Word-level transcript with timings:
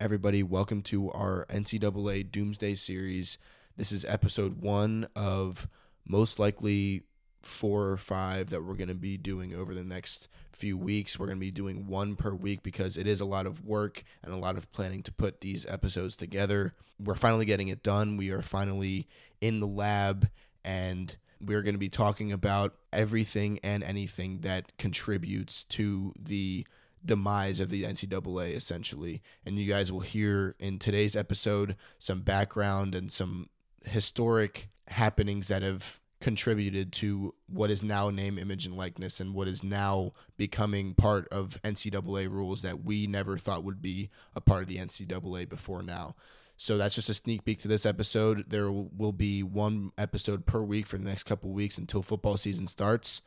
everybody? 0.00 0.42
Welcome 0.42 0.80
to 0.84 1.10
our 1.10 1.44
NCAA 1.50 2.32
Doomsday 2.32 2.74
series. 2.76 3.36
This 3.76 3.92
is 3.92 4.06
episode 4.06 4.62
one 4.62 5.06
of 5.14 5.68
most 6.08 6.38
likely 6.38 7.02
four 7.42 7.90
or 7.90 7.98
five 7.98 8.48
that 8.48 8.64
we're 8.64 8.76
going 8.76 8.88
to 8.88 8.94
be 8.94 9.18
doing 9.18 9.54
over 9.54 9.74
the 9.74 9.84
next 9.84 10.28
few 10.52 10.78
weeks. 10.78 11.18
We're 11.18 11.26
going 11.26 11.36
to 11.36 11.40
be 11.40 11.50
doing 11.50 11.86
one 11.86 12.16
per 12.16 12.32
week 12.32 12.62
because 12.62 12.96
it 12.96 13.06
is 13.06 13.20
a 13.20 13.26
lot 13.26 13.46
of 13.46 13.66
work 13.66 14.02
and 14.24 14.32
a 14.32 14.38
lot 14.38 14.56
of 14.56 14.72
planning 14.72 15.02
to 15.02 15.12
put 15.12 15.42
these 15.42 15.66
episodes 15.66 16.16
together. 16.16 16.72
We're 16.98 17.14
finally 17.14 17.44
getting 17.44 17.68
it 17.68 17.82
done. 17.82 18.16
We 18.16 18.30
are 18.30 18.42
finally 18.42 19.06
in 19.42 19.60
the 19.60 19.66
lab 19.66 20.30
and 20.64 21.14
we're 21.42 21.62
going 21.62 21.74
to 21.74 21.78
be 21.78 21.90
talking 21.90 22.32
about 22.32 22.74
everything 22.90 23.60
and 23.62 23.82
anything 23.82 24.40
that 24.40 24.78
contributes 24.78 25.64
to 25.64 26.14
the 26.18 26.66
demise 27.04 27.60
of 27.60 27.70
the 27.70 27.84
NCAA 27.84 28.54
essentially. 28.56 29.22
And 29.44 29.58
you 29.58 29.68
guys 29.68 29.90
will 29.90 30.00
hear 30.00 30.54
in 30.58 30.78
today's 30.78 31.16
episode 31.16 31.76
some 31.98 32.20
background 32.20 32.94
and 32.94 33.10
some 33.10 33.48
historic 33.84 34.68
happenings 34.88 35.48
that 35.48 35.62
have 35.62 36.00
contributed 36.20 36.92
to 36.92 37.34
what 37.46 37.70
is 37.70 37.82
now 37.82 38.10
name, 38.10 38.38
image, 38.38 38.66
and 38.66 38.76
likeness, 38.76 39.20
and 39.20 39.34
what 39.34 39.48
is 39.48 39.64
now 39.64 40.12
becoming 40.36 40.94
part 40.94 41.26
of 41.28 41.60
NCAA 41.62 42.30
rules 42.30 42.62
that 42.62 42.84
we 42.84 43.06
never 43.06 43.38
thought 43.38 43.64
would 43.64 43.80
be 43.80 44.10
a 44.34 44.40
part 44.40 44.62
of 44.62 44.68
the 44.68 44.76
NCAA 44.76 45.48
before 45.48 45.82
now. 45.82 46.14
So 46.58 46.76
that's 46.76 46.94
just 46.94 47.08
a 47.08 47.14
sneak 47.14 47.44
peek 47.44 47.58
to 47.60 47.68
this 47.68 47.86
episode. 47.86 48.50
There 48.50 48.70
will 48.70 49.12
be 49.12 49.42
one 49.42 49.92
episode 49.96 50.44
per 50.44 50.60
week 50.60 50.86
for 50.86 50.98
the 50.98 51.04
next 51.04 51.22
couple 51.22 51.50
weeks 51.50 51.78
until 51.78 52.02
football 52.02 52.36
season 52.36 52.66
starts. 52.66 53.22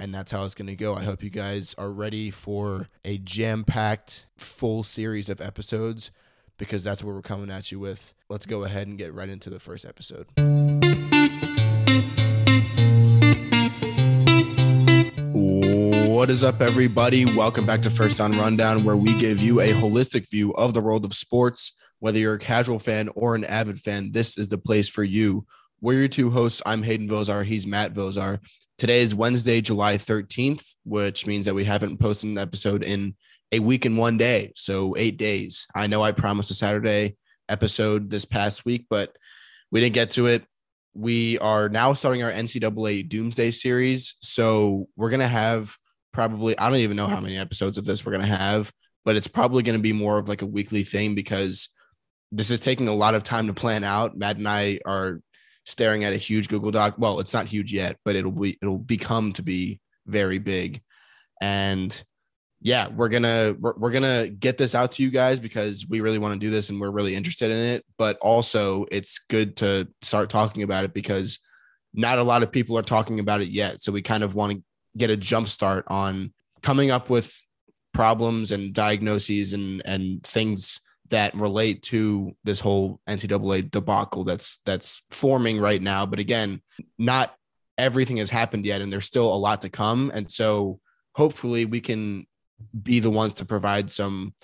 And 0.00 0.14
that's 0.14 0.30
how 0.30 0.44
it's 0.44 0.54
going 0.54 0.68
to 0.68 0.76
go. 0.76 0.94
I 0.94 1.02
hope 1.02 1.24
you 1.24 1.30
guys 1.30 1.74
are 1.76 1.90
ready 1.90 2.30
for 2.30 2.86
a 3.04 3.18
jam 3.18 3.64
packed 3.64 4.26
full 4.36 4.84
series 4.84 5.28
of 5.28 5.40
episodes 5.40 6.12
because 6.56 6.84
that's 6.84 7.02
what 7.02 7.16
we're 7.16 7.20
coming 7.22 7.50
at 7.50 7.72
you 7.72 7.80
with. 7.80 8.14
Let's 8.28 8.46
go 8.46 8.62
ahead 8.62 8.86
and 8.86 8.96
get 8.96 9.12
right 9.12 9.28
into 9.28 9.50
the 9.50 9.58
first 9.58 9.84
episode. 9.84 10.28
What 15.34 16.30
is 16.30 16.44
up, 16.44 16.62
everybody? 16.62 17.24
Welcome 17.24 17.66
back 17.66 17.82
to 17.82 17.90
First 17.90 18.18
Down 18.18 18.38
Rundown, 18.38 18.84
where 18.84 18.96
we 18.96 19.16
give 19.16 19.40
you 19.40 19.60
a 19.60 19.72
holistic 19.72 20.30
view 20.30 20.52
of 20.54 20.74
the 20.74 20.80
world 20.80 21.04
of 21.04 21.12
sports. 21.12 21.72
Whether 21.98 22.20
you're 22.20 22.34
a 22.34 22.38
casual 22.38 22.78
fan 22.78 23.08
or 23.16 23.34
an 23.34 23.42
avid 23.42 23.80
fan, 23.80 24.12
this 24.12 24.38
is 24.38 24.48
the 24.48 24.58
place 24.58 24.88
for 24.88 25.02
you. 25.02 25.44
We're 25.80 25.98
your 25.98 26.08
two 26.08 26.30
hosts. 26.30 26.62
I'm 26.64 26.84
Hayden 26.84 27.08
Vozar. 27.08 27.44
He's 27.44 27.66
Matt 27.66 27.94
Vozar. 27.94 28.38
Today 28.78 29.00
is 29.00 29.14
Wednesday, 29.14 29.60
July 29.60 29.96
13th, 29.96 30.76
which 30.84 31.26
means 31.26 31.44
that 31.44 31.54
we 31.54 31.64
haven't 31.64 31.98
posted 31.98 32.30
an 32.30 32.38
episode 32.38 32.82
in 32.82 33.14
a 33.52 33.58
week 33.58 33.84
and 33.84 33.98
one 33.98 34.16
day. 34.16 34.52
So, 34.56 34.96
eight 34.96 35.18
days. 35.18 35.66
I 35.74 35.86
know 35.88 36.02
I 36.02 36.12
promised 36.12 36.50
a 36.50 36.54
Saturday 36.54 37.16
episode 37.48 38.08
this 38.08 38.24
past 38.24 38.64
week, 38.64 38.86
but 38.88 39.16
we 39.70 39.80
didn't 39.80 39.94
get 39.94 40.12
to 40.12 40.26
it 40.26 40.44
we 40.98 41.38
are 41.38 41.68
now 41.68 41.92
starting 41.92 42.24
our 42.24 42.32
NCAA 42.32 43.08
Doomsday 43.08 43.52
series. 43.52 44.16
So 44.20 44.88
we're 44.96 45.10
gonna 45.10 45.28
have 45.28 45.76
probably 46.12 46.58
I 46.58 46.68
don't 46.68 46.80
even 46.80 46.96
know 46.96 47.06
how 47.06 47.20
many 47.20 47.36
episodes 47.36 47.78
of 47.78 47.84
this 47.84 48.04
we're 48.04 48.12
gonna 48.12 48.26
have, 48.26 48.72
but 49.04 49.14
it's 49.14 49.28
probably 49.28 49.62
gonna 49.62 49.78
be 49.78 49.92
more 49.92 50.18
of 50.18 50.28
like 50.28 50.42
a 50.42 50.46
weekly 50.46 50.82
thing 50.82 51.14
because 51.14 51.68
this 52.32 52.50
is 52.50 52.60
taking 52.60 52.88
a 52.88 52.94
lot 52.94 53.14
of 53.14 53.22
time 53.22 53.46
to 53.46 53.54
plan 53.54 53.84
out. 53.84 54.18
Matt 54.18 54.38
and 54.38 54.48
I 54.48 54.80
are 54.84 55.20
staring 55.68 56.02
at 56.02 56.14
a 56.14 56.16
huge 56.16 56.48
Google 56.48 56.70
Doc. 56.70 56.94
Well, 56.96 57.20
it's 57.20 57.34
not 57.34 57.46
huge 57.46 57.72
yet, 57.72 57.98
but 58.04 58.16
it'll 58.16 58.32
be 58.32 58.56
it'll 58.62 58.78
become 58.78 59.32
to 59.34 59.42
be 59.42 59.80
very 60.06 60.38
big. 60.38 60.80
And 61.40 62.02
yeah, 62.60 62.88
we're 62.88 63.10
gonna 63.10 63.54
we're, 63.60 63.74
we're 63.76 63.90
gonna 63.90 64.28
get 64.28 64.56
this 64.56 64.74
out 64.74 64.92
to 64.92 65.02
you 65.02 65.10
guys 65.10 65.38
because 65.38 65.86
we 65.88 66.00
really 66.00 66.18
want 66.18 66.32
to 66.34 66.40
do 66.44 66.50
this 66.50 66.70
and 66.70 66.80
we're 66.80 66.90
really 66.90 67.14
interested 67.14 67.50
in 67.50 67.58
it. 67.58 67.84
But 67.98 68.16
also, 68.20 68.86
it's 68.90 69.18
good 69.18 69.56
to 69.56 69.86
start 70.00 70.30
talking 70.30 70.62
about 70.62 70.84
it 70.84 70.94
because 70.94 71.38
not 71.92 72.18
a 72.18 72.24
lot 72.24 72.42
of 72.42 72.50
people 72.50 72.76
are 72.78 72.82
talking 72.82 73.20
about 73.20 73.42
it 73.42 73.48
yet. 73.48 73.82
So 73.82 73.92
we 73.92 74.02
kind 74.02 74.24
of 74.24 74.34
want 74.34 74.52
to 74.54 74.62
get 74.96 75.10
a 75.10 75.16
jump 75.16 75.48
start 75.48 75.84
on 75.88 76.32
coming 76.62 76.90
up 76.90 77.10
with 77.10 77.44
problems 77.92 78.52
and 78.52 78.72
diagnoses 78.72 79.52
and 79.52 79.82
and 79.84 80.22
things 80.22 80.80
that 81.10 81.34
relate 81.34 81.82
to 81.82 82.36
this 82.44 82.60
whole 82.60 83.00
NCAA 83.08 83.70
debacle 83.70 84.24
that's 84.24 84.60
that's 84.64 85.02
forming 85.10 85.60
right 85.60 85.82
now. 85.82 86.06
But 86.06 86.18
again, 86.18 86.60
not 86.98 87.34
everything 87.76 88.18
has 88.18 88.30
happened 88.30 88.66
yet, 88.66 88.82
and 88.82 88.92
there's 88.92 89.06
still 89.06 89.32
a 89.32 89.36
lot 89.36 89.62
to 89.62 89.68
come. 89.68 90.10
And 90.14 90.30
so 90.30 90.80
hopefully 91.12 91.64
we 91.64 91.80
can 91.80 92.26
be 92.82 93.00
the 93.00 93.10
ones 93.10 93.34
to 93.34 93.44
provide 93.44 93.90
some 93.90 94.34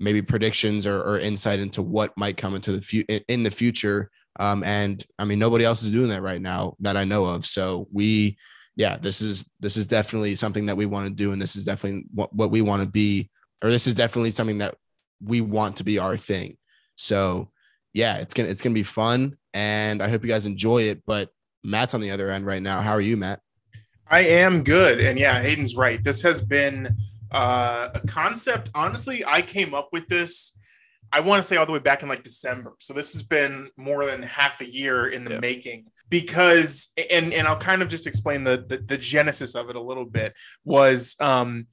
maybe 0.00 0.22
predictions 0.22 0.86
or, 0.86 1.00
or 1.02 1.18
insight 1.18 1.60
into 1.60 1.82
what 1.82 2.16
might 2.16 2.36
come 2.36 2.54
into 2.54 2.72
the 2.72 2.82
fu- 2.82 3.20
in 3.28 3.42
the 3.42 3.50
future. 3.50 4.10
Um, 4.38 4.64
and 4.64 5.04
I 5.18 5.24
mean, 5.24 5.38
nobody 5.38 5.64
else 5.64 5.82
is 5.82 5.90
doing 5.90 6.08
that 6.08 6.22
right 6.22 6.40
now 6.40 6.74
that 6.80 6.96
I 6.96 7.04
know 7.04 7.24
of. 7.26 7.46
So 7.46 7.86
we, 7.92 8.36
yeah, 8.76 8.96
this 8.96 9.20
is 9.20 9.48
this 9.60 9.76
is 9.76 9.86
definitely 9.86 10.34
something 10.34 10.66
that 10.66 10.76
we 10.76 10.86
want 10.86 11.06
to 11.06 11.14
do, 11.14 11.32
and 11.32 11.40
this 11.40 11.54
is 11.54 11.64
definitely 11.64 12.04
what, 12.12 12.34
what 12.34 12.50
we 12.50 12.60
want 12.60 12.82
to 12.82 12.88
be, 12.88 13.30
or 13.62 13.70
this 13.70 13.86
is 13.86 13.94
definitely 13.94 14.32
something 14.32 14.58
that 14.58 14.74
we 15.24 15.40
want 15.40 15.76
to 15.76 15.84
be 15.84 15.98
our 15.98 16.16
thing. 16.16 16.56
So 16.96 17.50
yeah, 17.92 18.18
it's 18.18 18.34
gonna 18.34 18.48
it's 18.48 18.60
gonna 18.60 18.74
be 18.74 18.82
fun, 18.82 19.36
and 19.52 20.02
I 20.02 20.08
hope 20.08 20.22
you 20.22 20.28
guys 20.28 20.46
enjoy 20.46 20.82
it. 20.82 21.02
But 21.06 21.30
Matt's 21.62 21.94
on 21.94 22.00
the 22.00 22.10
other 22.10 22.30
end 22.30 22.46
right 22.46 22.62
now. 22.62 22.80
How 22.82 22.92
are 22.92 23.00
you, 23.00 23.16
Matt? 23.16 23.40
I 24.08 24.20
am 24.20 24.62
good, 24.62 25.00
and 25.00 25.18
yeah, 25.18 25.40
Hayden's 25.40 25.76
right. 25.76 26.02
This 26.02 26.20
has 26.22 26.40
been 26.42 26.94
uh, 27.30 27.88
a 27.94 28.00
concept. 28.06 28.70
Honestly, 28.74 29.24
I 29.26 29.42
came 29.42 29.74
up 29.74 29.88
with 29.92 30.06
this. 30.08 30.56
I 31.12 31.20
want 31.20 31.40
to 31.40 31.46
say 31.46 31.56
all 31.56 31.66
the 31.66 31.72
way 31.72 31.78
back 31.78 32.02
in 32.02 32.08
like 32.08 32.24
December. 32.24 32.74
So 32.80 32.92
this 32.92 33.12
has 33.12 33.22
been 33.22 33.70
more 33.76 34.04
than 34.04 34.22
half 34.22 34.60
a 34.60 34.70
year 34.70 35.06
in 35.06 35.24
the 35.24 35.34
yeah. 35.34 35.40
making 35.40 35.86
because 36.10 36.92
and 37.10 37.32
and 37.32 37.46
I'll 37.46 37.56
kind 37.56 37.82
of 37.82 37.88
just 37.88 38.06
explain 38.06 38.44
the, 38.44 38.64
the 38.68 38.78
the 38.78 38.98
genesis 38.98 39.54
of 39.54 39.70
it 39.70 39.76
a 39.76 39.80
little 39.80 40.04
bit 40.04 40.34
was 40.64 41.16
um 41.20 41.66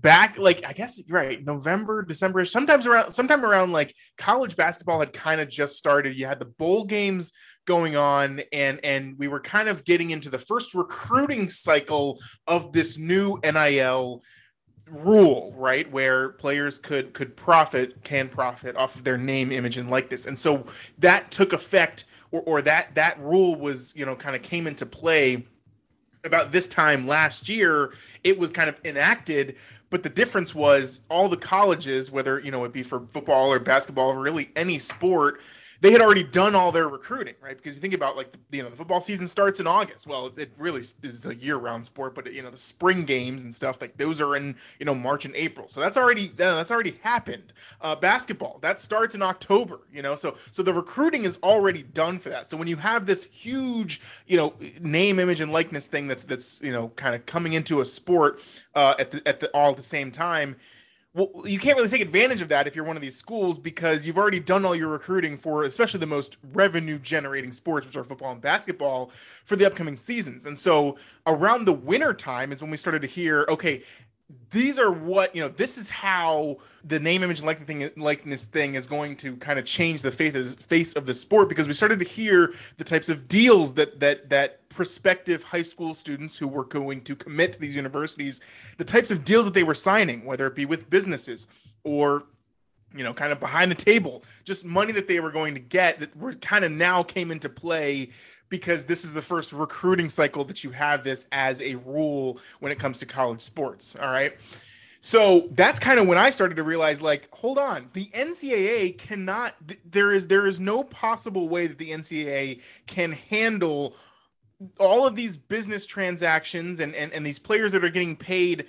back 0.00 0.38
like 0.38 0.66
I 0.66 0.72
guess 0.72 1.02
right 1.08 1.44
November 1.44 2.02
December 2.02 2.44
sometimes 2.44 2.86
around 2.86 3.12
sometime 3.12 3.44
around 3.44 3.72
like 3.72 3.94
college 4.18 4.56
basketball 4.56 5.00
had 5.00 5.12
kind 5.12 5.40
of 5.40 5.48
just 5.48 5.76
started. 5.76 6.18
You 6.18 6.26
had 6.26 6.38
the 6.38 6.46
bowl 6.46 6.84
games 6.84 7.32
going 7.66 7.96
on 7.96 8.40
and 8.52 8.80
and 8.84 9.16
we 9.18 9.28
were 9.28 9.40
kind 9.40 9.68
of 9.68 9.84
getting 9.84 10.10
into 10.10 10.28
the 10.28 10.38
first 10.38 10.74
recruiting 10.74 11.48
cycle 11.48 12.18
of 12.46 12.72
this 12.72 12.98
new 12.98 13.38
NIL 13.44 14.22
rule 14.90 15.52
right 15.56 15.90
where 15.90 16.30
players 16.30 16.78
could 16.78 17.12
could 17.12 17.36
profit 17.36 18.02
can 18.04 18.28
profit 18.28 18.76
off 18.76 18.94
of 18.94 19.04
their 19.04 19.18
name 19.18 19.50
image 19.50 19.78
and 19.78 19.90
likeness. 19.90 20.26
And 20.26 20.38
so 20.38 20.64
that 20.98 21.30
took 21.30 21.52
effect 21.52 22.04
or, 22.30 22.42
or 22.42 22.62
that 22.62 22.94
that 22.94 23.18
rule 23.20 23.56
was 23.56 23.94
you 23.96 24.06
know 24.06 24.14
kind 24.14 24.36
of 24.36 24.42
came 24.42 24.66
into 24.66 24.86
play 24.86 25.46
about 26.24 26.52
this 26.52 26.68
time 26.68 27.06
last 27.06 27.48
year 27.48 27.92
it 28.24 28.38
was 28.38 28.50
kind 28.50 28.68
of 28.68 28.80
enacted 28.84 29.56
but 29.90 30.02
the 30.02 30.08
difference 30.08 30.54
was 30.54 31.00
all 31.08 31.28
the 31.28 31.36
colleges 31.36 32.10
whether 32.10 32.40
you 32.40 32.50
know 32.50 32.64
it 32.64 32.72
be 32.72 32.82
for 32.82 33.00
football 33.08 33.52
or 33.52 33.58
basketball 33.58 34.10
or 34.10 34.20
really 34.20 34.50
any 34.56 34.78
sport 34.78 35.40
they 35.80 35.92
had 35.92 36.00
already 36.00 36.22
done 36.22 36.54
all 36.54 36.72
their 36.72 36.88
recruiting, 36.88 37.34
right? 37.40 37.56
Because 37.56 37.76
you 37.76 37.80
think 37.80 37.94
about 37.94 38.16
like 38.16 38.34
you 38.50 38.62
know 38.62 38.68
the 38.68 38.76
football 38.76 39.00
season 39.00 39.26
starts 39.26 39.60
in 39.60 39.66
August. 39.66 40.06
Well, 40.06 40.30
it, 40.36 40.52
really 40.58 40.80
is 40.80 41.26
a 41.26 41.34
year-round 41.34 41.86
sport, 41.86 42.14
but 42.14 42.32
you 42.32 42.42
know 42.42 42.50
the 42.50 42.56
spring 42.58 43.04
games 43.04 43.42
and 43.42 43.54
stuff 43.54 43.80
like 43.80 43.96
those 43.96 44.20
are 44.20 44.36
in 44.36 44.56
you 44.78 44.86
know 44.86 44.94
March 44.94 45.24
and 45.24 45.34
April. 45.36 45.68
So 45.68 45.80
that's 45.80 45.96
already 45.96 46.28
that's 46.28 46.70
already 46.70 46.98
happened. 47.02 47.52
Uh, 47.80 47.96
basketball 47.96 48.58
that 48.62 48.80
starts 48.80 49.14
in 49.14 49.22
October. 49.22 49.80
You 49.92 50.02
know, 50.02 50.14
so 50.14 50.36
so 50.50 50.62
the 50.62 50.72
recruiting 50.72 51.24
is 51.24 51.38
already 51.42 51.82
done 51.82 52.18
for 52.18 52.30
that. 52.30 52.48
So 52.48 52.56
when 52.56 52.68
you 52.68 52.76
have 52.76 53.06
this 53.06 53.24
huge 53.24 54.00
you 54.26 54.36
know 54.36 54.54
name, 54.80 55.18
image, 55.18 55.40
and 55.40 55.52
likeness 55.52 55.88
thing 55.88 56.08
that's 56.08 56.24
that's 56.24 56.60
you 56.62 56.72
know 56.72 56.88
kind 56.90 57.14
of 57.14 57.26
coming 57.26 57.52
into 57.52 57.80
a 57.80 57.84
sport 57.84 58.42
uh, 58.74 58.94
at 58.98 59.10
the 59.10 59.22
at 59.26 59.40
the 59.40 59.48
all 59.50 59.70
at 59.70 59.76
the 59.76 59.82
same 59.82 60.10
time 60.10 60.56
well, 61.16 61.48
you 61.48 61.58
can't 61.58 61.76
really 61.78 61.88
take 61.88 62.02
advantage 62.02 62.42
of 62.42 62.50
that 62.50 62.66
if 62.66 62.76
you're 62.76 62.84
one 62.84 62.96
of 62.96 63.00
these 63.00 63.16
schools 63.16 63.58
because 63.58 64.06
you've 64.06 64.18
already 64.18 64.38
done 64.38 64.66
all 64.66 64.74
your 64.74 64.88
recruiting 64.88 65.38
for 65.38 65.62
especially 65.64 65.98
the 65.98 66.06
most 66.06 66.36
revenue 66.52 66.98
generating 66.98 67.50
sports 67.52 67.86
which 67.86 67.96
are 67.96 68.04
football 68.04 68.32
and 68.32 68.42
basketball 68.42 69.06
for 69.42 69.56
the 69.56 69.66
upcoming 69.66 69.96
seasons. 69.96 70.44
And 70.44 70.58
so 70.58 70.98
around 71.26 71.64
the 71.64 71.72
winter 71.72 72.12
time 72.12 72.52
is 72.52 72.60
when 72.60 72.70
we 72.70 72.76
started 72.76 73.00
to 73.00 73.08
hear 73.08 73.46
okay 73.48 73.82
these 74.50 74.78
are 74.78 74.90
what 74.90 75.34
you 75.34 75.40
know 75.40 75.48
this 75.48 75.78
is 75.78 75.88
how 75.88 76.56
the 76.84 76.98
name 76.98 77.22
image 77.22 77.38
and 77.38 77.46
likeness 77.46 77.66
thing, 77.66 77.90
likeness 77.96 78.46
thing 78.46 78.74
is 78.74 78.86
going 78.86 79.16
to 79.16 79.36
kind 79.36 79.58
of 79.58 79.64
change 79.64 80.02
the 80.02 80.10
face 80.10 80.94
of 80.96 81.06
the 81.06 81.14
sport 81.14 81.48
because 81.48 81.68
we 81.68 81.74
started 81.74 81.98
to 81.98 82.04
hear 82.04 82.52
the 82.76 82.84
types 82.84 83.08
of 83.08 83.28
deals 83.28 83.74
that 83.74 84.00
that 84.00 84.28
that 84.28 84.65
prospective 84.76 85.42
high 85.42 85.62
school 85.62 85.94
students 85.94 86.36
who 86.36 86.46
were 86.46 86.64
going 86.64 87.00
to 87.00 87.16
commit 87.16 87.54
to 87.54 87.58
these 87.58 87.74
universities, 87.74 88.40
the 88.76 88.84
types 88.84 89.10
of 89.10 89.24
deals 89.24 89.46
that 89.46 89.54
they 89.54 89.64
were 89.64 89.74
signing, 89.74 90.24
whether 90.24 90.46
it 90.46 90.54
be 90.54 90.66
with 90.66 90.90
businesses 90.90 91.48
or 91.82 92.24
you 92.94 93.02
know, 93.02 93.12
kind 93.12 93.32
of 93.32 93.40
behind 93.40 93.70
the 93.70 93.74
table, 93.74 94.22
just 94.44 94.64
money 94.64 94.92
that 94.92 95.08
they 95.08 95.20
were 95.20 95.32
going 95.32 95.54
to 95.54 95.60
get 95.60 95.98
that 95.98 96.16
were 96.16 96.32
kind 96.34 96.64
of 96.64 96.72
now 96.72 97.02
came 97.02 97.30
into 97.30 97.48
play 97.48 98.08
because 98.48 98.84
this 98.84 99.04
is 99.04 99.12
the 99.12 99.20
first 99.20 99.52
recruiting 99.52 100.08
cycle 100.08 100.44
that 100.44 100.62
you 100.62 100.70
have 100.70 101.02
this 101.02 101.26
as 101.32 101.60
a 101.60 101.74
rule 101.74 102.38
when 102.60 102.70
it 102.70 102.78
comes 102.78 102.98
to 103.00 103.06
college 103.06 103.40
sports. 103.40 103.96
All 103.96 104.10
right. 104.10 104.34
So 105.06 105.46
that's 105.52 105.78
kind 105.78 106.00
of 106.00 106.08
when 106.08 106.18
I 106.18 106.30
started 106.30 106.56
to 106.56 106.64
realize, 106.64 107.00
like, 107.00 107.28
hold 107.32 107.58
on, 107.58 107.88
the 107.92 108.06
NCAA 108.06 108.98
cannot. 108.98 109.54
There 109.88 110.10
is 110.10 110.26
there 110.26 110.48
is 110.48 110.58
no 110.58 110.82
possible 110.82 111.48
way 111.48 111.68
that 111.68 111.78
the 111.78 111.90
NCAA 111.90 112.60
can 112.88 113.12
handle 113.12 113.94
all 114.78 115.06
of 115.06 115.16
these 115.16 115.36
business 115.36 115.86
transactions 115.86 116.80
and, 116.80 116.94
and 116.94 117.12
and 117.12 117.24
these 117.24 117.38
players 117.38 117.72
that 117.72 117.84
are 117.84 117.90
getting 117.90 118.16
paid. 118.16 118.66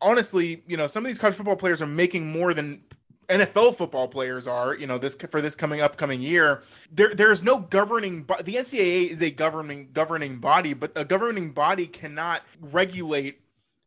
Honestly, 0.00 0.62
you 0.66 0.76
know, 0.76 0.86
some 0.86 1.04
of 1.04 1.08
these 1.08 1.18
college 1.18 1.36
football 1.36 1.56
players 1.56 1.80
are 1.80 1.86
making 1.86 2.30
more 2.30 2.52
than 2.52 2.82
NFL 3.28 3.74
football 3.74 4.08
players 4.08 4.46
are, 4.46 4.74
you 4.74 4.86
know, 4.86 4.98
this 4.98 5.16
for 5.30 5.40
this 5.40 5.54
coming 5.54 5.80
upcoming 5.80 6.20
year. 6.20 6.62
There 6.90 7.14
there's 7.14 7.42
no 7.42 7.60
governing 7.60 8.26
the 8.42 8.54
NCAA 8.54 9.10
is 9.10 9.22
a 9.22 9.30
governing 9.30 9.90
governing 9.92 10.38
body, 10.38 10.74
but 10.74 10.92
a 10.96 11.04
governing 11.04 11.50
body 11.50 11.86
cannot 11.86 12.42
regulate 12.60 13.40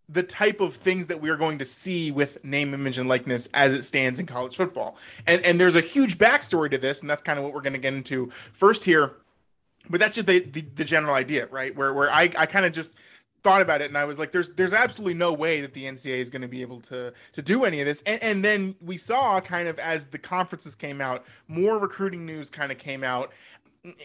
the 0.07 0.23
type 0.23 0.61
of 0.61 0.73
things 0.73 1.07
that 1.07 1.19
we 1.19 1.29
are 1.29 1.35
going 1.35 1.57
to 1.57 1.65
see 1.65 2.11
with 2.11 2.43
name, 2.43 2.73
image, 2.73 2.97
and 2.97 3.09
likeness 3.09 3.49
as 3.53 3.73
it 3.73 3.83
stands 3.83 4.19
in 4.19 4.25
college 4.25 4.55
football. 4.55 4.97
And 5.27 5.45
and 5.45 5.59
there's 5.59 5.75
a 5.75 5.81
huge 5.81 6.17
backstory 6.17 6.71
to 6.71 6.77
this, 6.77 7.01
and 7.01 7.09
that's 7.09 7.21
kind 7.21 7.37
of 7.37 7.45
what 7.45 7.53
we're 7.53 7.61
going 7.61 7.73
to 7.73 7.79
get 7.79 7.93
into 7.93 8.29
first 8.31 8.85
here. 8.85 9.13
But 9.89 9.99
that's 9.99 10.15
just 10.15 10.27
the, 10.27 10.39
the, 10.39 10.61
the 10.61 10.83
general 10.83 11.15
idea, 11.15 11.47
right? 11.47 11.75
Where 11.75 11.93
where 11.93 12.11
I, 12.11 12.29
I 12.37 12.45
kind 12.45 12.65
of 12.65 12.71
just 12.71 12.95
thought 13.43 13.61
about 13.61 13.79
it 13.79 13.85
and 13.85 13.97
I 13.97 14.05
was 14.05 14.17
like, 14.17 14.31
there's 14.31 14.49
there's 14.51 14.73
absolutely 14.73 15.13
no 15.13 15.31
way 15.31 15.61
that 15.61 15.73
the 15.73 15.83
NCAA 15.83 16.17
is 16.17 16.31
going 16.31 16.41
to 16.41 16.47
be 16.47 16.61
able 16.61 16.81
to 16.81 17.13
to 17.33 17.41
do 17.41 17.63
any 17.63 17.79
of 17.79 17.85
this. 17.85 18.01
And, 18.07 18.21
and 18.23 18.45
then 18.45 18.75
we 18.81 18.97
saw 18.97 19.39
kind 19.39 19.67
of 19.67 19.77
as 19.79 20.07
the 20.07 20.17
conferences 20.17 20.75
came 20.75 20.99
out, 20.99 21.25
more 21.47 21.77
recruiting 21.77 22.25
news 22.25 22.49
kind 22.49 22.71
of 22.71 22.79
came 22.79 23.03
out, 23.03 23.33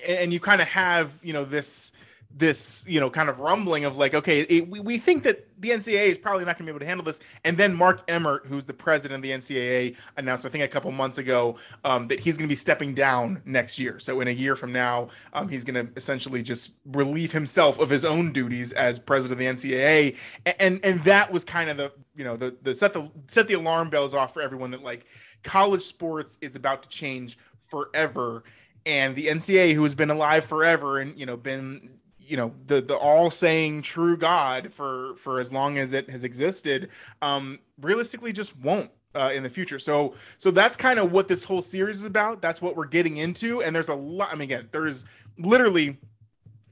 and 0.07 0.33
you 0.33 0.41
kind 0.41 0.61
of 0.61 0.69
have 0.69 1.19
you 1.23 1.33
know 1.33 1.45
this 1.45 1.93
this 2.33 2.85
you 2.89 3.01
know 3.01 3.11
kind 3.11 3.29
of 3.29 3.41
rumbling 3.41 3.85
of 3.85 3.99
like 3.99 4.15
okay 4.15 4.41
it, 4.43 4.69
we, 4.69 4.81
we 4.81 4.99
think 4.99 5.25
that 5.25 5.47
the 5.59 5.71
ncaa 5.71 6.09
is 6.09 6.17
probably 6.17 6.45
not 6.45 6.57
going 6.57 6.65
to 6.65 6.65
be 6.65 6.71
able 6.71 6.81
to 6.81 6.87
handle 6.87 7.05
this. 7.05 7.21
And 7.45 7.57
then 7.57 7.75
mark 7.75 8.03
emmert 8.09 8.47
who's 8.47 8.65
the 8.65 8.73
president 8.73 9.17
of 9.17 9.23
the 9.23 9.31
ncaa 9.31 9.97
announced 10.17 10.47
i 10.47 10.49
think 10.49 10.65
a 10.65 10.69
couple 10.69 10.91
months 10.93 11.19
ago 11.19 11.59
um, 11.85 12.09
that 12.09 12.21
he's 12.21 12.37
going 12.37 12.49
to 12.49 12.53
be 12.53 12.57
stepping 12.57 12.95
down 12.95 13.43
next 13.45 13.79
year. 13.79 13.99
So 13.99 14.21
in 14.21 14.29
a 14.29 14.33
year 14.33 14.57
from 14.57 14.73
now 14.73 15.09
um, 15.33 15.49
he's 15.49 15.65
going 15.65 15.87
to 15.87 15.93
essentially 15.97 16.43
just 16.43 16.73
relieve 16.87 17.33
himself 17.33 17.81
of 17.81 17.91
his 17.91 18.05
own 18.05 18.33
duties 18.33 18.73
as 18.73 18.99
president 18.99 19.41
of 19.41 19.61
the 19.61 19.69
ncaa 19.69 20.19
and 20.61 20.81
and 20.85 21.01
that 21.05 21.33
was 21.33 21.45
kind 21.45 21.69
of 21.69 21.77
the 21.77 21.93
you 22.15 22.25
know 22.25 22.37
the 22.37 22.57
the 22.63 22.75
set 22.75 22.93
the 22.93 23.11
set 23.27 23.49
the 23.49 23.55
alarm 23.55 23.91
bells 23.91 24.15
off 24.15 24.33
for 24.33 24.41
everyone 24.41 24.71
that 24.71 24.83
like 24.83 25.07
college 25.43 25.83
sports 25.83 26.39
is 26.41 26.57
about 26.57 26.83
to 26.83 26.89
change 26.89 27.39
forever. 27.71 28.45
And 28.87 29.15
the 29.15 29.27
NCAA, 29.27 29.75
who 29.75 29.83
has 29.83 29.95
been 29.95 30.11
alive 30.11 30.45
forever 30.45 30.99
and 30.99 31.19
you 31.19 31.27
know 31.27 31.37
been 31.37 31.91
you 32.31 32.37
know 32.37 32.55
the 32.67 32.81
the 32.81 32.97
all 32.97 33.31
saying 33.31 33.83
true 33.83 34.17
god 34.17 34.73
for 34.73 35.17
for 35.17 35.41
as 35.41 35.53
long 35.53 35.79
as 35.79 35.93
it 35.93 36.09
has 36.09 36.25
existed 36.25 36.89
um 37.23 37.59
realistically 37.81 38.33
just 38.33 38.57
won't 38.59 38.91
uh, 39.13 39.33
in 39.35 39.43
the 39.43 39.51
future. 39.51 39.79
So 39.79 40.15
so 40.39 40.51
that's 40.51 40.77
kind 40.77 40.99
of 41.01 41.11
what 41.11 41.27
this 41.27 41.43
whole 41.43 41.63
series 41.63 41.99
is 41.99 42.05
about. 42.05 42.41
That's 42.41 42.63
what 42.63 42.77
we're 42.77 42.87
getting 42.87 43.17
into. 43.17 43.61
And 43.61 43.75
there's 43.75 43.89
a 43.89 43.95
lot 43.95 44.29
i 44.31 44.35
mean 44.35 44.43
again 44.43 44.69
there's 44.73 45.05
literally 45.39 45.99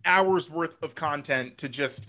hours 0.05 0.51
worth 0.51 0.83
of 0.83 0.95
content 0.95 1.59
to 1.59 1.69
just 1.69 2.07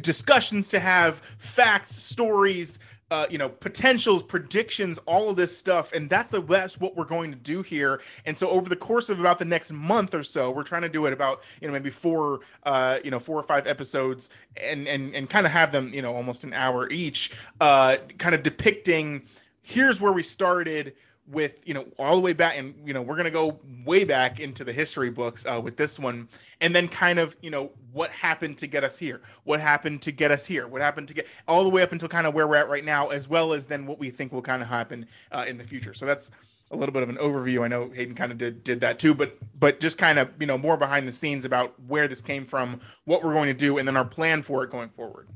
discussions 0.00 0.68
to 0.70 0.78
have 0.78 1.16
facts 1.38 1.94
stories 1.94 2.78
uh, 3.10 3.26
you 3.30 3.38
know 3.38 3.48
potentials 3.48 4.22
predictions 4.22 4.98
all 5.06 5.30
of 5.30 5.36
this 5.36 5.56
stuff 5.56 5.92
and 5.92 6.10
that's 6.10 6.30
the 6.30 6.40
that's 6.42 6.78
what 6.78 6.96
we're 6.96 7.04
going 7.04 7.30
to 7.30 7.38
do 7.38 7.62
here. 7.62 8.00
And 8.26 8.36
so 8.36 8.50
over 8.50 8.68
the 8.68 8.76
course 8.76 9.08
of 9.08 9.20
about 9.20 9.38
the 9.38 9.44
next 9.44 9.72
month 9.72 10.14
or 10.14 10.22
so 10.22 10.50
we're 10.50 10.62
trying 10.62 10.82
to 10.82 10.88
do 10.88 11.06
it 11.06 11.12
about 11.12 11.42
you 11.60 11.68
know 11.68 11.72
maybe 11.72 11.90
four 11.90 12.40
uh 12.64 12.98
you 13.02 13.10
know 13.10 13.18
four 13.18 13.38
or 13.38 13.42
five 13.42 13.66
episodes 13.66 14.30
and 14.62 14.86
and 14.86 15.14
and 15.14 15.30
kind 15.30 15.46
of 15.46 15.52
have 15.52 15.72
them 15.72 15.90
you 15.92 16.02
know 16.02 16.14
almost 16.14 16.44
an 16.44 16.52
hour 16.52 16.88
each 16.90 17.32
uh 17.60 17.96
kind 18.18 18.34
of 18.34 18.42
depicting 18.42 19.22
here's 19.62 20.00
where 20.00 20.12
we 20.12 20.22
started 20.22 20.94
with 21.30 21.60
you 21.64 21.74
know 21.74 21.86
all 21.98 22.14
the 22.14 22.20
way 22.20 22.32
back 22.32 22.56
and 22.56 22.74
you 22.84 22.94
know 22.94 23.02
we're 23.02 23.14
going 23.14 23.24
to 23.24 23.30
go 23.30 23.60
way 23.84 24.04
back 24.04 24.40
into 24.40 24.64
the 24.64 24.72
history 24.72 25.10
books 25.10 25.44
uh, 25.46 25.60
with 25.62 25.76
this 25.76 25.98
one 25.98 26.28
and 26.60 26.74
then 26.74 26.88
kind 26.88 27.18
of 27.18 27.36
you 27.42 27.50
know 27.50 27.70
what 27.92 28.10
happened 28.10 28.56
to 28.58 28.66
get 28.66 28.84
us 28.84 28.98
here? 28.98 29.20
What 29.44 29.60
happened 29.60 30.02
to 30.02 30.12
get 30.12 30.30
us 30.30 30.46
here? 30.46 30.68
What 30.68 30.80
happened 30.82 31.08
to 31.08 31.14
get 31.14 31.26
all 31.46 31.64
the 31.64 31.68
way 31.68 31.82
up 31.82 31.92
until 31.92 32.08
kind 32.08 32.26
of 32.26 32.34
where 32.34 32.46
we're 32.46 32.56
at 32.56 32.68
right 32.68 32.84
now 32.84 33.08
as 33.08 33.28
well 33.28 33.52
as 33.52 33.66
then 33.66 33.86
what 33.86 33.98
we 33.98 34.10
think 34.10 34.32
will 34.32 34.42
kind 34.42 34.62
of 34.62 34.68
happen 34.68 35.06
uh, 35.32 35.44
in 35.48 35.56
the 35.56 35.64
future. 35.64 35.94
So 35.94 36.06
that's 36.06 36.30
a 36.70 36.76
little 36.76 36.92
bit 36.92 37.02
of 37.02 37.08
an 37.08 37.16
overview. 37.16 37.62
I 37.62 37.68
know 37.68 37.90
hayden 37.90 38.14
kind 38.14 38.30
of 38.30 38.38
did 38.38 38.62
did 38.62 38.80
that 38.80 38.98
too 38.98 39.14
but 39.14 39.36
but 39.58 39.80
just 39.80 39.98
kind 39.98 40.18
of 40.18 40.30
you 40.38 40.46
know 40.46 40.58
more 40.58 40.76
behind 40.76 41.08
the 41.08 41.12
scenes 41.12 41.44
about 41.44 41.74
where 41.86 42.08
this 42.08 42.20
came 42.20 42.44
from 42.44 42.80
what 43.04 43.24
we're 43.24 43.34
going 43.34 43.48
to 43.48 43.54
do 43.54 43.78
and 43.78 43.88
then 43.88 43.96
our 43.96 44.04
plan 44.04 44.42
for 44.42 44.64
it 44.64 44.70
going 44.70 44.90
forward. 44.90 45.28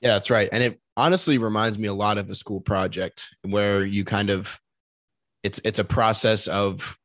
Yeah 0.00 0.14
that's 0.14 0.30
right. 0.30 0.48
And 0.52 0.62
it 0.62 0.80
honestly 0.96 1.38
reminds 1.38 1.78
me 1.78 1.88
a 1.88 1.94
lot 1.94 2.18
of 2.18 2.30
a 2.30 2.34
school 2.34 2.60
project 2.60 3.34
where 3.42 3.84
you 3.84 4.04
kind 4.04 4.30
of 4.30 4.60
it's 5.46 5.60
it's 5.64 5.78
a 5.78 5.84
process 5.84 6.48
of 6.48 6.98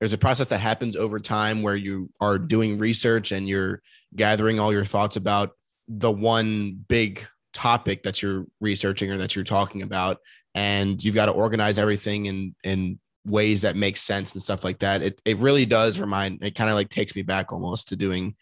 there's 0.00 0.12
a 0.12 0.18
process 0.18 0.48
that 0.48 0.60
happens 0.60 0.96
over 0.96 1.18
time 1.18 1.62
where 1.62 1.74
you 1.74 2.10
are 2.20 2.38
doing 2.38 2.76
research 2.76 3.32
and 3.32 3.48
you're 3.48 3.80
gathering 4.14 4.60
all 4.60 4.70
your 4.70 4.84
thoughts 4.84 5.16
about 5.16 5.52
the 5.88 6.12
one 6.12 6.84
big 6.88 7.26
topic 7.54 8.02
that 8.02 8.20
you're 8.20 8.44
researching 8.60 9.10
or 9.10 9.16
that 9.16 9.34
you're 9.34 9.46
talking 9.46 9.80
about. 9.80 10.18
And 10.54 11.02
you've 11.02 11.14
got 11.14 11.26
to 11.26 11.32
organize 11.32 11.78
everything 11.78 12.26
in 12.26 12.54
in 12.62 13.00
ways 13.24 13.62
that 13.62 13.76
make 13.76 13.96
sense 13.96 14.34
and 14.34 14.42
stuff 14.42 14.62
like 14.62 14.80
that. 14.80 15.00
It, 15.00 15.20
it 15.24 15.38
really 15.38 15.64
does 15.64 15.98
remind 15.98 16.44
it 16.44 16.54
kind 16.54 16.68
of 16.68 16.76
like 16.76 16.90
takes 16.90 17.16
me 17.16 17.22
back 17.22 17.50
almost 17.50 17.88
to 17.88 17.96
doing 17.96 18.36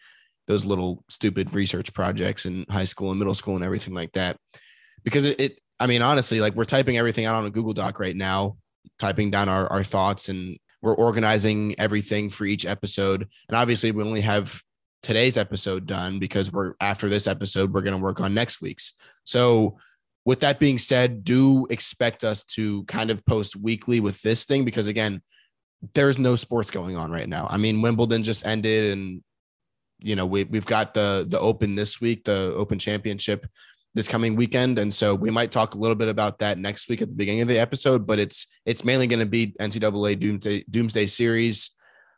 those 0.47 0.65
little 0.65 1.05
stupid 1.07 1.53
research 1.53 1.93
projects 1.93 2.45
in 2.45 2.65
high 2.69 2.83
school 2.83 3.09
and 3.11 3.19
middle 3.19 3.33
school 3.33 3.55
and 3.55 3.63
everything 3.63 3.93
like 3.93 4.11
that. 4.11 4.35
Because 5.05 5.23
it, 5.23 5.39
it 5.39 5.59
i 5.79 5.87
mean 5.87 6.01
honestly 6.01 6.41
like 6.41 6.55
we're 6.55 6.65
typing 6.65 6.97
everything 6.97 7.25
out 7.25 7.35
on 7.35 7.45
a 7.45 7.49
google 7.49 7.73
doc 7.73 7.99
right 7.99 8.15
now 8.15 8.55
typing 8.99 9.31
down 9.31 9.49
our, 9.49 9.67
our 9.71 9.83
thoughts 9.83 10.29
and 10.29 10.57
we're 10.81 10.95
organizing 10.95 11.75
everything 11.79 12.29
for 12.29 12.45
each 12.45 12.65
episode. 12.65 13.27
And 13.47 13.57
obviously, 13.57 13.91
we 13.91 14.03
only 14.03 14.21
have 14.21 14.61
today's 15.01 15.35
episode 15.35 15.87
done 15.87 16.19
because 16.19 16.51
we're 16.51 16.73
after 16.79 17.09
this 17.09 17.27
episode, 17.27 17.73
we're 17.73 17.81
going 17.81 17.97
to 17.97 18.03
work 18.03 18.19
on 18.19 18.33
next 18.33 18.61
week's. 18.61 18.93
So, 19.23 19.77
with 20.25 20.39
that 20.39 20.59
being 20.59 20.77
said, 20.77 21.23
do 21.23 21.67
expect 21.69 22.23
us 22.23 22.43
to 22.45 22.83
kind 22.85 23.11
of 23.11 23.25
post 23.25 23.55
weekly 23.55 23.99
with 23.99 24.21
this 24.21 24.45
thing 24.45 24.65
because, 24.65 24.87
again, 24.87 25.21
there's 25.93 26.17
no 26.17 26.35
sports 26.35 26.71
going 26.71 26.97
on 26.97 27.11
right 27.11 27.29
now. 27.29 27.47
I 27.49 27.57
mean, 27.57 27.81
Wimbledon 27.81 28.23
just 28.23 28.45
ended 28.45 28.91
and 28.91 29.21
you 29.99 30.15
know 30.15 30.25
we, 30.25 30.43
we've 30.43 30.65
got 30.65 30.93
the 30.93 31.25
the 31.27 31.39
open 31.39 31.75
this 31.75 32.01
week 32.01 32.25
the 32.25 32.53
open 32.55 32.77
championship 32.77 33.47
this 33.95 34.07
coming 34.09 34.35
weekend. 34.35 34.77
And 34.77 34.93
so 34.93 35.15
we 35.15 35.31
might 35.31 35.51
talk 35.51 35.73
a 35.73 35.77
little 35.77 35.95
bit 35.95 36.09
about 36.09 36.39
that 36.39 36.59
next 36.59 36.89
week 36.89 37.01
at 37.01 37.07
the 37.07 37.15
beginning 37.15 37.41
of 37.41 37.47
the 37.47 37.57
episode, 37.57 38.05
but 38.05 38.19
it's 38.19 38.45
it's 38.65 38.83
mainly 38.83 39.07
going 39.07 39.21
to 39.21 39.25
be 39.25 39.55
NCAA 39.59 40.19
Doomsday, 40.19 40.65
Doomsday 40.69 41.07
Series 41.07 41.71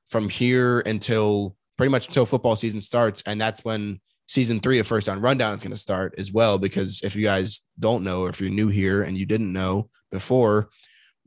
from 0.07 0.27
here 0.27 0.79
until 0.81 1.55
pretty 1.77 1.91
much 1.91 2.07
until 2.07 2.25
football 2.25 2.55
season 2.55 2.81
starts. 2.81 3.21
And 3.27 3.39
that's 3.39 3.63
when 3.63 4.01
season 4.27 4.59
three 4.59 4.79
of 4.79 4.87
First 4.87 5.05
Down 5.05 5.21
Rundown 5.21 5.53
is 5.53 5.61
going 5.61 5.71
to 5.71 5.77
start 5.77 6.15
as 6.17 6.33
well. 6.33 6.57
Because 6.57 7.01
if 7.03 7.15
you 7.15 7.23
guys 7.23 7.61
don't 7.79 8.03
know, 8.03 8.21
or 8.21 8.29
if 8.29 8.41
you're 8.41 8.49
new 8.49 8.69
here 8.69 9.03
and 9.03 9.15
you 9.15 9.27
didn't 9.27 9.53
know 9.53 9.89
before, 10.11 10.69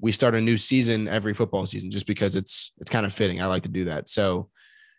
we 0.00 0.10
start 0.10 0.34
a 0.34 0.40
new 0.40 0.56
season 0.56 1.06
every 1.06 1.32
football 1.32 1.64
season 1.66 1.92
just 1.92 2.08
because 2.08 2.34
it's 2.34 2.72
it's 2.78 2.90
kind 2.90 3.06
of 3.06 3.12
fitting. 3.12 3.40
I 3.40 3.46
like 3.46 3.62
to 3.62 3.68
do 3.68 3.84
that. 3.84 4.08
So 4.08 4.50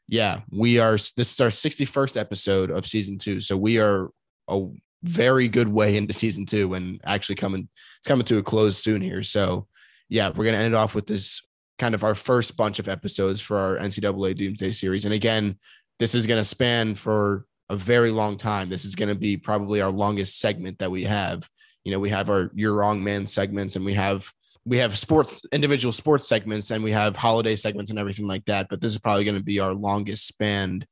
yeah, 0.08 0.41
we 0.50 0.79
are 0.79 0.93
this 0.93 1.34
is 1.34 1.41
our 1.41 1.50
61st 1.50 2.17
episode 2.17 2.72
of 2.72 2.86
season 2.86 3.17
two. 3.17 3.41
So 3.41 3.58
we 3.58 3.79
are 3.79 4.10
a 4.48 4.67
very 5.03 5.48
good 5.48 5.67
way 5.67 5.98
into 5.98 6.13
season 6.13 6.46
two 6.46 6.74
and 6.74 7.01
actually 7.03 7.36
coming 7.36 7.67
it's 7.98 8.08
coming 8.08 8.25
to 8.25 8.38
a 8.38 8.43
close 8.43 8.77
soon 8.77 9.01
here. 9.01 9.24
So 9.24 9.67
yeah, 10.10 10.29
we're 10.29 10.46
gonna 10.46 10.58
end 10.58 10.74
it 10.74 10.77
off 10.77 10.96
with 10.96 11.08
this 11.08 11.41
kind 11.79 11.96
of 11.96 12.03
our 12.03 12.15
first 12.15 12.58
bunch 12.58 12.79
of 12.79 12.88
episodes 12.88 13.41
for 13.41 13.58
our 13.58 13.77
NCAA 13.77 14.36
Doomsday 14.36 14.72
series. 14.72 15.05
And 15.05 15.13
again, 15.13 15.58
this 16.00 16.13
is 16.13 16.27
gonna 16.27 16.43
span 16.43 16.96
for 16.96 17.46
a 17.70 17.75
very 17.75 18.12
long 18.12 18.38
time. 18.38 18.70
This 18.70 18.86
is 18.86 18.96
gonna 18.96 19.15
be 19.15 19.38
probably 19.38 19.81
our 19.81 19.91
longest 19.91 20.39
segment 20.39 20.79
that 20.79 20.91
we 20.91 21.03
have. 21.03 21.50
You 21.84 21.91
know, 21.91 22.00
we 22.00 22.10
have 22.10 22.29
our 22.29 22.51
You're 22.53 22.74
Wrong 22.74 23.03
Man 23.03 23.25
segments 23.25 23.75
and 23.75 23.86
we 23.86 23.93
have 23.93 24.31
we 24.65 24.77
have 24.77 24.98
sports 24.98 25.41
individual 25.51 25.91
sports 25.91 26.27
segments 26.27 26.70
and 26.72 26.84
we 26.84 26.91
have 26.91 27.15
holiday 27.15 27.55
segments 27.55 27.89
and 27.89 28.00
everything 28.00 28.27
like 28.27 28.46
that. 28.46 28.67
But 28.70 28.81
this 28.81 28.91
is 28.91 29.00
probably 29.00 29.24
going 29.24 29.38
to 29.38 29.43
be 29.43 29.60
our 29.60 29.74
longest 29.74 30.27
spanned 30.27 30.86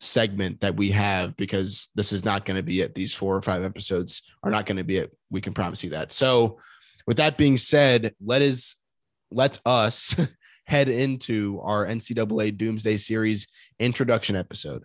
segment 0.00 0.60
that 0.60 0.76
we 0.76 0.90
have 0.90 1.36
because 1.36 1.88
this 1.94 2.12
is 2.12 2.24
not 2.24 2.44
going 2.44 2.56
to 2.56 2.62
be 2.62 2.80
it. 2.80 2.94
These 2.94 3.14
four 3.14 3.36
or 3.36 3.42
five 3.42 3.64
episodes 3.64 4.22
are 4.42 4.50
not 4.50 4.66
going 4.66 4.78
to 4.78 4.84
be 4.84 4.98
it. 4.98 5.16
We 5.30 5.40
can 5.40 5.54
promise 5.54 5.82
you 5.82 5.90
that. 5.90 6.12
So, 6.12 6.58
with 7.06 7.16
that 7.16 7.38
being 7.38 7.56
said, 7.56 8.14
let 8.24 8.42
us 8.42 8.74
let 9.30 9.58
us 9.64 10.14
head 10.66 10.88
into 10.88 11.60
our 11.62 11.86
NCAA 11.86 12.56
Doomsday 12.56 12.98
Series 12.98 13.46
introduction 13.78 14.36
episode. 14.36 14.84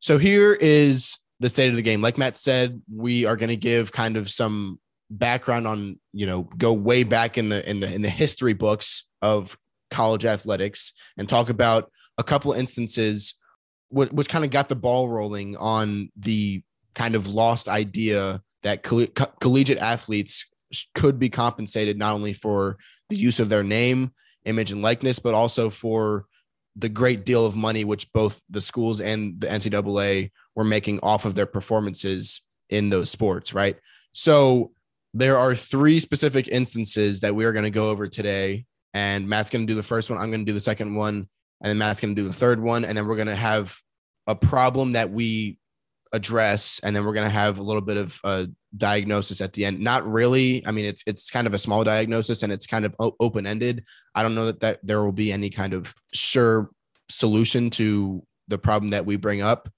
So 0.00 0.16
here 0.16 0.56
is 0.60 1.18
the 1.40 1.48
state 1.48 1.68
of 1.70 1.76
the 1.76 1.82
game. 1.82 2.00
Like 2.00 2.16
Matt 2.16 2.36
said, 2.36 2.80
we 2.92 3.26
are 3.26 3.36
going 3.36 3.50
to 3.50 3.56
give 3.56 3.92
kind 3.92 4.16
of 4.16 4.30
some 4.30 4.78
background 5.10 5.66
on, 5.66 5.98
you 6.12 6.26
know, 6.26 6.44
go 6.56 6.72
way 6.72 7.02
back 7.02 7.36
in 7.36 7.48
the 7.48 7.68
in 7.68 7.80
the 7.80 7.92
in 7.92 8.02
the 8.02 8.08
history 8.08 8.54
books 8.54 9.04
of 9.20 9.58
college 9.90 10.24
athletics 10.24 10.92
and 11.18 11.28
talk 11.28 11.50
about 11.50 11.90
a 12.16 12.22
couple 12.22 12.52
of 12.52 12.58
instances 13.90 14.12
which 14.12 14.28
kind 14.28 14.44
of 14.44 14.50
got 14.50 14.68
the 14.68 14.76
ball 14.76 15.08
rolling 15.08 15.56
on 15.56 16.10
the 16.16 16.62
kind 16.94 17.14
of 17.14 17.28
lost 17.28 17.68
idea 17.68 18.40
that 18.62 18.82
coll- 18.82 19.06
co- 19.06 19.32
collegiate 19.40 19.78
athletes 19.78 20.46
could 20.94 21.18
be 21.18 21.28
compensated 21.28 21.98
not 21.98 22.14
only 22.14 22.32
for 22.32 22.78
the 23.08 23.16
use 23.16 23.40
of 23.40 23.48
their 23.48 23.62
name, 23.62 24.12
image, 24.44 24.70
and 24.70 24.82
likeness, 24.82 25.18
but 25.18 25.34
also 25.34 25.70
for 25.70 26.26
the 26.76 26.88
great 26.88 27.24
deal 27.24 27.44
of 27.44 27.56
money 27.56 27.84
which 27.84 28.10
both 28.12 28.42
the 28.48 28.60
schools 28.60 29.00
and 29.00 29.40
the 29.40 29.46
NCAA 29.48 30.30
were 30.54 30.64
making 30.64 31.00
off 31.02 31.24
of 31.24 31.34
their 31.34 31.46
performances 31.46 32.42
in 32.68 32.90
those 32.90 33.10
sports, 33.10 33.52
right? 33.52 33.76
So 34.12 34.72
there 35.12 35.36
are 35.36 35.54
three 35.54 35.98
specific 35.98 36.48
instances 36.48 37.20
that 37.20 37.34
we 37.34 37.44
are 37.44 37.52
going 37.52 37.64
to 37.64 37.70
go 37.70 37.90
over 37.90 38.06
today. 38.06 38.64
And 38.94 39.28
Matt's 39.28 39.50
going 39.50 39.66
to 39.66 39.72
do 39.72 39.76
the 39.76 39.82
first 39.82 40.10
one. 40.10 40.18
I'm 40.18 40.30
going 40.30 40.44
to 40.44 40.50
do 40.50 40.54
the 40.54 40.60
second 40.60 40.94
one. 40.94 41.28
And 41.62 41.70
then 41.70 41.78
Matt's 41.78 42.00
going 42.00 42.14
to 42.14 42.20
do 42.20 42.26
the 42.26 42.34
third 42.34 42.60
one. 42.60 42.84
And 42.84 42.96
then 42.96 43.06
we're 43.06 43.16
going 43.16 43.28
to 43.28 43.34
have 43.34 43.76
a 44.26 44.34
problem 44.34 44.92
that 44.92 45.10
we 45.10 45.58
address. 46.12 46.80
And 46.82 46.94
then 46.94 47.04
we're 47.04 47.14
going 47.14 47.28
to 47.28 47.32
have 47.32 47.58
a 47.58 47.62
little 47.62 47.82
bit 47.82 47.96
of 47.96 48.20
a 48.24 48.48
diagnosis 48.76 49.40
at 49.40 49.52
the 49.52 49.64
end. 49.64 49.80
Not 49.80 50.06
really. 50.06 50.66
I 50.66 50.72
mean, 50.72 50.84
it's 50.84 51.02
it's 51.06 51.30
kind 51.30 51.46
of 51.46 51.54
a 51.54 51.58
small 51.58 51.84
diagnosis 51.84 52.42
and 52.42 52.52
it's 52.52 52.66
kind 52.66 52.84
of 52.84 52.94
open 52.98 53.46
ended. 53.46 53.84
I 54.14 54.22
don't 54.22 54.34
know 54.34 54.46
that, 54.46 54.60
that 54.60 54.80
there 54.82 55.02
will 55.02 55.12
be 55.12 55.32
any 55.32 55.50
kind 55.50 55.74
of 55.74 55.94
sure 56.12 56.70
solution 57.08 57.70
to 57.70 58.22
the 58.48 58.58
problem 58.58 58.90
that 58.90 59.06
we 59.06 59.16
bring 59.16 59.42
up, 59.42 59.68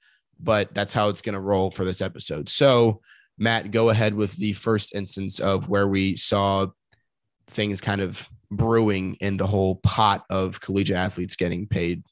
but 0.40 0.74
that's 0.74 0.92
how 0.92 1.08
it's 1.08 1.22
going 1.22 1.34
to 1.34 1.40
roll 1.40 1.70
for 1.70 1.84
this 1.84 2.00
episode. 2.00 2.48
So, 2.48 3.00
Matt, 3.38 3.70
go 3.70 3.90
ahead 3.90 4.14
with 4.14 4.36
the 4.36 4.52
first 4.52 4.94
instance 4.94 5.40
of 5.40 5.68
where 5.68 5.88
we 5.88 6.16
saw 6.16 6.66
things 7.46 7.80
kind 7.80 8.00
of 8.00 8.28
brewing 8.56 9.16
in 9.20 9.36
the 9.36 9.46
whole 9.46 9.76
pot 9.76 10.24
of 10.30 10.60
collegiate 10.60 10.96
athletes 10.96 11.36
getting 11.36 11.66
paid 11.66 12.04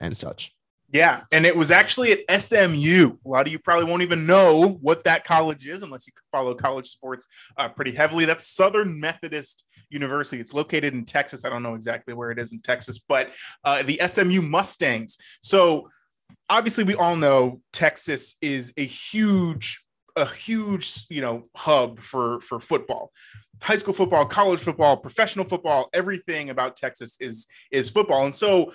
and 0.00 0.16
such. 0.16 0.54
Yeah, 0.92 1.22
and 1.32 1.44
it 1.44 1.56
was 1.56 1.72
actually 1.72 2.12
at 2.12 2.42
SMU. 2.42 3.16
A 3.24 3.28
lot 3.28 3.46
of 3.46 3.52
you 3.52 3.58
probably 3.58 3.84
won't 3.84 4.02
even 4.02 4.26
know 4.26 4.78
what 4.80 5.02
that 5.04 5.24
college 5.24 5.66
is 5.66 5.82
unless 5.82 6.06
you 6.06 6.12
follow 6.30 6.54
college 6.54 6.86
sports 6.86 7.26
uh, 7.56 7.68
pretty 7.68 7.90
heavily. 7.90 8.26
That's 8.26 8.46
Southern 8.46 9.00
Methodist 9.00 9.66
University. 9.90 10.40
It's 10.40 10.54
located 10.54 10.94
in 10.94 11.04
Texas. 11.04 11.44
I 11.44 11.48
don't 11.48 11.64
know 11.64 11.74
exactly 11.74 12.14
where 12.14 12.30
it 12.30 12.38
is 12.38 12.52
in 12.52 12.60
Texas, 12.60 13.00
but 13.00 13.32
uh, 13.64 13.82
the 13.82 14.00
SMU 14.06 14.40
Mustangs. 14.40 15.18
So 15.42 15.88
obviously, 16.48 16.84
we 16.84 16.94
all 16.94 17.16
know 17.16 17.60
Texas 17.72 18.36
is 18.40 18.72
a 18.76 18.84
huge 18.84 19.83
a 20.16 20.26
huge 20.26 21.06
you 21.10 21.20
know 21.20 21.42
hub 21.56 22.00
for 22.00 22.40
for 22.40 22.60
football. 22.60 23.10
High 23.62 23.76
school 23.76 23.94
football 23.94 24.26
college 24.26 24.60
football 24.60 24.96
professional 24.96 25.44
football 25.44 25.88
everything 25.92 26.50
about 26.50 26.76
texas 26.76 27.16
is 27.20 27.46
is 27.70 27.90
football. 27.90 28.24
And 28.24 28.34
so 28.34 28.72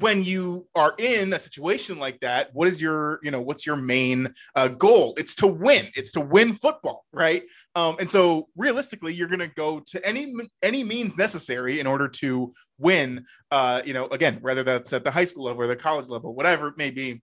when 0.00 0.24
you 0.24 0.66
are 0.74 0.94
in 0.98 1.32
a 1.32 1.38
situation 1.38 1.98
like 1.98 2.18
that 2.20 2.48
what 2.52 2.66
is 2.66 2.80
your 2.80 3.20
you 3.22 3.30
know 3.30 3.40
what's 3.40 3.66
your 3.66 3.76
main 3.76 4.32
uh, 4.54 4.68
goal? 4.68 5.14
It's 5.16 5.34
to 5.36 5.46
win. 5.46 5.86
It's 5.94 6.12
to 6.12 6.20
win 6.20 6.52
football 6.52 7.04
right? 7.12 7.44
Um, 7.76 7.96
and 8.00 8.10
so 8.10 8.48
realistically 8.56 9.14
you're 9.14 9.28
going 9.28 9.38
to 9.40 9.54
go 9.54 9.80
to 9.80 10.06
any 10.06 10.32
any 10.62 10.82
means 10.82 11.16
necessary 11.16 11.80
in 11.80 11.86
order 11.86 12.08
to 12.08 12.52
win 12.78 13.24
uh, 13.50 13.82
you 13.84 13.94
know 13.94 14.06
again 14.08 14.38
whether 14.40 14.62
that's 14.62 14.92
at 14.92 15.04
the 15.04 15.10
high 15.10 15.24
school 15.24 15.44
level 15.44 15.62
or 15.62 15.66
the 15.66 15.76
college 15.76 16.08
level 16.08 16.34
whatever 16.34 16.68
it 16.68 16.78
may 16.78 16.90
be 16.90 17.22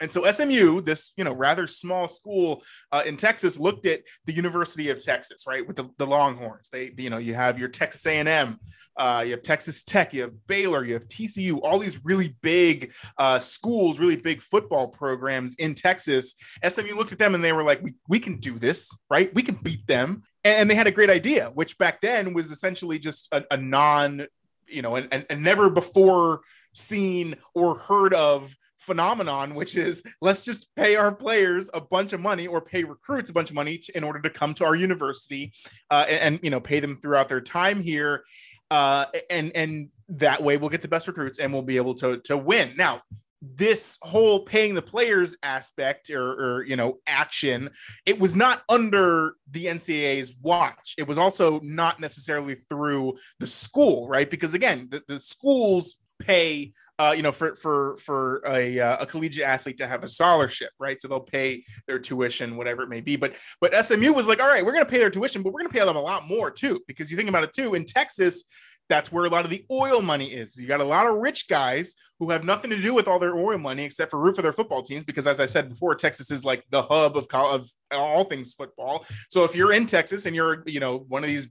and 0.00 0.10
so 0.10 0.30
SMU, 0.30 0.80
this 0.82 1.12
you 1.16 1.24
know 1.24 1.34
rather 1.34 1.66
small 1.66 2.08
school 2.08 2.62
uh, 2.92 3.02
in 3.06 3.16
Texas, 3.16 3.58
looked 3.58 3.86
at 3.86 4.02
the 4.24 4.32
University 4.32 4.90
of 4.90 5.02
Texas, 5.02 5.46
right, 5.46 5.66
with 5.66 5.76
the, 5.76 5.88
the 5.98 6.06
Longhorns. 6.06 6.68
They, 6.68 6.92
you 6.96 7.10
know, 7.10 7.18
you 7.18 7.34
have 7.34 7.58
your 7.58 7.68
Texas 7.68 8.06
A&M, 8.06 8.58
uh, 8.96 9.22
you 9.24 9.32
have 9.32 9.42
Texas 9.42 9.82
Tech, 9.84 10.12
you 10.12 10.22
have 10.22 10.32
Baylor, 10.46 10.84
you 10.84 10.94
have 10.94 11.08
TCU, 11.08 11.60
all 11.62 11.78
these 11.78 12.04
really 12.04 12.36
big 12.42 12.92
uh, 13.18 13.38
schools, 13.38 13.98
really 13.98 14.16
big 14.16 14.42
football 14.42 14.88
programs 14.88 15.54
in 15.56 15.74
Texas. 15.74 16.34
SMU 16.66 16.94
looked 16.94 17.12
at 17.12 17.18
them 17.18 17.34
and 17.34 17.44
they 17.44 17.52
were 17.52 17.64
like, 17.64 17.82
we, 17.82 17.94
we 18.08 18.18
can 18.18 18.38
do 18.38 18.58
this, 18.58 18.96
right? 19.10 19.34
We 19.34 19.42
can 19.42 19.56
beat 19.56 19.86
them. 19.86 20.22
And 20.44 20.70
they 20.70 20.74
had 20.74 20.86
a 20.86 20.92
great 20.92 21.10
idea, 21.10 21.50
which 21.54 21.76
back 21.78 22.00
then 22.00 22.32
was 22.32 22.50
essentially 22.50 22.98
just 22.98 23.28
a, 23.32 23.44
a 23.50 23.56
non, 23.56 24.26
you 24.66 24.82
know, 24.82 24.96
and, 24.96 25.26
never 25.42 25.70
before 25.70 26.40
seen 26.72 27.36
or 27.54 27.78
heard 27.78 28.14
of 28.14 28.54
phenomenon, 28.78 29.54
which 29.54 29.76
is 29.76 30.02
let's 30.20 30.42
just 30.42 30.74
pay 30.76 30.96
our 30.96 31.12
players 31.12 31.70
a 31.74 31.80
bunch 31.80 32.12
of 32.12 32.20
money 32.20 32.46
or 32.46 32.60
pay 32.60 32.84
recruits 32.84 33.30
a 33.30 33.32
bunch 33.32 33.50
of 33.50 33.54
money 33.54 33.78
to, 33.78 33.96
in 33.96 34.04
order 34.04 34.20
to 34.20 34.30
come 34.30 34.54
to 34.54 34.64
our 34.64 34.74
university 34.74 35.52
uh, 35.90 36.04
and, 36.08 36.20
and, 36.20 36.40
you 36.42 36.50
know 36.50 36.60
pay 36.60 36.80
them 36.80 36.98
throughout 37.00 37.28
their 37.28 37.40
time 37.40 37.80
here, 37.80 38.22
uh, 38.70 39.06
and 39.30 39.52
and 39.54 39.88
that 40.08 40.42
way 40.42 40.56
we'll 40.56 40.70
get 40.70 40.82
the 40.82 40.88
best 40.88 41.08
recruits 41.08 41.38
and 41.38 41.52
we'll 41.52 41.62
be 41.62 41.76
able 41.76 41.94
to 41.94 42.18
to 42.18 42.36
win. 42.36 42.72
Now 42.76 43.02
this 43.42 43.98
whole 44.02 44.40
paying 44.40 44.74
the 44.74 44.82
players 44.82 45.36
aspect 45.42 46.10
or, 46.10 46.32
or, 46.32 46.64
you 46.64 46.76
know 46.76 46.98
action 47.06 47.68
it 48.06 48.18
was 48.18 48.34
not 48.34 48.62
under 48.68 49.34
the 49.50 49.66
ncaa's 49.66 50.34
watch 50.40 50.94
it 50.96 51.06
was 51.06 51.18
also 51.18 51.60
not 51.62 52.00
necessarily 52.00 52.56
through 52.68 53.14
the 53.38 53.46
school 53.46 54.08
right 54.08 54.30
because 54.30 54.54
again 54.54 54.88
the, 54.90 55.02
the 55.06 55.20
schools 55.20 55.96
pay 56.26 56.70
uh, 56.98 57.12
you 57.16 57.22
know 57.22 57.32
for 57.32 57.54
for 57.56 57.96
for 57.98 58.42
a, 58.46 58.80
uh, 58.80 58.96
a 59.00 59.06
collegiate 59.06 59.46
athlete 59.46 59.78
to 59.78 59.86
have 59.86 60.02
a 60.04 60.08
scholarship 60.08 60.70
right 60.78 61.00
so 61.00 61.08
they'll 61.08 61.20
pay 61.20 61.62
their 61.86 61.98
tuition 61.98 62.56
whatever 62.56 62.82
it 62.82 62.88
may 62.88 63.00
be 63.00 63.16
but 63.16 63.36
but 63.60 63.74
smu 63.84 64.12
was 64.12 64.28
like 64.28 64.40
all 64.40 64.48
right 64.48 64.64
we're 64.64 64.72
going 64.72 64.84
to 64.84 64.90
pay 64.90 64.98
their 64.98 65.10
tuition 65.10 65.42
but 65.42 65.52
we're 65.52 65.60
going 65.60 65.70
to 65.70 65.78
pay 65.78 65.84
them 65.84 65.96
a 65.96 66.00
lot 66.00 66.26
more 66.26 66.50
too 66.50 66.80
because 66.86 67.10
you 67.10 67.16
think 67.16 67.28
about 67.28 67.44
it 67.44 67.52
too 67.52 67.74
in 67.74 67.84
texas 67.84 68.44
that's 68.88 69.10
where 69.10 69.24
a 69.24 69.28
lot 69.28 69.44
of 69.44 69.50
the 69.50 69.64
oil 69.70 70.00
money 70.00 70.26
is. 70.26 70.56
You 70.56 70.66
got 70.66 70.80
a 70.80 70.84
lot 70.84 71.06
of 71.08 71.16
rich 71.16 71.48
guys 71.48 71.94
who 72.18 72.30
have 72.30 72.44
nothing 72.44 72.70
to 72.70 72.80
do 72.80 72.94
with 72.94 73.08
all 73.08 73.18
their 73.18 73.36
oil 73.36 73.58
money 73.58 73.84
except 73.84 74.10
for 74.10 74.20
root 74.20 74.36
for 74.36 74.42
their 74.42 74.52
football 74.52 74.82
teams. 74.82 75.04
Because 75.04 75.26
as 75.26 75.40
I 75.40 75.46
said 75.46 75.70
before, 75.70 75.94
Texas 75.94 76.30
is 76.30 76.44
like 76.44 76.64
the 76.70 76.82
hub 76.82 77.16
of, 77.16 77.26
of 77.32 77.68
all 77.90 78.24
things 78.24 78.52
football. 78.52 79.04
So 79.28 79.44
if 79.44 79.56
you're 79.56 79.72
in 79.72 79.86
Texas 79.86 80.26
and 80.26 80.36
you're, 80.36 80.62
you 80.66 80.80
know, 80.80 80.98
one 81.08 81.24
of 81.24 81.28
these 81.28 81.48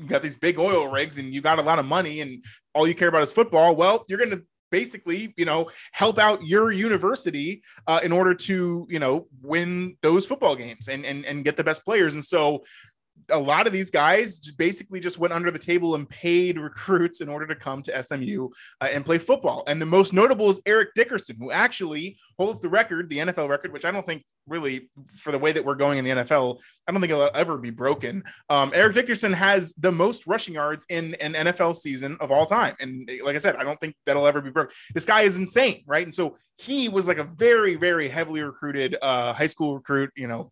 you 0.00 0.06
got 0.06 0.22
these 0.22 0.36
big 0.36 0.58
oil 0.58 0.88
rigs 0.88 1.18
and 1.18 1.32
you 1.32 1.40
got 1.40 1.58
a 1.58 1.62
lot 1.62 1.78
of 1.78 1.86
money 1.86 2.20
and 2.20 2.42
all 2.74 2.86
you 2.86 2.94
care 2.94 3.08
about 3.08 3.22
is 3.22 3.32
football, 3.32 3.74
well, 3.74 4.04
you're 4.08 4.18
going 4.18 4.30
to 4.30 4.42
basically, 4.70 5.32
you 5.36 5.44
know, 5.44 5.70
help 5.92 6.18
out 6.18 6.42
your 6.42 6.72
university 6.72 7.62
uh, 7.86 8.00
in 8.02 8.12
order 8.12 8.34
to, 8.34 8.86
you 8.90 8.98
know, 8.98 9.26
win 9.42 9.96
those 10.02 10.26
football 10.26 10.56
games 10.56 10.88
and, 10.88 11.04
and 11.04 11.24
and 11.24 11.44
get 11.44 11.56
the 11.56 11.64
best 11.64 11.84
players. 11.84 12.14
And 12.14 12.24
so 12.24 12.62
a 13.30 13.38
lot 13.38 13.66
of 13.66 13.72
these 13.72 13.90
guys 13.90 14.38
basically 14.52 15.00
just 15.00 15.18
went 15.18 15.32
under 15.32 15.50
the 15.50 15.58
table 15.58 15.94
and 15.94 16.08
paid 16.08 16.58
recruits 16.58 17.20
in 17.20 17.28
order 17.28 17.46
to 17.46 17.54
come 17.54 17.82
to 17.82 18.02
SMU 18.02 18.48
uh, 18.80 18.88
and 18.90 19.04
play 19.04 19.18
football. 19.18 19.64
And 19.66 19.80
the 19.80 19.86
most 19.86 20.12
notable 20.12 20.48
is 20.48 20.60
Eric 20.66 20.90
Dickerson, 20.94 21.36
who 21.38 21.50
actually 21.50 22.16
holds 22.38 22.60
the 22.60 22.68
record, 22.68 23.08
the 23.08 23.18
NFL 23.18 23.48
record, 23.48 23.72
which 23.72 23.84
I 23.84 23.90
don't 23.90 24.06
think 24.06 24.24
really, 24.46 24.88
for 25.16 25.32
the 25.32 25.38
way 25.38 25.52
that 25.52 25.64
we're 25.64 25.74
going 25.74 25.98
in 25.98 26.04
the 26.04 26.10
NFL, 26.10 26.60
I 26.86 26.92
don't 26.92 27.00
think 27.00 27.10
it'll 27.10 27.30
ever 27.34 27.58
be 27.58 27.70
broken. 27.70 28.22
Um, 28.48 28.70
Eric 28.74 28.94
Dickerson 28.94 29.32
has 29.32 29.74
the 29.74 29.90
most 29.90 30.26
rushing 30.26 30.54
yards 30.54 30.86
in 30.88 31.14
an 31.14 31.34
NFL 31.34 31.76
season 31.76 32.16
of 32.20 32.30
all 32.30 32.46
time. 32.46 32.74
And 32.80 33.10
like 33.24 33.34
I 33.34 33.38
said, 33.38 33.56
I 33.56 33.64
don't 33.64 33.78
think 33.80 33.96
that'll 34.06 34.26
ever 34.26 34.40
be 34.40 34.50
broken. 34.50 34.72
This 34.94 35.04
guy 35.04 35.22
is 35.22 35.38
insane, 35.38 35.82
right? 35.86 36.04
And 36.04 36.14
so 36.14 36.36
he 36.58 36.88
was 36.88 37.08
like 37.08 37.18
a 37.18 37.24
very, 37.24 37.74
very 37.74 38.08
heavily 38.08 38.42
recruited 38.42 38.96
uh, 39.02 39.32
high 39.32 39.46
school 39.48 39.74
recruit, 39.74 40.10
you 40.16 40.28
know, 40.28 40.50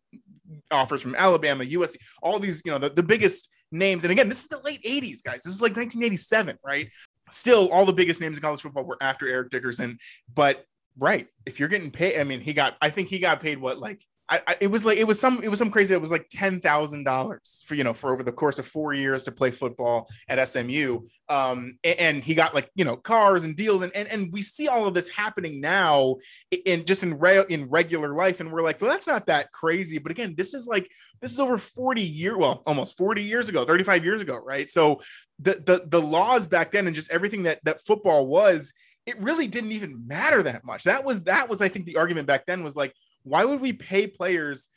offers 0.70 1.02
from 1.02 1.14
Alabama, 1.14 1.64
USC, 1.64 1.96
all 2.23 2.38
these, 2.38 2.62
you 2.64 2.73
know, 2.73 2.78
the, 2.78 2.90
the 2.90 3.02
biggest 3.02 3.50
names. 3.73 4.04
And 4.04 4.12
again, 4.12 4.28
this 4.28 4.42
is 4.42 4.49
the 4.49 4.61
late 4.64 4.82
80s, 4.82 5.23
guys. 5.23 5.42
This 5.42 5.54
is 5.54 5.61
like 5.61 5.76
1987, 5.76 6.58
right? 6.64 6.88
Still, 7.30 7.68
all 7.70 7.87
the 7.87 7.92
biggest 7.92 8.20
names 8.20 8.37
in 8.37 8.42
college 8.42 8.61
football 8.61 8.84
were 8.84 8.99
after 9.00 9.28
Eric 9.28 9.50
Dickerson. 9.50 9.99
But 10.32 10.64
right, 10.99 11.26
if 11.46 11.58
you're 11.58 11.68
getting 11.68 11.90
paid, 11.90 12.20
I 12.20 12.25
mean, 12.25 12.40
he 12.40 12.52
got, 12.52 12.76
I 12.80 12.90
think 12.90 13.08
he 13.08 13.18
got 13.18 13.40
paid 13.40 13.58
what, 13.58 13.78
like 13.78 14.02
I, 14.26 14.57
it 14.59 14.69
was 14.69 14.87
like 14.87 14.97
it 14.97 15.07
was 15.07 15.21
some 15.21 15.43
it 15.43 15.49
was 15.49 15.59
some 15.59 15.71
crazy. 15.71 15.93
It 15.93 16.00
was 16.00 16.11
like 16.11 16.26
ten 16.31 16.59
thousand 16.59 17.04
dollars 17.04 17.62
for 17.66 17.75
you 17.75 17.85
know 17.85 17.93
for 17.93 18.11
over 18.11 18.23
the 18.23 18.33
course 18.33 18.59
of 18.59 18.66
four 18.66 18.95
years 18.95 19.25
to 19.25 19.33
play 19.33 19.50
football 19.50 20.09
at 20.28 20.43
SMU. 20.49 21.00
Um, 21.28 21.76
and, 21.85 22.00
and, 22.00 22.25
he 22.25 22.35
got 22.35 22.54
like 22.54 22.71
you 22.75 22.87
know 22.87 22.97
cars 22.97 23.45
and 23.45 23.54
deals, 23.54 23.83
and 23.83 23.95
and, 23.95 24.09
and 24.09 24.33
we 24.33 24.40
see 24.40 24.66
all 24.66 24.87
of 24.87 24.95
this 24.95 25.11
happening 25.11 25.61
now 25.61 26.16
in 26.64 26.87
just 26.87 27.02
in 27.02 27.19
re- 27.19 27.45
in 27.50 27.69
regular 27.69 28.14
life, 28.14 28.40
and 28.40 28.50
we're 28.50 28.62
like, 28.62 28.81
well, 28.81 28.90
that's 28.90 29.07
not 29.07 29.26
that 29.26 29.52
crazy. 29.52 29.99
But 29.99 30.12
again, 30.12 30.35
this 30.38 30.54
is 30.54 30.66
like 30.66 30.90
this 31.21 31.31
is 31.31 31.38
over 31.38 31.59
forty 31.59 32.02
year, 32.02 32.38
well, 32.38 32.62
almost 32.66 32.97
forty 32.97 33.23
years 33.23 33.50
ago, 33.50 33.66
thirty 33.66 33.85
five 33.85 34.04
years 34.04 34.23
ago, 34.23 34.37
right? 34.37 34.71
So 34.71 35.02
the 35.38 35.62
the 35.66 35.85
the 35.87 36.00
laws 36.00 36.47
back 36.47 36.73
then 36.73 36.87
and 36.87 36.97
just 36.97 37.11
everything 37.11 37.43
that 37.43 37.61
that 37.64 37.85
football 37.85 38.26
was 38.26 38.73
it 39.07 39.23
really 39.23 39.47
didn't 39.47 39.73
even 39.73 40.07
matter 40.07 40.43
that 40.43 40.64
much. 40.64 40.85
That 40.85 41.04
was 41.04 41.25
that 41.25 41.49
was 41.49 41.61
I 41.61 41.69
think 41.69 41.85
the 41.85 41.97
argument 41.97 42.26
back 42.26 42.47
then 42.47 42.64
was 42.64 42.76
like, 42.76 42.95
why 43.25 43.45
would 43.45 43.61
we 43.61 43.73
pay 43.73 44.07
players, 44.07 44.69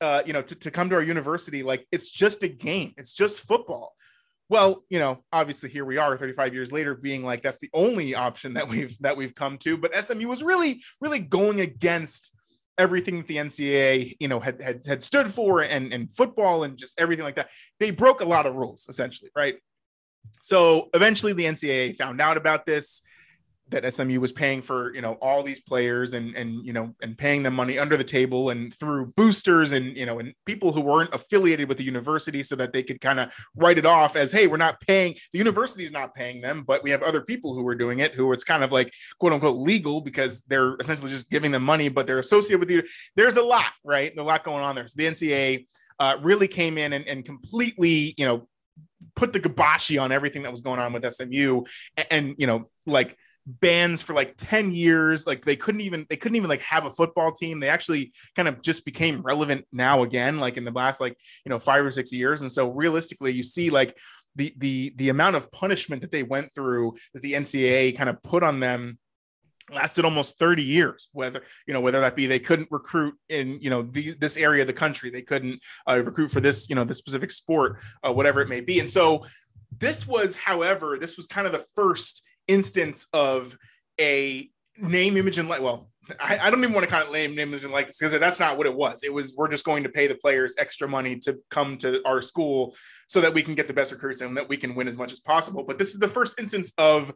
uh, 0.00 0.22
you 0.24 0.32
know, 0.32 0.42
to, 0.42 0.54
to 0.54 0.70
come 0.70 0.88
to 0.90 0.96
our 0.96 1.02
university? 1.02 1.62
Like 1.62 1.86
it's 1.92 2.10
just 2.10 2.42
a 2.42 2.48
game. 2.48 2.94
It's 2.96 3.12
just 3.12 3.40
football. 3.40 3.92
Well, 4.48 4.84
you 4.88 5.00
know, 5.00 5.24
obviously 5.32 5.70
here 5.70 5.84
we 5.84 5.98
are 5.98 6.16
35 6.16 6.54
years 6.54 6.72
later 6.72 6.94
being 6.94 7.24
like 7.24 7.42
that's 7.42 7.58
the 7.58 7.70
only 7.74 8.14
option 8.14 8.54
that 8.54 8.68
we've 8.68 8.96
that 9.00 9.16
we've 9.16 9.34
come 9.34 9.58
to. 9.58 9.76
But 9.76 9.94
SMU 9.94 10.28
was 10.28 10.42
really, 10.42 10.82
really 11.00 11.18
going 11.18 11.60
against 11.60 12.32
everything 12.78 13.16
that 13.16 13.26
the 13.26 13.36
NCAA, 13.36 14.16
you 14.20 14.28
know, 14.28 14.38
had 14.38 14.62
had, 14.62 14.86
had 14.86 15.02
stood 15.02 15.28
for 15.28 15.62
and, 15.62 15.92
and 15.92 16.12
football 16.12 16.62
and 16.62 16.78
just 16.78 17.00
everything 17.00 17.24
like 17.24 17.36
that. 17.36 17.50
They 17.80 17.90
broke 17.90 18.20
a 18.20 18.26
lot 18.26 18.46
of 18.46 18.54
rules 18.54 18.86
essentially, 18.88 19.30
right? 19.34 19.56
So 20.42 20.90
eventually 20.94 21.32
the 21.32 21.44
NCAA 21.44 21.96
found 21.96 22.20
out 22.20 22.36
about 22.36 22.66
this 22.66 23.02
that 23.68 23.94
SMU 23.94 24.20
was 24.20 24.32
paying 24.32 24.62
for 24.62 24.94
you 24.94 25.00
know 25.00 25.14
all 25.14 25.42
these 25.42 25.60
players 25.60 26.12
and 26.12 26.36
and 26.36 26.64
you 26.66 26.72
know 26.72 26.94
and 27.02 27.16
paying 27.16 27.42
them 27.42 27.54
money 27.54 27.78
under 27.78 27.96
the 27.96 28.04
table 28.04 28.50
and 28.50 28.74
through 28.74 29.06
boosters 29.16 29.72
and 29.72 29.96
you 29.96 30.06
know 30.06 30.18
and 30.18 30.32
people 30.44 30.72
who 30.72 30.80
weren't 30.80 31.14
affiliated 31.14 31.68
with 31.68 31.78
the 31.78 31.84
university 31.84 32.42
so 32.42 32.54
that 32.56 32.72
they 32.72 32.82
could 32.82 33.00
kind 33.00 33.18
of 33.18 33.32
write 33.56 33.78
it 33.78 33.86
off 33.86 34.16
as 34.16 34.30
hey 34.30 34.46
we're 34.46 34.56
not 34.56 34.80
paying 34.80 35.14
the 35.32 35.38
university's 35.38 35.92
not 35.92 36.14
paying 36.14 36.40
them 36.40 36.62
but 36.66 36.82
we 36.82 36.90
have 36.90 37.02
other 37.02 37.20
people 37.20 37.54
who 37.54 37.66
are 37.66 37.74
doing 37.74 37.98
it 37.98 38.14
who 38.14 38.32
it's 38.32 38.44
kind 38.44 38.62
of 38.62 38.70
like 38.70 38.92
quote 39.18 39.32
unquote 39.32 39.58
legal 39.58 40.00
because 40.00 40.42
they're 40.42 40.76
essentially 40.78 41.10
just 41.10 41.30
giving 41.30 41.50
them 41.50 41.62
money 41.62 41.88
but 41.88 42.06
they're 42.06 42.18
associated 42.18 42.60
with 42.60 42.70
you 42.70 42.82
there's 43.16 43.36
a 43.36 43.42
lot 43.42 43.72
right? 43.86 44.12
There's 44.14 44.24
a 44.24 44.28
lot 44.28 44.44
going 44.44 44.62
on 44.62 44.74
there. 44.74 44.88
So 44.88 44.94
the 44.96 45.06
NCAA 45.06 45.66
uh, 45.98 46.16
really 46.20 46.48
came 46.48 46.76
in 46.76 46.92
and, 46.92 47.08
and 47.08 47.24
completely 47.24 48.14
you 48.18 48.26
know 48.26 48.48
put 49.14 49.32
the 49.32 49.40
kibosh 49.40 49.96
on 49.96 50.12
everything 50.12 50.42
that 50.42 50.50
was 50.50 50.60
going 50.60 50.80
on 50.80 50.92
with 50.92 51.10
SMU 51.10 51.62
and, 51.96 52.06
and 52.10 52.34
you 52.38 52.46
know 52.46 52.68
like 52.86 53.16
bans 53.46 54.02
for 54.02 54.12
like 54.12 54.34
10 54.36 54.72
years. 54.72 55.26
Like 55.26 55.44
they 55.44 55.56
couldn't 55.56 55.80
even 55.82 56.06
they 56.08 56.16
couldn't 56.16 56.36
even 56.36 56.50
like 56.50 56.62
have 56.62 56.84
a 56.84 56.90
football 56.90 57.32
team. 57.32 57.60
They 57.60 57.68
actually 57.68 58.12
kind 58.34 58.48
of 58.48 58.60
just 58.60 58.84
became 58.84 59.22
relevant 59.22 59.66
now 59.72 60.02
again 60.02 60.38
like 60.38 60.56
in 60.56 60.64
the 60.64 60.72
last 60.72 61.00
like 61.00 61.16
you 61.44 61.50
know 61.50 61.58
5 61.58 61.84
or 61.84 61.90
6 61.90 62.12
years. 62.12 62.42
And 62.42 62.50
so 62.50 62.70
realistically 62.70 63.32
you 63.32 63.42
see 63.42 63.70
like 63.70 63.96
the 64.34 64.52
the 64.58 64.92
the 64.96 65.08
amount 65.08 65.36
of 65.36 65.50
punishment 65.52 66.02
that 66.02 66.10
they 66.10 66.22
went 66.22 66.52
through 66.54 66.94
that 67.14 67.22
the 67.22 67.34
NCAA 67.34 67.96
kind 67.96 68.10
of 68.10 68.22
put 68.22 68.42
on 68.42 68.60
them 68.60 68.98
lasted 69.72 70.04
almost 70.04 70.38
30 70.38 70.62
years 70.62 71.08
whether 71.12 71.40
you 71.66 71.74
know 71.74 71.80
whether 71.80 71.98
that 71.98 72.14
be 72.14 72.26
they 72.26 72.38
couldn't 72.38 72.68
recruit 72.70 73.14
in 73.28 73.60
you 73.60 73.68
know 73.68 73.82
the, 73.82 74.14
this 74.20 74.36
area 74.36 74.62
of 74.62 74.66
the 74.66 74.72
country. 74.72 75.10
They 75.10 75.22
couldn't 75.22 75.60
uh, 75.88 76.02
recruit 76.04 76.30
for 76.30 76.40
this 76.40 76.68
you 76.68 76.74
know 76.74 76.84
the 76.84 76.94
specific 76.94 77.30
sport 77.30 77.80
uh, 78.04 78.12
whatever 78.12 78.40
it 78.40 78.48
may 78.48 78.60
be. 78.60 78.80
And 78.80 78.90
so 78.90 79.24
this 79.78 80.06
was 80.06 80.36
however 80.36 80.96
this 80.98 81.16
was 81.16 81.26
kind 81.26 81.46
of 81.46 81.52
the 81.52 81.64
first 81.74 82.25
instance 82.48 83.06
of 83.12 83.56
a 84.00 84.48
name, 84.78 85.16
image, 85.16 85.38
and 85.38 85.48
like. 85.48 85.62
Well, 85.62 85.88
I, 86.20 86.38
I, 86.42 86.50
don't 86.50 86.60
even 86.60 86.72
want 86.72 86.84
to 86.84 86.90
kind 86.90 87.06
of 87.06 87.12
name, 87.12 87.38
image, 87.38 87.64
and 87.64 87.72
likeness 87.72 87.98
because 87.98 88.18
that's 88.18 88.38
not 88.38 88.56
what 88.56 88.66
it 88.66 88.74
was. 88.74 89.02
It 89.02 89.12
was 89.12 89.34
we're 89.36 89.48
just 89.48 89.64
going 89.64 89.82
to 89.82 89.88
pay 89.88 90.06
the 90.06 90.14
players 90.14 90.54
extra 90.58 90.88
money 90.88 91.18
to 91.20 91.38
come 91.50 91.76
to 91.78 92.00
our 92.06 92.22
school 92.22 92.74
so 93.08 93.20
that 93.20 93.34
we 93.34 93.42
can 93.42 93.54
get 93.54 93.66
the 93.66 93.74
best 93.74 93.92
recruits 93.92 94.20
and 94.20 94.36
that 94.36 94.48
we 94.48 94.56
can 94.56 94.74
win 94.74 94.88
as 94.88 94.96
much 94.96 95.12
as 95.12 95.20
possible. 95.20 95.64
But 95.64 95.78
this 95.78 95.90
is 95.90 95.98
the 95.98 96.08
first 96.08 96.38
instance 96.38 96.72
of 96.78 97.12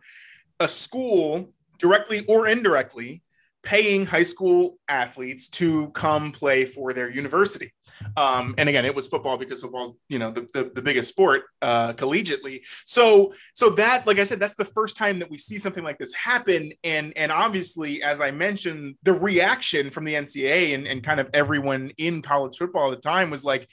a 0.58 0.68
school 0.68 1.52
directly 1.78 2.24
or 2.26 2.46
indirectly 2.46 3.22
paying 3.62 4.06
high 4.06 4.22
school 4.22 4.78
athletes 4.88 5.48
to 5.48 5.90
come 5.90 6.32
play 6.32 6.64
for 6.64 6.92
their 6.92 7.10
university. 7.10 7.72
Um, 8.16 8.54
and 8.56 8.68
again, 8.68 8.84
it 8.84 8.94
was 8.94 9.06
football 9.06 9.36
because 9.36 9.60
football's 9.60 9.92
you 10.08 10.18
know 10.18 10.30
the, 10.30 10.48
the, 10.54 10.70
the 10.74 10.82
biggest 10.82 11.08
sport 11.08 11.42
uh, 11.60 11.92
collegiately. 11.92 12.60
So 12.86 13.32
so 13.54 13.70
that 13.70 14.06
like 14.06 14.18
I 14.18 14.24
said, 14.24 14.40
that's 14.40 14.54
the 14.54 14.64
first 14.64 14.96
time 14.96 15.18
that 15.18 15.30
we 15.30 15.38
see 15.38 15.58
something 15.58 15.84
like 15.84 15.98
this 15.98 16.14
happen. 16.14 16.72
And 16.84 17.12
and 17.16 17.30
obviously, 17.30 18.02
as 18.02 18.20
I 18.20 18.30
mentioned, 18.30 18.96
the 19.02 19.14
reaction 19.14 19.90
from 19.90 20.04
the 20.04 20.14
NCAA 20.14 20.74
and, 20.74 20.86
and 20.86 21.02
kind 21.02 21.20
of 21.20 21.28
everyone 21.34 21.92
in 21.98 22.22
college 22.22 22.56
football 22.56 22.92
at 22.92 23.02
the 23.02 23.08
time 23.08 23.30
was 23.30 23.44
like, 23.44 23.68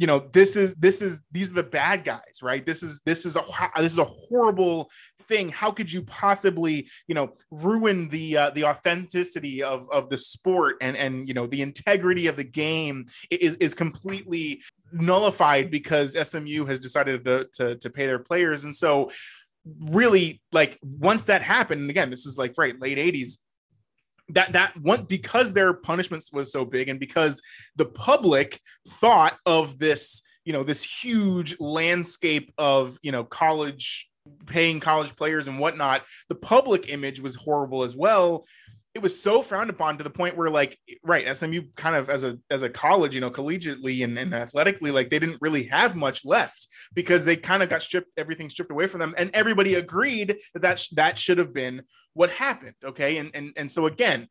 you 0.00 0.06
know 0.06 0.30
this 0.32 0.56
is 0.56 0.74
this 0.76 1.02
is 1.02 1.20
these 1.30 1.50
are 1.50 1.56
the 1.56 1.62
bad 1.62 2.04
guys 2.04 2.40
right 2.42 2.64
this 2.64 2.82
is 2.82 3.02
this 3.04 3.26
is 3.26 3.36
a 3.36 3.42
this 3.76 3.92
is 3.92 3.98
a 3.98 4.04
horrible 4.04 4.88
thing 5.30 5.48
how 5.48 5.70
could 5.70 5.90
you 5.90 6.02
possibly 6.02 6.88
you 7.06 7.14
know 7.14 7.32
ruin 7.50 8.08
the 8.08 8.36
uh, 8.36 8.50
the 8.50 8.64
authenticity 8.64 9.62
of 9.62 9.88
of 9.90 10.10
the 10.10 10.18
sport 10.18 10.76
and 10.80 10.96
and 10.96 11.28
you 11.28 11.34
know 11.34 11.46
the 11.46 11.62
integrity 11.62 12.26
of 12.26 12.36
the 12.36 12.44
game 12.44 13.06
is 13.30 13.56
is 13.56 13.72
completely 13.72 14.60
nullified 14.92 15.70
because 15.70 16.18
SMU 16.28 16.66
has 16.66 16.78
decided 16.78 17.24
to 17.24 17.46
to, 17.54 17.76
to 17.76 17.90
pay 17.90 18.06
their 18.06 18.18
players. 18.18 18.64
And 18.64 18.74
so 18.74 19.10
really 19.80 20.40
like 20.52 20.78
once 20.82 21.24
that 21.24 21.42
happened 21.42 21.82
and 21.82 21.90
again 21.90 22.08
this 22.08 22.24
is 22.24 22.38
like 22.38 22.54
right 22.56 22.80
late 22.80 22.96
80s 22.96 23.36
that 24.30 24.54
that 24.54 24.74
one 24.80 25.04
because 25.04 25.52
their 25.52 25.74
punishments 25.74 26.32
was 26.32 26.50
so 26.50 26.64
big 26.64 26.88
and 26.88 26.98
because 26.98 27.42
the 27.76 27.84
public 27.84 28.58
thought 28.88 29.36
of 29.44 29.78
this 29.78 30.22
you 30.44 30.52
know 30.52 30.62
this 30.62 30.82
huge 30.82 31.60
landscape 31.60 32.52
of 32.56 32.98
you 33.02 33.12
know 33.12 33.22
college 33.22 34.09
paying 34.46 34.80
college 34.80 35.14
players 35.16 35.46
and 35.48 35.58
whatnot 35.58 36.02
the 36.28 36.34
public 36.34 36.90
image 36.92 37.20
was 37.20 37.34
horrible 37.36 37.82
as 37.82 37.96
well. 37.96 38.44
It 38.92 39.02
was 39.02 39.22
so 39.22 39.40
frowned 39.40 39.70
upon 39.70 39.98
to 39.98 40.04
the 40.04 40.10
point 40.10 40.36
where 40.36 40.50
like 40.50 40.76
right 41.04 41.24
smu 41.36 41.62
kind 41.76 41.94
of 41.94 42.10
as 42.10 42.24
a 42.24 42.38
as 42.50 42.64
a 42.64 42.68
college 42.68 43.14
you 43.14 43.20
know 43.20 43.30
collegiately 43.30 44.02
and, 44.02 44.18
and 44.18 44.34
athletically 44.34 44.90
like 44.90 45.10
they 45.10 45.20
didn't 45.20 45.38
really 45.40 45.64
have 45.64 45.94
much 45.94 46.24
left 46.24 46.66
because 46.92 47.24
they 47.24 47.36
kind 47.36 47.62
of 47.62 47.68
got 47.68 47.82
stripped 47.82 48.10
everything 48.16 48.50
stripped 48.50 48.72
away 48.72 48.88
from 48.88 48.98
them. 48.98 49.14
And 49.16 49.30
everybody 49.32 49.74
agreed 49.74 50.36
that 50.54 50.62
that, 50.62 50.78
sh- 50.80 50.88
that 50.90 51.18
should 51.18 51.38
have 51.38 51.54
been 51.54 51.82
what 52.14 52.30
happened 52.30 52.74
okay? 52.84 53.18
And 53.18 53.30
and 53.34 53.52
and 53.56 53.70
so 53.70 53.86
again 53.86 54.28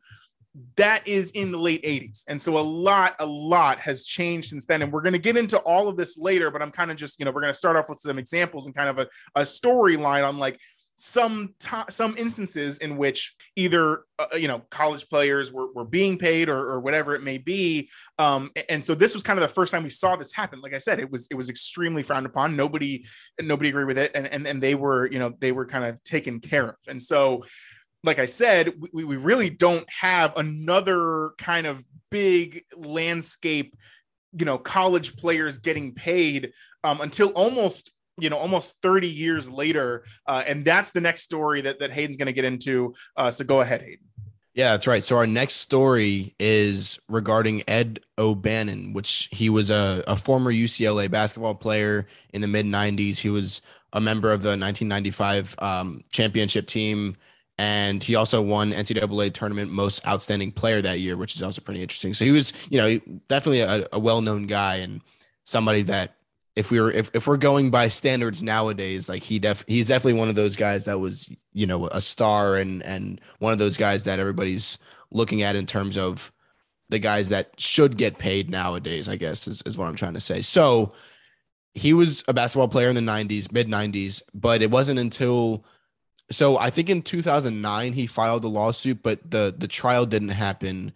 that 0.75 1.07
is 1.07 1.31
in 1.31 1.51
the 1.51 1.57
late 1.57 1.83
80s 1.83 2.23
and 2.27 2.41
so 2.41 2.57
a 2.57 2.59
lot 2.59 3.15
a 3.19 3.25
lot 3.25 3.79
has 3.79 4.03
changed 4.03 4.49
since 4.49 4.65
then. 4.65 4.81
And 4.81 4.91
we're 4.91 5.01
going 5.01 5.13
to 5.13 5.19
get 5.19 5.37
into 5.37 5.59
all 5.59 5.87
of 5.87 5.95
this 5.95 6.17
later 6.17 6.49
but 6.49 6.61
i'm 6.61 6.71
kind 6.71 6.91
of 6.91 6.97
just 6.97 7.19
you 7.19 7.25
know 7.25 7.31
we're 7.31 7.41
going 7.41 7.53
to 7.53 7.57
start 7.57 7.75
off 7.75 7.89
with 7.89 7.99
some 7.99 8.17
examples 8.17 8.65
and 8.65 8.75
kind 8.75 8.89
of 8.89 8.97
a, 8.99 9.07
a 9.35 9.43
storyline 9.43 10.27
on 10.27 10.37
like 10.37 10.59
some 10.99 11.55
some 11.89 12.13
instances 12.17 12.77
in 12.79 12.97
which 12.97 13.33
either 13.55 14.03
uh, 14.19 14.25
you 14.35 14.49
know 14.49 14.61
college 14.69 15.07
players 15.07 15.49
were, 15.51 15.71
were 15.71 15.85
being 15.85 16.17
paid 16.17 16.49
or, 16.49 16.57
or 16.57 16.81
whatever 16.81 17.15
it 17.15 17.23
may 17.23 17.37
be. 17.37 17.89
Um, 18.17 18.51
and 18.67 18.83
so 18.83 18.93
this 18.93 19.13
was 19.13 19.23
kind 19.23 19.39
of 19.39 19.41
the 19.41 19.53
first 19.53 19.71
time 19.71 19.83
we 19.83 19.89
saw 19.89 20.17
this 20.17 20.33
happen. 20.33 20.59
Like 20.59 20.73
i 20.73 20.77
said 20.77 20.99
it 20.99 21.09
was 21.09 21.25
it 21.31 21.35
was 21.35 21.49
extremely 21.49 22.03
frowned 22.03 22.25
upon. 22.25 22.57
Nobody 22.57 23.05
nobody 23.41 23.69
agreed 23.69 23.85
with 23.85 23.97
it. 23.97 24.11
And 24.13 24.27
and, 24.27 24.45
and 24.45 24.61
they 24.61 24.75
were 24.75 25.07
you 25.07 25.19
know 25.19 25.33
they 25.39 25.53
were 25.53 25.65
kind 25.65 25.85
of 25.85 26.03
taken 26.03 26.41
care 26.41 26.69
of. 26.69 26.75
And 26.89 27.01
so 27.01 27.43
like 28.03 28.19
i 28.19 28.25
said 28.25 28.71
we, 28.93 29.03
we 29.03 29.17
really 29.17 29.49
don't 29.49 29.87
have 29.89 30.35
another 30.37 31.31
kind 31.37 31.67
of 31.67 31.83
big 32.09 32.63
landscape 32.75 33.75
you 34.37 34.45
know 34.45 34.57
college 34.57 35.15
players 35.15 35.57
getting 35.57 35.93
paid 35.93 36.51
um, 36.83 37.01
until 37.01 37.29
almost 37.29 37.91
you 38.19 38.29
know 38.29 38.37
almost 38.37 38.81
30 38.81 39.07
years 39.07 39.49
later 39.49 40.03
uh, 40.27 40.43
and 40.47 40.63
that's 40.65 40.91
the 40.91 41.01
next 41.01 41.23
story 41.23 41.61
that, 41.61 41.79
that 41.79 41.91
hayden's 41.91 42.17
going 42.17 42.27
to 42.27 42.33
get 42.33 42.45
into 42.45 42.93
uh, 43.15 43.31
so 43.31 43.43
go 43.43 43.61
ahead 43.61 43.81
hayden. 43.81 44.05
Yeah 44.55 44.71
that's 44.71 44.87
right. 44.87 45.03
So 45.03 45.15
our 45.15 45.27
next 45.27 45.57
story 45.57 46.35
is 46.39 46.99
regarding 47.07 47.63
ed 47.67 47.99
o'bannon 48.17 48.93
which 48.93 49.29
he 49.31 49.49
was 49.49 49.71
a, 49.71 50.03
a 50.07 50.15
former 50.15 50.51
ucla 50.51 51.09
basketball 51.09 51.55
player 51.55 52.07
in 52.33 52.41
the 52.41 52.47
mid 52.47 52.65
90s 52.65 53.19
he 53.19 53.29
was 53.29 53.61
a 53.93 54.01
member 54.01 54.31
of 54.31 54.41
the 54.43 54.49
1995 54.49 55.55
um, 55.59 56.03
championship 56.11 56.67
team 56.67 57.15
and 57.59 58.01
he 58.01 58.15
also 58.15 58.41
won 58.41 58.71
NCAA 58.71 59.33
tournament 59.33 59.69
most 59.69 60.07
outstanding 60.07 60.49
player 60.49 60.81
that 60.81 61.01
year, 61.01 61.17
which 61.17 61.35
is 61.35 61.43
also 61.43 61.59
pretty 61.59 61.81
interesting. 61.81 62.13
So 62.13 62.23
he 62.23 62.31
was, 62.31 62.53
you 62.69 62.77
know, 62.77 63.19
definitely 63.27 63.59
a, 63.59 63.85
a 63.91 63.99
well-known 63.99 64.47
guy 64.47 64.75
and 64.75 65.01
somebody 65.43 65.81
that 65.81 66.15
if 66.55 66.71
we 66.71 66.79
were 66.79 66.89
if, 66.89 67.11
if 67.13 67.27
we're 67.27 67.35
going 67.35 67.69
by 67.69 67.89
standards 67.89 68.41
nowadays, 68.41 69.09
like 69.09 69.23
he 69.23 69.39
def 69.39 69.65
he's 69.67 69.89
definitely 69.89 70.17
one 70.17 70.29
of 70.29 70.35
those 70.35 70.55
guys 70.55 70.85
that 70.85 70.99
was, 70.99 71.29
you 71.51 71.67
know, 71.67 71.87
a 71.87 71.99
star 71.99 72.55
and 72.55 72.81
and 72.83 73.19
one 73.39 73.51
of 73.51 73.59
those 73.59 73.75
guys 73.75 74.05
that 74.05 74.19
everybody's 74.19 74.79
looking 75.11 75.41
at 75.41 75.57
in 75.57 75.65
terms 75.65 75.97
of 75.97 76.31
the 76.87 76.99
guys 76.99 77.27
that 77.27 77.59
should 77.59 77.97
get 77.97 78.17
paid 78.17 78.49
nowadays, 78.49 79.09
I 79.09 79.17
guess 79.17 79.49
is, 79.49 79.61
is 79.65 79.77
what 79.77 79.89
I'm 79.89 79.97
trying 79.97 80.13
to 80.13 80.21
say. 80.21 80.41
So 80.41 80.93
he 81.73 81.91
was 81.91 82.23
a 82.29 82.33
basketball 82.33 82.69
player 82.69 82.87
in 82.87 82.95
the 82.95 83.01
90s, 83.01 83.51
mid 83.51 83.67
90s, 83.67 84.21
but 84.33 84.61
it 84.61 84.71
wasn't 84.71 84.99
until 84.99 85.65
so 86.31 86.57
I 86.57 86.69
think 86.69 86.89
in 86.89 87.01
2009 87.01 87.93
he 87.93 88.07
filed 88.07 88.43
the 88.43 88.49
lawsuit, 88.49 89.01
but 89.03 89.31
the 89.31 89.53
the 89.57 89.67
trial 89.67 90.05
didn't 90.05 90.29
happen 90.29 90.93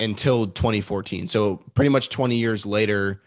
until 0.00 0.46
2014. 0.46 1.26
So 1.26 1.56
pretty 1.74 1.88
much 1.88 2.08
20 2.08 2.36
years 2.36 2.64
later, 2.64 3.22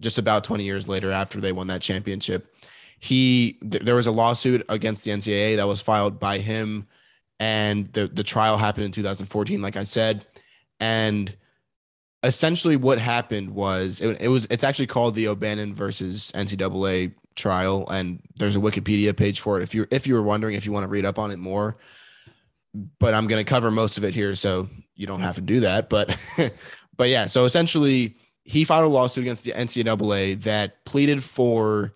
just 0.00 0.18
about 0.18 0.44
20 0.44 0.64
years 0.64 0.88
later 0.88 1.10
after 1.10 1.40
they 1.40 1.52
won 1.52 1.68
that 1.68 1.80
championship. 1.80 2.54
He 2.98 3.58
th- 3.68 3.82
there 3.82 3.94
was 3.94 4.06
a 4.06 4.12
lawsuit 4.12 4.64
against 4.68 5.04
the 5.04 5.10
NCAA 5.10 5.56
that 5.56 5.66
was 5.66 5.80
filed 5.80 6.18
by 6.18 6.38
him 6.38 6.86
and 7.40 7.92
the 7.92 8.06
the 8.06 8.22
trial 8.22 8.56
happened 8.56 8.86
in 8.86 8.92
2014 8.92 9.60
like 9.60 9.76
I 9.76 9.84
said 9.84 10.24
and 10.80 11.36
essentially 12.22 12.76
what 12.76 12.98
happened 12.98 13.50
was 13.50 14.00
it, 14.00 14.20
it 14.20 14.28
was 14.28 14.46
it's 14.50 14.64
actually 14.64 14.86
called 14.86 15.14
the 15.14 15.28
O'Bannon 15.28 15.74
versus 15.74 16.32
NCAA 16.34 17.12
trial 17.34 17.88
and 17.90 18.20
there's 18.36 18.56
a 18.56 18.60
Wikipedia 18.60 19.16
page 19.16 19.40
for 19.40 19.58
it 19.58 19.62
if 19.62 19.74
you're 19.74 19.88
if 19.90 20.06
you 20.06 20.14
were 20.14 20.22
wondering 20.22 20.54
if 20.54 20.66
you 20.66 20.72
want 20.72 20.84
to 20.84 20.88
read 20.88 21.04
up 21.04 21.18
on 21.18 21.30
it 21.30 21.38
more. 21.38 21.76
But 22.98 23.14
I'm 23.14 23.28
going 23.28 23.44
to 23.44 23.48
cover 23.48 23.70
most 23.70 23.98
of 23.98 24.04
it 24.04 24.14
here 24.14 24.34
so 24.34 24.68
you 24.94 25.06
don't 25.06 25.20
have 25.20 25.36
to 25.36 25.40
do 25.40 25.60
that 25.60 25.88
but 25.88 26.16
but 26.96 27.08
yeah 27.08 27.26
so 27.26 27.44
essentially 27.44 28.16
he 28.44 28.64
filed 28.64 28.84
a 28.84 28.88
lawsuit 28.88 29.22
against 29.22 29.44
the 29.44 29.52
NCAA 29.52 30.40
that 30.42 30.84
pleaded 30.84 31.22
for 31.22 31.94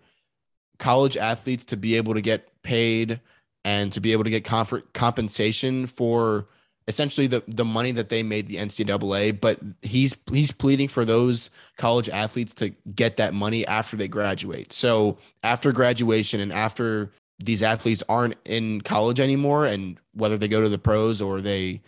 college 0.79 1.17
athletes 1.17 1.65
to 1.67 1.77
be 1.77 1.97
able 1.97 2.15
to 2.15 2.21
get 2.21 2.51
paid 2.63 3.21
and 3.65 3.93
to 3.93 4.01
be 4.01 4.13
able 4.13 4.25
to 4.25 4.31
get 4.31 4.45
comfort, 4.45 4.95
compensation 4.95 5.87
for 5.87 6.47
essentially 6.89 7.27
the, 7.27 7.45
the 7.47 7.67
money 7.67 7.93
that 7.93 8.09
they 8.09 8.23
made 8.23 8.49
the 8.49 8.57
NCAA, 8.57 9.39
but 9.39 9.61
he's 9.83 10.17
he's 10.33 10.51
pleading 10.51 10.89
for 10.89 11.05
those 11.05 11.51
college 11.77 12.09
athletes 12.09 12.55
to 12.55 12.71
get 12.95 13.19
that 13.19 13.35
money 13.35 13.65
after 13.67 13.97
they 13.97 14.09
graduate. 14.09 14.73
So 14.73 15.19
after 15.45 15.71
graduation 15.71 16.41
and 16.41 16.53
after 16.53 17.13
these 17.39 17.63
athletes 17.63 18.03
aren't 18.09 18.37
in 18.47 18.81
college 18.81 19.21
anymore, 19.21 19.67
and 19.67 19.99
whether 20.15 20.39
they 20.39 20.49
go 20.49 20.63
to 20.63 20.69
the 20.69 20.79
pros 20.79 21.23
or 21.23 21.41
they 21.43 21.83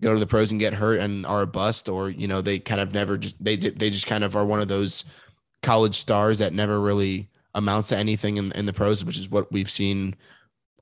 go 0.00 0.14
to 0.14 0.20
the 0.20 0.26
pros 0.26 0.52
and 0.52 0.60
get 0.60 0.74
hurt 0.74 1.00
and 1.00 1.26
are 1.26 1.42
a 1.42 1.46
bust, 1.46 1.88
or 1.88 2.08
you 2.08 2.28
know 2.28 2.40
they 2.40 2.60
kind 2.60 2.80
of 2.80 2.94
never 2.94 3.18
just 3.18 3.42
they 3.44 3.56
they 3.56 3.90
just 3.90 4.06
kind 4.06 4.24
of 4.24 4.36
are 4.36 4.46
one 4.46 4.60
of 4.60 4.68
those 4.68 5.04
college 5.62 5.96
stars 5.96 6.38
that 6.38 6.54
never 6.54 6.80
really 6.80 7.28
amounts 7.52 7.88
to 7.88 7.96
anything 7.96 8.36
in, 8.36 8.52
in 8.52 8.66
the 8.66 8.72
pros, 8.72 9.04
which 9.04 9.18
is 9.18 9.28
what 9.28 9.50
we've 9.50 9.70
seen 9.70 10.14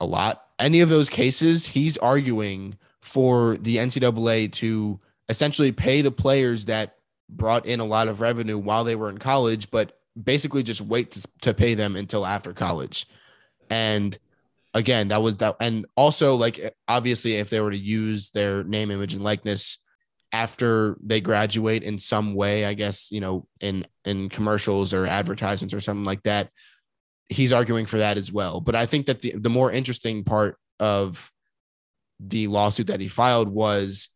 a 0.00 0.04
lot. 0.04 0.48
Any 0.58 0.80
of 0.82 0.90
those 0.90 1.08
cases, 1.08 1.66
he's 1.66 1.96
arguing 1.98 2.76
for 3.04 3.58
the 3.58 3.76
NCAA 3.76 4.50
to 4.50 4.98
essentially 5.28 5.72
pay 5.72 6.00
the 6.00 6.10
players 6.10 6.64
that 6.64 6.96
brought 7.28 7.66
in 7.66 7.78
a 7.78 7.84
lot 7.84 8.08
of 8.08 8.22
revenue 8.22 8.56
while 8.56 8.82
they 8.82 8.96
were 8.96 9.10
in 9.10 9.18
college, 9.18 9.70
but 9.70 10.00
basically 10.20 10.62
just 10.62 10.80
wait 10.80 11.10
to, 11.10 11.22
to 11.42 11.52
pay 11.52 11.74
them 11.74 11.96
until 11.96 12.24
after 12.24 12.54
college. 12.54 13.06
And 13.68 14.16
again, 14.72 15.08
that 15.08 15.20
was 15.20 15.36
that. 15.36 15.56
And 15.60 15.84
also, 15.96 16.34
like, 16.34 16.58
obviously, 16.88 17.34
if 17.34 17.50
they 17.50 17.60
were 17.60 17.70
to 17.70 17.76
use 17.76 18.30
their 18.30 18.64
name, 18.64 18.90
image, 18.90 19.12
and 19.12 19.22
likeness 19.22 19.78
after 20.32 20.96
they 21.02 21.20
graduate 21.20 21.82
in 21.82 21.98
some 21.98 22.34
way, 22.34 22.64
I 22.64 22.72
guess, 22.72 23.10
you 23.10 23.20
know, 23.20 23.46
in 23.60 23.84
in 24.06 24.30
commercials 24.30 24.94
or 24.94 25.06
advertisements 25.06 25.74
or 25.74 25.80
something 25.80 26.04
like 26.06 26.22
that, 26.22 26.50
he's 27.28 27.52
arguing 27.52 27.84
for 27.84 27.98
that 27.98 28.16
as 28.16 28.32
well. 28.32 28.60
But 28.60 28.74
I 28.76 28.86
think 28.86 29.06
that 29.06 29.20
the, 29.20 29.34
the 29.36 29.50
more 29.50 29.70
interesting 29.70 30.24
part 30.24 30.56
of 30.80 31.30
the 32.20 32.46
lawsuit 32.48 32.86
that 32.88 33.00
he 33.00 33.08
filed 33.08 33.48
was 33.48 34.08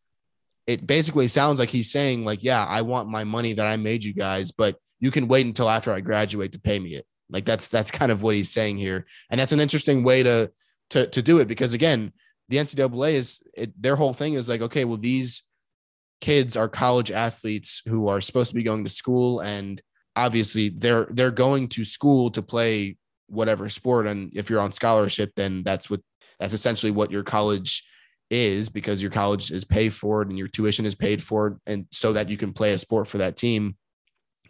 it 0.66 0.86
basically 0.86 1.28
sounds 1.28 1.58
like 1.58 1.70
he's 1.70 1.90
saying, 1.90 2.24
like, 2.24 2.42
yeah, 2.42 2.64
I 2.64 2.82
want 2.82 3.08
my 3.08 3.24
money 3.24 3.54
that 3.54 3.66
I 3.66 3.76
made 3.76 4.04
you 4.04 4.12
guys, 4.12 4.52
but 4.52 4.76
you 5.00 5.10
can 5.10 5.28
wait 5.28 5.46
until 5.46 5.70
after 5.70 5.92
I 5.92 6.00
graduate 6.00 6.52
to 6.52 6.60
pay 6.60 6.78
me 6.78 6.90
it. 6.90 7.06
Like 7.30 7.44
that's 7.44 7.68
that's 7.68 7.90
kind 7.90 8.10
of 8.12 8.22
what 8.22 8.34
he's 8.34 8.50
saying 8.50 8.78
here. 8.78 9.06
And 9.30 9.40
that's 9.40 9.52
an 9.52 9.60
interesting 9.60 10.02
way 10.04 10.22
to 10.22 10.50
to 10.90 11.06
to 11.06 11.22
do 11.22 11.38
it 11.38 11.48
because 11.48 11.74
again, 11.74 12.12
the 12.48 12.56
NCAA 12.56 13.12
is 13.12 13.40
it, 13.54 13.80
their 13.80 13.96
whole 13.96 14.14
thing 14.14 14.34
is 14.34 14.48
like, 14.48 14.62
okay, 14.62 14.84
well, 14.84 14.96
these 14.96 15.42
kids 16.20 16.56
are 16.56 16.68
college 16.68 17.10
athletes 17.10 17.82
who 17.86 18.08
are 18.08 18.20
supposed 18.20 18.50
to 18.50 18.54
be 18.54 18.62
going 18.62 18.84
to 18.84 18.90
school 18.90 19.40
and 19.40 19.80
obviously 20.16 20.68
they're 20.68 21.06
they're 21.10 21.30
going 21.30 21.68
to 21.68 21.84
school 21.84 22.30
to 22.30 22.42
play 22.42 22.96
whatever 23.28 23.68
sport 23.68 24.06
and 24.06 24.32
if 24.34 24.50
you're 24.50 24.60
on 24.60 24.72
scholarship 24.72 25.30
then 25.36 25.62
that's 25.62 25.88
what 25.88 26.00
that's 26.38 26.52
essentially 26.52 26.92
what 26.92 27.10
your 27.10 27.22
college 27.22 27.84
is 28.30 28.68
because 28.68 29.00
your 29.00 29.10
college 29.10 29.50
is 29.50 29.64
paid 29.64 29.92
for 29.92 30.22
it 30.22 30.28
and 30.28 30.38
your 30.38 30.48
tuition 30.48 30.84
is 30.84 30.94
paid 30.94 31.22
for 31.22 31.48
it 31.48 31.54
and 31.66 31.86
so 31.90 32.12
that 32.12 32.28
you 32.28 32.36
can 32.36 32.52
play 32.52 32.72
a 32.72 32.78
sport 32.78 33.06
for 33.06 33.18
that 33.18 33.36
team 33.36 33.76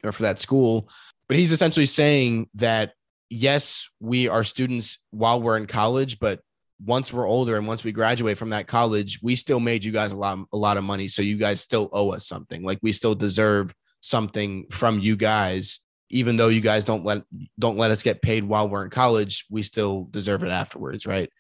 or 0.04 0.10
for 0.10 0.22
that 0.22 0.38
school 0.38 0.88
but 1.28 1.36
he's 1.36 1.52
essentially 1.52 1.86
saying 1.86 2.48
that 2.54 2.92
yes 3.30 3.88
we 4.00 4.28
are 4.28 4.42
students 4.42 4.98
while 5.10 5.40
we're 5.40 5.56
in 5.56 5.66
college 5.66 6.18
but 6.18 6.40
once 6.84 7.12
we're 7.12 7.26
older 7.26 7.56
and 7.56 7.66
once 7.66 7.82
we 7.82 7.92
graduate 7.92 8.38
from 8.38 8.50
that 8.50 8.66
college, 8.66 9.18
we 9.22 9.34
still 9.34 9.60
made 9.60 9.84
you 9.84 9.92
guys 9.92 10.12
a 10.12 10.16
lot, 10.16 10.38
a 10.52 10.56
lot 10.56 10.76
of 10.76 10.84
money. 10.84 11.08
So 11.08 11.22
you 11.22 11.36
guys 11.36 11.60
still 11.60 11.88
owe 11.92 12.10
us 12.10 12.26
something. 12.26 12.62
Like 12.62 12.78
we 12.82 12.92
still 12.92 13.14
deserve 13.14 13.74
something 14.00 14.66
from 14.70 15.00
you 15.00 15.16
guys, 15.16 15.80
even 16.10 16.36
though 16.36 16.48
you 16.48 16.60
guys 16.60 16.84
don't 16.84 17.04
let 17.04 17.22
don't 17.58 17.76
let 17.76 17.90
us 17.90 18.02
get 18.02 18.22
paid 18.22 18.44
while 18.44 18.68
we're 18.68 18.84
in 18.84 18.90
college. 18.90 19.46
We 19.50 19.62
still 19.62 20.06
deserve 20.10 20.44
it 20.44 20.50
afterwards, 20.50 21.06
right? 21.06 21.30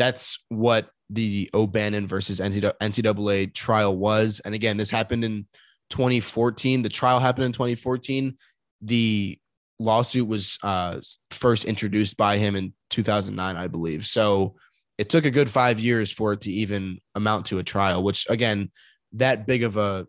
That's 0.00 0.38
what 0.48 0.88
the 1.10 1.50
O'Bannon 1.52 2.06
versus 2.06 2.40
NCAA 2.40 3.52
trial 3.52 3.94
was. 3.94 4.40
And 4.46 4.54
again, 4.54 4.78
this 4.78 4.90
happened 4.90 5.26
in 5.26 5.46
2014. 5.90 6.80
The 6.80 6.88
trial 6.88 7.20
happened 7.20 7.44
in 7.44 7.52
2014. 7.52 8.38
The 8.80 9.38
lawsuit 9.78 10.26
was 10.26 10.58
uh, 10.62 11.00
first 11.30 11.66
introduced 11.66 12.16
by 12.16 12.38
him 12.38 12.56
in 12.56 12.72
2009, 12.88 13.56
I 13.56 13.66
believe. 13.66 14.06
So 14.06 14.54
it 14.96 15.10
took 15.10 15.26
a 15.26 15.30
good 15.30 15.50
five 15.50 15.78
years 15.78 16.10
for 16.10 16.32
it 16.32 16.40
to 16.42 16.50
even 16.50 16.98
amount 17.14 17.44
to 17.46 17.58
a 17.58 17.62
trial, 17.62 18.02
which 18.02 18.26
again, 18.30 18.70
that 19.12 19.46
big 19.46 19.64
of 19.64 19.76
a 19.76 20.06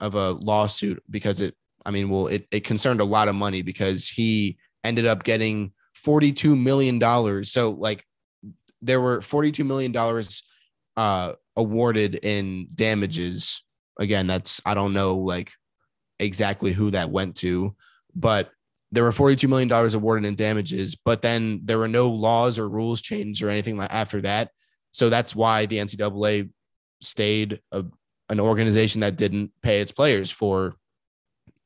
of 0.00 0.14
a 0.14 0.32
lawsuit 0.32 1.02
because 1.08 1.40
it 1.40 1.54
I 1.86 1.92
mean, 1.92 2.10
well, 2.10 2.26
it, 2.26 2.46
it 2.50 2.64
concerned 2.64 3.00
a 3.00 3.04
lot 3.04 3.28
of 3.28 3.34
money 3.34 3.62
because 3.62 4.06
he 4.06 4.58
ended 4.82 5.06
up 5.06 5.24
getting 5.24 5.72
$42 6.04 6.60
million. 6.60 7.44
So 7.44 7.70
like 7.70 8.04
there 8.84 9.00
were 9.00 9.20
$42 9.20 9.66
million 9.66 9.94
uh 10.96 11.32
awarded 11.56 12.20
in 12.22 12.68
damages. 12.74 13.62
Again, 13.98 14.26
that's 14.26 14.60
I 14.64 14.74
don't 14.74 14.92
know 14.92 15.16
like 15.16 15.52
exactly 16.18 16.72
who 16.72 16.90
that 16.92 17.10
went 17.10 17.36
to, 17.36 17.74
but 18.14 18.50
there 18.92 19.04
were 19.04 19.10
$42 19.10 19.48
million 19.48 19.70
awarded 19.72 20.26
in 20.26 20.36
damages, 20.36 20.94
but 20.94 21.20
then 21.20 21.60
there 21.64 21.78
were 21.78 21.88
no 21.88 22.10
laws 22.10 22.58
or 22.58 22.68
rules 22.68 23.02
changed 23.02 23.42
or 23.42 23.50
anything 23.50 23.76
like 23.76 23.92
after 23.92 24.20
that. 24.20 24.50
So 24.92 25.10
that's 25.10 25.34
why 25.34 25.66
the 25.66 25.78
NCAA 25.78 26.50
stayed 27.00 27.60
a, 27.72 27.84
an 28.28 28.38
organization 28.38 29.00
that 29.00 29.16
didn't 29.16 29.50
pay 29.62 29.80
its 29.80 29.90
players 29.90 30.30
for 30.30 30.76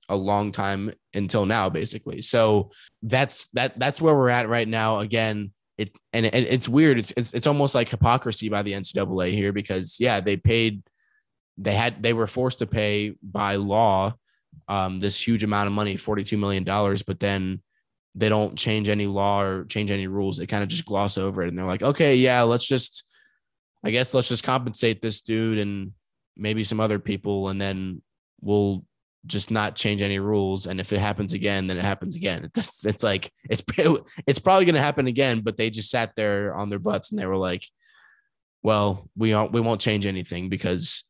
a 0.08 0.16
long 0.16 0.52
time 0.52 0.90
until 1.12 1.44
now, 1.44 1.68
basically. 1.68 2.22
So 2.22 2.70
that's 3.02 3.48
that 3.48 3.78
that's 3.78 4.00
where 4.00 4.14
we're 4.14 4.30
at 4.30 4.48
right 4.48 4.66
now. 4.66 5.00
Again, 5.00 5.52
it 5.78 5.90
and 6.12 6.26
it, 6.26 6.34
it's 6.34 6.68
weird. 6.68 6.98
It's, 6.98 7.12
it's 7.16 7.32
it's 7.32 7.46
almost 7.46 7.74
like 7.74 7.88
hypocrisy 7.88 8.48
by 8.48 8.62
the 8.62 8.72
NCAA 8.72 9.30
here 9.32 9.52
because 9.52 9.96
yeah, 9.98 10.20
they 10.20 10.36
paid 10.36 10.82
they 11.56 11.74
had 11.74 12.02
they 12.02 12.12
were 12.12 12.26
forced 12.26 12.58
to 12.58 12.66
pay 12.66 13.14
by 13.22 13.56
law 13.56 14.14
um, 14.68 15.00
this 15.00 15.26
huge 15.26 15.42
amount 15.42 15.66
of 15.66 15.72
money, 15.72 15.96
$42 15.96 16.38
million, 16.38 16.64
but 16.64 17.20
then 17.20 17.62
they 18.14 18.28
don't 18.28 18.56
change 18.56 18.88
any 18.88 19.06
law 19.06 19.42
or 19.42 19.64
change 19.64 19.90
any 19.90 20.06
rules. 20.06 20.36
They 20.36 20.46
kind 20.46 20.62
of 20.62 20.68
just 20.68 20.84
gloss 20.84 21.16
over 21.16 21.42
it 21.42 21.48
and 21.48 21.58
they're 21.58 21.64
like, 21.64 21.82
okay, 21.82 22.16
yeah, 22.16 22.42
let's 22.42 22.66
just, 22.66 23.04
I 23.84 23.90
guess 23.90 24.12
let's 24.12 24.28
just 24.28 24.44
compensate 24.44 25.00
this 25.00 25.22
dude 25.22 25.58
and 25.58 25.92
maybe 26.36 26.64
some 26.64 26.80
other 26.80 26.98
people, 26.98 27.48
and 27.48 27.60
then 27.60 28.02
we'll 28.40 28.84
just 29.26 29.50
not 29.50 29.76
change 29.76 30.02
any 30.02 30.18
rules. 30.18 30.66
And 30.66 30.80
if 30.80 30.92
it 30.92 31.00
happens 31.00 31.32
again, 31.32 31.66
then 31.66 31.78
it 31.78 31.84
happens 31.84 32.16
again. 32.16 32.50
It's, 32.56 32.84
it's 32.84 33.02
like 33.02 33.30
it's 33.48 33.62
it's 34.26 34.38
probably 34.38 34.64
going 34.64 34.74
to 34.74 34.80
happen 34.80 35.06
again. 35.06 35.40
But 35.40 35.56
they 35.56 35.70
just 35.70 35.90
sat 35.90 36.12
there 36.16 36.54
on 36.54 36.70
their 36.70 36.78
butts 36.78 37.10
and 37.10 37.18
they 37.18 37.26
were 37.26 37.36
like, 37.36 37.64
"Well, 38.62 39.08
we 39.16 39.32
aren't 39.32 39.52
we 39.52 39.60
won't 39.60 39.80
change 39.80 40.06
anything 40.06 40.48
because 40.48 41.04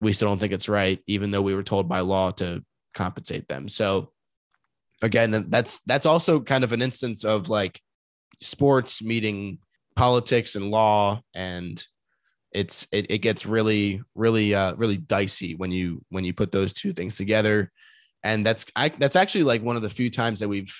we 0.00 0.12
still 0.12 0.28
don't 0.28 0.38
think 0.38 0.52
it's 0.52 0.68
right, 0.68 1.00
even 1.06 1.30
though 1.30 1.42
we 1.42 1.54
were 1.54 1.62
told 1.62 1.88
by 1.88 2.00
law 2.00 2.30
to 2.32 2.64
compensate 2.94 3.48
them. 3.48 3.68
So 3.68 4.12
again, 5.02 5.46
that's 5.48 5.80
that's 5.80 6.06
also 6.06 6.40
kind 6.40 6.64
of 6.64 6.72
an 6.72 6.82
instance 6.82 7.24
of 7.24 7.48
like 7.48 7.80
sports 8.40 9.02
meeting 9.02 9.58
politics 9.96 10.56
and 10.56 10.70
law 10.70 11.20
and 11.34 11.84
it's 12.52 12.86
it, 12.92 13.10
it 13.10 13.18
gets 13.18 13.46
really 13.46 14.02
really 14.14 14.54
uh 14.54 14.74
really 14.74 14.96
dicey 14.96 15.54
when 15.54 15.70
you 15.70 16.04
when 16.08 16.24
you 16.24 16.32
put 16.32 16.52
those 16.52 16.72
two 16.72 16.92
things 16.92 17.16
together. 17.16 17.70
And 18.22 18.44
that's 18.44 18.66
I, 18.76 18.88
that's 18.90 19.16
actually 19.16 19.44
like 19.44 19.62
one 19.62 19.76
of 19.76 19.82
the 19.82 19.90
few 19.90 20.10
times 20.10 20.40
that 20.40 20.48
we've 20.48 20.74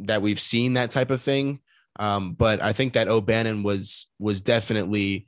that 0.00 0.22
we've 0.22 0.40
seen 0.40 0.74
that 0.74 0.90
type 0.90 1.10
of 1.10 1.20
thing. 1.20 1.60
Um 1.98 2.32
but 2.32 2.62
i 2.62 2.72
think 2.72 2.94
that 2.94 3.08
o'bannon 3.08 3.62
was 3.62 4.06
was 4.18 4.40
definitely 4.40 5.26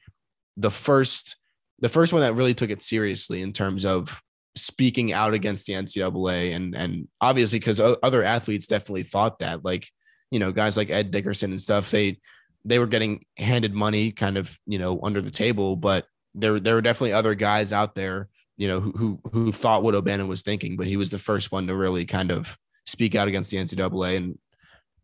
the 0.57 0.71
first 0.71 1.37
the 1.81 1.89
first 1.89 2.13
one 2.13 2.23
that 2.23 2.35
really 2.35 2.55
took 2.55 2.71
it 2.71 2.83
seriously 2.83 3.43
in 3.43 3.53
terms 3.53 3.85
of 3.85 4.23
speaking 4.57 5.13
out 5.13 5.35
against 5.35 5.67
the 5.67 5.73
NCAA 5.73 6.55
and 6.55 6.77
and 6.77 7.09
obviously 7.21 7.59
because 7.59 7.81
other 7.81 8.23
athletes 8.23 8.67
definitely 8.67 9.03
thought 9.03 9.41
that 9.41 9.65
like 9.65 9.89
you 10.31 10.39
know 10.39 10.53
guys 10.53 10.77
like 10.77 10.91
Ed 10.91 11.11
Dickerson 11.11 11.51
and 11.51 11.61
stuff 11.61 11.91
they 11.91 12.19
they 12.65 12.79
were 12.79 12.87
getting 12.87 13.23
handed 13.39 13.75
money 13.75 14.11
kind 14.11 14.37
of 14.37 14.59
you 14.67 14.79
know 14.79 14.99
under 15.03 15.21
the 15.21 15.31
table 15.31 15.77
but 15.77 16.07
there 16.35 16.59
there 16.59 16.75
were 16.75 16.83
definitely 16.83 17.13
other 17.13 17.35
guys 17.35 17.73
out 17.73 17.95
there 17.95 18.29
you 18.57 18.69
know 18.69 18.81
who 18.81 18.93
who, 18.93 19.21
who 19.33 19.53
thought 19.53 19.83
what 19.83 19.95
O'Bannon 19.95 20.29
was 20.29 20.43
thinking 20.43 20.77
but 20.77 20.87
he 20.87 20.97
was 20.97 21.11
the 21.11 21.19
first 21.19 21.53
one 21.53 21.67
to 21.67 21.75
really 21.75 22.05
kind 22.05 22.31
of 22.31 22.57
speak 22.87 23.15
out 23.15 23.29
against 23.29 23.51
the 23.51 23.57
NCAA 23.57 24.17
and 24.17 24.39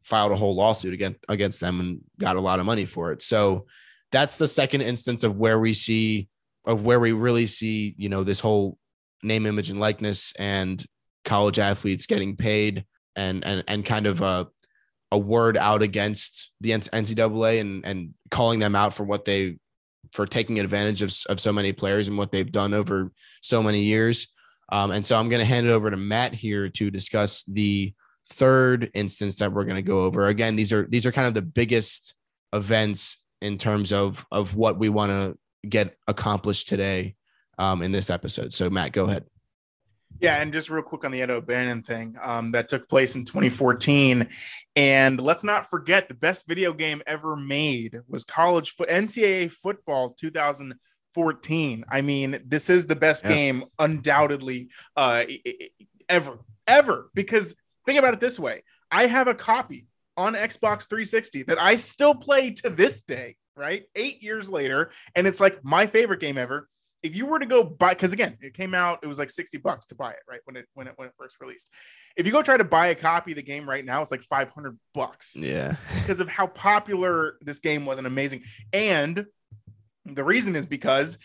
filed 0.02 0.32
a 0.32 0.36
whole 0.36 0.54
lawsuit 0.54 0.94
against 0.94 1.18
against 1.28 1.60
them 1.60 1.80
and 1.80 2.00
got 2.18 2.36
a 2.36 2.40
lot 2.40 2.60
of 2.60 2.66
money 2.66 2.84
for 2.84 3.12
it. 3.12 3.22
So 3.22 3.66
that's 4.12 4.36
the 4.36 4.48
second 4.48 4.82
instance 4.82 5.22
of 5.24 5.36
where 5.36 5.58
we 5.58 5.74
see 5.74 6.28
of 6.66 6.84
where 6.84 7.00
we 7.00 7.12
really 7.12 7.46
see 7.46 7.94
you 7.96 8.08
know 8.08 8.24
this 8.24 8.40
whole 8.40 8.78
name, 9.22 9.46
image, 9.46 9.70
and 9.70 9.80
likeness, 9.80 10.32
and 10.38 10.84
college 11.24 11.58
athletes 11.58 12.06
getting 12.06 12.36
paid, 12.36 12.84
and 13.16 13.44
and 13.44 13.64
and 13.68 13.84
kind 13.84 14.06
of 14.06 14.22
a 14.22 14.48
a 15.12 15.18
word 15.18 15.56
out 15.56 15.82
against 15.82 16.52
the 16.60 16.70
NCAA 16.70 17.60
and 17.60 17.84
and 17.84 18.14
calling 18.30 18.60
them 18.60 18.74
out 18.76 18.94
for 18.94 19.04
what 19.04 19.24
they 19.24 19.58
for 20.12 20.26
taking 20.26 20.58
advantage 20.58 21.02
of, 21.02 21.12
of 21.28 21.40
so 21.40 21.52
many 21.52 21.72
players 21.72 22.08
and 22.08 22.18
what 22.18 22.32
they've 22.32 22.50
done 22.50 22.74
over 22.74 23.12
so 23.42 23.62
many 23.62 23.80
years. 23.80 24.28
Um, 24.72 24.90
and 24.90 25.04
so 25.04 25.16
I'm 25.16 25.28
going 25.28 25.40
to 25.40 25.46
hand 25.46 25.66
it 25.66 25.70
over 25.70 25.90
to 25.90 25.96
Matt 25.96 26.34
here 26.34 26.68
to 26.68 26.90
discuss 26.90 27.44
the 27.44 27.92
third 28.28 28.90
instance 28.94 29.36
that 29.36 29.52
we're 29.52 29.64
going 29.64 29.76
to 29.76 29.82
go 29.82 30.00
over. 30.00 30.26
Again, 30.26 30.56
these 30.56 30.72
are 30.72 30.86
these 30.88 31.06
are 31.06 31.12
kind 31.12 31.26
of 31.26 31.34
the 31.34 31.42
biggest 31.42 32.14
events 32.52 33.18
in 33.40 33.58
terms 33.58 33.92
of 33.92 34.26
of 34.30 34.54
what 34.54 34.78
we 34.78 34.88
want 34.88 35.10
to 35.10 35.36
get 35.68 35.96
accomplished 36.06 36.68
today 36.68 37.16
um, 37.58 37.82
in 37.82 37.92
this 37.92 38.10
episode. 38.10 38.54
So, 38.54 38.70
Matt, 38.70 38.92
go 38.92 39.04
ahead. 39.04 39.24
Yeah, 40.20 40.36
and 40.42 40.52
just 40.52 40.68
real 40.68 40.82
quick 40.82 41.04
on 41.04 41.12
the 41.12 41.22
Ed 41.22 41.30
O'Bannon 41.30 41.82
thing 41.82 42.14
um, 42.20 42.52
that 42.52 42.68
took 42.68 42.88
place 42.88 43.16
in 43.16 43.24
2014, 43.24 44.28
and 44.76 45.20
let's 45.20 45.44
not 45.44 45.64
forget 45.64 46.08
the 46.08 46.14
best 46.14 46.46
video 46.46 46.74
game 46.74 47.00
ever 47.06 47.36
made 47.36 47.98
was 48.06 48.24
college 48.24 48.72
foot 48.72 48.90
NCAA 48.90 49.50
football 49.50 50.14
2014. 50.20 51.84
I 51.90 52.02
mean, 52.02 52.38
this 52.44 52.68
is 52.68 52.86
the 52.86 52.96
best 52.96 53.24
yeah. 53.24 53.30
game 53.30 53.64
undoubtedly 53.78 54.68
uh, 54.94 55.24
ever, 56.10 56.38
ever. 56.66 57.10
Because 57.14 57.54
think 57.86 57.98
about 57.98 58.12
it 58.12 58.20
this 58.20 58.38
way: 58.38 58.62
I 58.90 59.06
have 59.06 59.26
a 59.26 59.34
copy 59.34 59.86
on 60.18 60.34
Xbox 60.34 60.86
360 60.86 61.44
that 61.44 61.58
I 61.58 61.76
still 61.76 62.14
play 62.14 62.50
to 62.50 62.68
this 62.68 63.02
day. 63.02 63.36
Right, 63.56 63.84
eight 63.96 64.22
years 64.22 64.50
later, 64.50 64.90
and 65.14 65.26
it's 65.26 65.40
like 65.40 65.64
my 65.64 65.86
favorite 65.86 66.20
game 66.20 66.38
ever 66.38 66.68
if 67.02 67.16
you 67.16 67.26
were 67.26 67.38
to 67.38 67.46
go 67.46 67.64
buy 67.64 67.94
because 67.94 68.12
again 68.12 68.36
it 68.40 68.54
came 68.54 68.74
out 68.74 69.00
it 69.02 69.06
was 69.06 69.18
like 69.18 69.30
60 69.30 69.58
bucks 69.58 69.86
to 69.86 69.94
buy 69.94 70.10
it 70.10 70.20
right 70.28 70.40
when 70.44 70.56
it 70.56 70.66
when 70.74 70.86
it 70.86 70.94
when 70.96 71.08
it 71.08 71.14
first 71.18 71.40
released. 71.40 71.70
If 72.16 72.26
you 72.26 72.32
go 72.32 72.42
try 72.42 72.56
to 72.56 72.64
buy 72.64 72.88
a 72.88 72.94
copy 72.94 73.32
of 73.32 73.36
the 73.36 73.42
game 73.42 73.68
right 73.68 73.84
now 73.84 74.02
it's 74.02 74.10
like 74.10 74.22
500 74.22 74.78
bucks. 74.94 75.36
Yeah. 75.36 75.76
Because 76.00 76.20
of 76.20 76.28
how 76.28 76.48
popular 76.48 77.34
this 77.40 77.60
game 77.60 77.86
was 77.86 77.98
and 77.98 78.06
amazing. 78.06 78.42
And 78.72 79.26
the 80.04 80.24
reason 80.24 80.56
is 80.56 80.66
because 80.66 81.18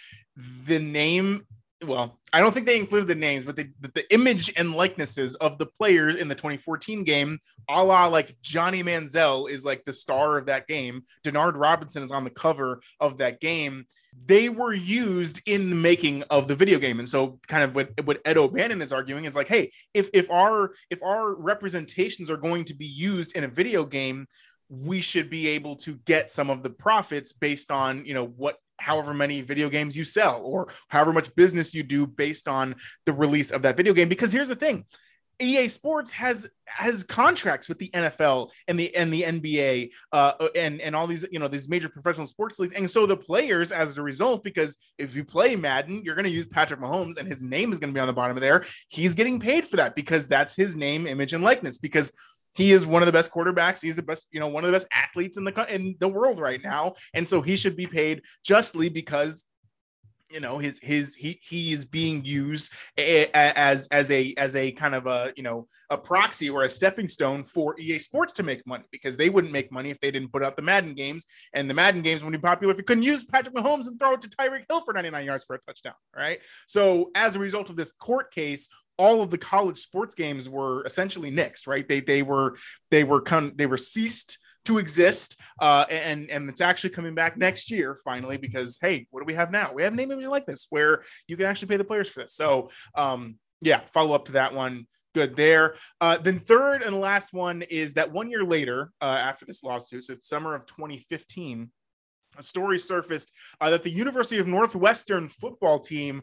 the 0.66 0.80
name 0.80 1.44
well, 1.84 2.20
I 2.32 2.40
don't 2.40 2.54
think 2.54 2.66
they 2.66 2.80
included 2.80 3.08
the 3.08 3.16
names, 3.16 3.44
but 3.44 3.56
the, 3.56 3.70
the 3.82 4.14
image 4.14 4.52
and 4.58 4.76
likenesses 4.76 5.36
of 5.36 5.58
the 5.58 5.66
players 5.66 6.16
in 6.16 6.28
the 6.28 6.36
2014 6.36 7.04
game, 7.04 7.38
a 7.70 7.84
la 7.84 8.08
like 8.08 8.38
Johnny 8.42 8.82
Manziel 8.82 9.50
is 9.50 9.66
like 9.66 9.84
the 9.84 9.94
star 9.94 10.38
of 10.38 10.46
that 10.46 10.68
game. 10.68 11.04
Denard 11.26 11.56
Robinson 11.56 12.04
is 12.04 12.12
on 12.12 12.24
the 12.24 12.30
cover 12.30 12.80
of 13.00 13.18
that 13.18 13.42
game. 13.42 13.86
They 14.28 14.48
were 14.48 14.74
used 14.74 15.42
in 15.46 15.70
the 15.70 15.76
making 15.76 16.24
of 16.24 16.48
the 16.48 16.56
video 16.56 16.80
game. 16.80 17.00
And 17.00 17.10
so 17.10 17.40
kind 17.48 17.64
of 17.64 17.76
what, 17.76 17.90
what 18.06 18.22
Ed 18.24 18.38
O'Bannon 18.38 18.82
is 18.82 18.94
arguing 18.94 19.26
is 19.26 19.36
like, 19.36 19.50
hey, 19.50 19.72
if 19.94 20.10
if 20.14 20.32
our 20.32 20.72
if 20.90 21.04
our 21.04 21.36
representations 21.36 22.30
are 22.30 22.38
going 22.38 22.64
to 22.66 22.74
be 22.74 22.86
used 22.86 23.36
in 23.36 23.44
a 23.44 23.50
video 23.50 23.84
game, 23.84 24.28
we 24.70 25.02
should 25.02 25.30
be 25.30 25.50
able 25.50 25.76
to 25.76 25.96
get 26.06 26.30
some 26.32 26.50
of 26.50 26.64
the 26.64 26.70
profits 26.70 27.34
based 27.34 27.72
on 27.72 28.06
you 28.06 28.14
know 28.14 28.26
what 28.26 28.60
however 28.78 29.14
many 29.14 29.42
video 29.42 29.70
games 29.70 29.98
you 29.98 30.04
sell 30.04 30.42
or 30.44 30.68
however 30.90 31.14
much 31.14 31.34
business 31.36 31.74
you 31.74 31.84
do 31.84 32.06
based 32.06 32.48
on 32.48 32.76
the 33.06 33.14
release 33.14 33.52
of 33.52 33.62
that 33.64 33.78
video 33.78 33.94
game. 33.94 34.10
Because 34.10 34.32
here's 34.32 34.50
the 34.50 34.56
thing 34.56 34.86
EA 35.42 35.68
Sports 35.68 36.12
has 36.14 36.48
has 36.66 37.04
contracts 37.04 37.68
with 37.68 37.78
the 37.78 37.90
NFL 37.90 38.52
and 38.68 38.80
the 38.80 38.96
and 38.96 39.14
the 39.14 39.24
NBA 39.24 39.90
uh, 40.12 40.34
and 40.56 40.80
and 40.82 40.96
all 40.96 41.08
these 41.08 41.26
you 41.32 41.40
know 41.40 41.48
these 41.48 41.68
major 41.68 41.90
professional 41.90 42.26
sports 42.28 42.58
leagues. 42.60 42.74
And 42.74 42.90
so 42.90 43.06
the 43.06 43.18
players 43.18 43.72
as 43.72 43.98
a 43.98 44.02
result 44.02 44.44
because 44.44 44.94
if 44.98 45.16
you 45.16 45.24
play 45.24 45.56
Madden 45.56 46.04
you're 46.04 46.16
going 46.16 46.26
to 46.26 46.32
use 46.32 46.46
Patrick 46.46 46.80
Mahomes 46.80 47.18
and 47.18 47.28
his 47.28 47.44
name 47.44 47.72
is 47.72 47.80
going 47.80 47.90
to 47.90 47.94
be 47.94 48.00
on 48.00 48.08
the 48.08 48.14
bottom 48.14 48.38
of 48.38 48.42
there. 48.42 48.66
He's 48.90 49.14
getting 49.14 49.40
paid 49.40 49.66
for 49.66 49.78
that 49.78 49.96
because 49.96 50.28
that's 50.28 50.56
his 50.56 50.76
name 50.76 51.08
image 51.08 51.34
and 51.34 51.44
likeness. 51.44 51.78
Because 51.78 52.14
he 52.56 52.72
is 52.72 52.86
one 52.86 53.02
of 53.02 53.06
the 53.06 53.12
best 53.12 53.32
quarterbacks. 53.32 53.82
He's 53.82 53.96
the 53.96 54.04
best, 54.04 54.28
you 54.32 54.39
know, 54.39 54.48
one 54.48 54.63
of 54.63 54.68
the 54.68 54.76
best 54.76 54.88
athletes 54.91 55.38
in 55.38 55.44
the 55.44 55.74
in 55.74 55.96
the 56.00 56.08
world 56.08 56.39
right 56.39 56.63
now, 56.63 56.94
and 57.13 57.28
so 57.28 57.41
he 57.41 57.56
should 57.56 57.76
be 57.76 57.88
paid 57.88 58.22
justly 58.44 58.89
because 58.89 59.46
you 60.32 60.39
know 60.39 60.58
his 60.58 60.80
his 60.82 61.15
he 61.15 61.39
he 61.48 61.72
is 61.72 61.86
being 61.86 62.24
used 62.26 62.72
as 62.98 63.88
as 63.88 64.10
a 64.12 64.34
as 64.38 64.56
a 64.56 64.72
kind 64.72 64.96
of 64.96 65.06
a 65.06 65.32
you 65.36 65.44
know 65.44 65.68
a 65.89 65.98
proxy 65.98 66.50
or 66.50 66.63
a 66.63 66.70
stepping 66.70 67.08
stone 67.08 67.44
for 67.44 67.76
EA 67.80 68.00
Sports 68.00 68.34
to 68.34 68.44
make 68.44 68.65
money 68.65 68.84
because 68.91 69.18
they 69.18 69.30
wouldn't 69.30 69.54
make 69.54 69.72
money 69.72 69.91
if 69.91 70.00
they 70.00 70.12
didn't 70.12 70.32
put 70.32 70.44
out 70.44 70.56
the 70.56 70.62
Madden 70.62 70.94
games. 70.94 71.26
And 71.54 71.70
the 71.70 71.74
Madden 71.74 72.02
games 72.02 72.24
wouldn't 72.24 72.41
be 72.41 72.46
popular 72.46 72.72
if 72.74 72.78
you 72.78 72.84
couldn't 72.84 73.04
use 73.04 73.24
Patrick 73.24 73.56
Mahomes 73.56 73.88
and 73.88 74.00
throw 74.00 74.13
it 74.13 74.22
to 74.22 74.30
Tyreek 74.30 74.65
Hill 74.70 74.82
for 74.82 74.94
99 74.94 75.26
yards 75.26 75.46
for 75.46 75.56
a 75.56 75.60
touchdown 75.60 75.94
right? 76.15 76.39
So 76.68 77.12
as 77.15 77.36
a 77.36 77.39
result 77.39 77.70
of 77.70 77.76
this 77.76 77.91
court 77.91 78.34
case 78.34 78.68
all 78.97 79.21
of 79.21 79.29
the 79.29 79.38
college 79.38 79.77
sports 79.77 80.15
games 80.15 80.47
were 80.47 80.84
essentially 80.86 81.31
nixed 81.31 81.67
right 81.67 81.88
they 81.89 81.99
they 81.99 82.23
were 82.23 82.55
they 82.91 83.03
were 83.03 83.21
con- 83.21 83.53
they 83.55 83.65
were 83.65 83.77
ceased 83.77 84.38
to 84.65 84.79
exist. 84.79 85.39
Uh, 85.62 85.86
and 85.89 86.29
and 86.29 86.49
it's 86.49 86.62
actually 86.62 86.89
coming 86.89 87.15
back 87.15 87.38
next 87.38 87.71
year 87.71 87.97
finally 88.03 88.38
because 88.38 88.77
hey, 88.81 89.08
what 89.12 89.21
do 89.21 89.25
we 89.25 89.34
have 89.34 89.51
now? 89.51 89.71
We 89.73 89.84
have 89.84 89.93
name 89.93 90.12
image 90.12 90.25
likeness 90.27 90.67
where 90.69 91.03
you 91.27 91.38
can 91.38 91.45
actually 91.45 91.69
pay 91.69 91.77
the 91.77 91.86
players 91.86 92.10
for 92.10 92.21
this. 92.21 92.34
So 92.34 92.69
um, 92.95 93.38
yeah, 93.62 93.81
follow 93.93 94.13
up 94.13 94.25
to 94.25 94.34
that 94.34 94.53
one. 94.53 94.88
Good 95.13 95.38
there. 95.38 95.75
Uh, 96.01 96.17
then 96.17 96.39
third 96.39 96.81
and 96.81 96.99
last 96.99 97.31
one 97.31 97.62
is 97.62 97.93
that 97.93 98.12
one 98.12 98.29
year 98.29 98.43
later, 98.43 98.91
uh, 99.01 99.05
after 99.05 99.45
this 99.45 99.63
lawsuit, 99.63 100.03
so 100.03 100.17
summer 100.21 100.55
of 100.55 100.65
2015, 100.65 101.71
a 102.38 102.43
story 102.43 102.77
surfaced 102.79 103.31
uh, 103.62 103.69
that 103.69 103.84
the 103.84 103.89
University 103.89 104.39
of 104.39 104.47
Northwestern 104.47 105.29
football 105.29 105.79
team 105.79 106.21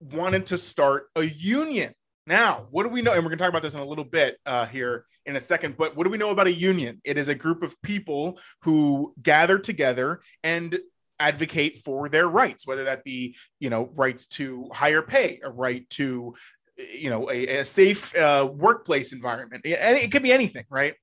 wanted 0.00 0.46
to 0.46 0.58
start 0.58 1.08
a 1.16 1.24
union 1.24 1.94
now, 2.30 2.68
what 2.70 2.84
do 2.84 2.90
we 2.90 3.02
know? 3.02 3.12
And 3.12 3.22
we're 3.24 3.30
going 3.30 3.38
to 3.38 3.42
talk 3.42 3.48
about 3.48 3.62
this 3.62 3.74
in 3.74 3.80
a 3.80 3.84
little 3.84 4.04
bit 4.04 4.38
uh, 4.46 4.66
here 4.66 5.04
in 5.26 5.36
a 5.36 5.40
second. 5.40 5.76
But 5.76 5.96
what 5.96 6.04
do 6.04 6.10
we 6.10 6.16
know 6.16 6.30
about 6.30 6.46
a 6.46 6.52
union? 6.52 7.00
It 7.04 7.18
is 7.18 7.28
a 7.28 7.34
group 7.34 7.62
of 7.62 7.74
people 7.82 8.38
who 8.62 9.14
gather 9.20 9.58
together 9.58 10.20
and 10.44 10.78
advocate 11.18 11.78
for 11.78 12.08
their 12.08 12.28
rights, 12.28 12.66
whether 12.66 12.84
that 12.84 13.02
be, 13.02 13.36
you 13.58 13.68
know, 13.68 13.90
rights 13.94 14.26
to 14.28 14.68
higher 14.72 15.02
pay, 15.02 15.40
a 15.42 15.50
right 15.50 15.88
to, 15.90 16.34
you 16.76 17.10
know, 17.10 17.28
a, 17.30 17.58
a 17.58 17.64
safe 17.64 18.16
uh, 18.16 18.48
workplace 18.52 19.12
environment. 19.12 19.62
And 19.64 19.98
It 19.98 20.12
could 20.12 20.22
be 20.22 20.32
anything, 20.32 20.66
right? 20.70 20.94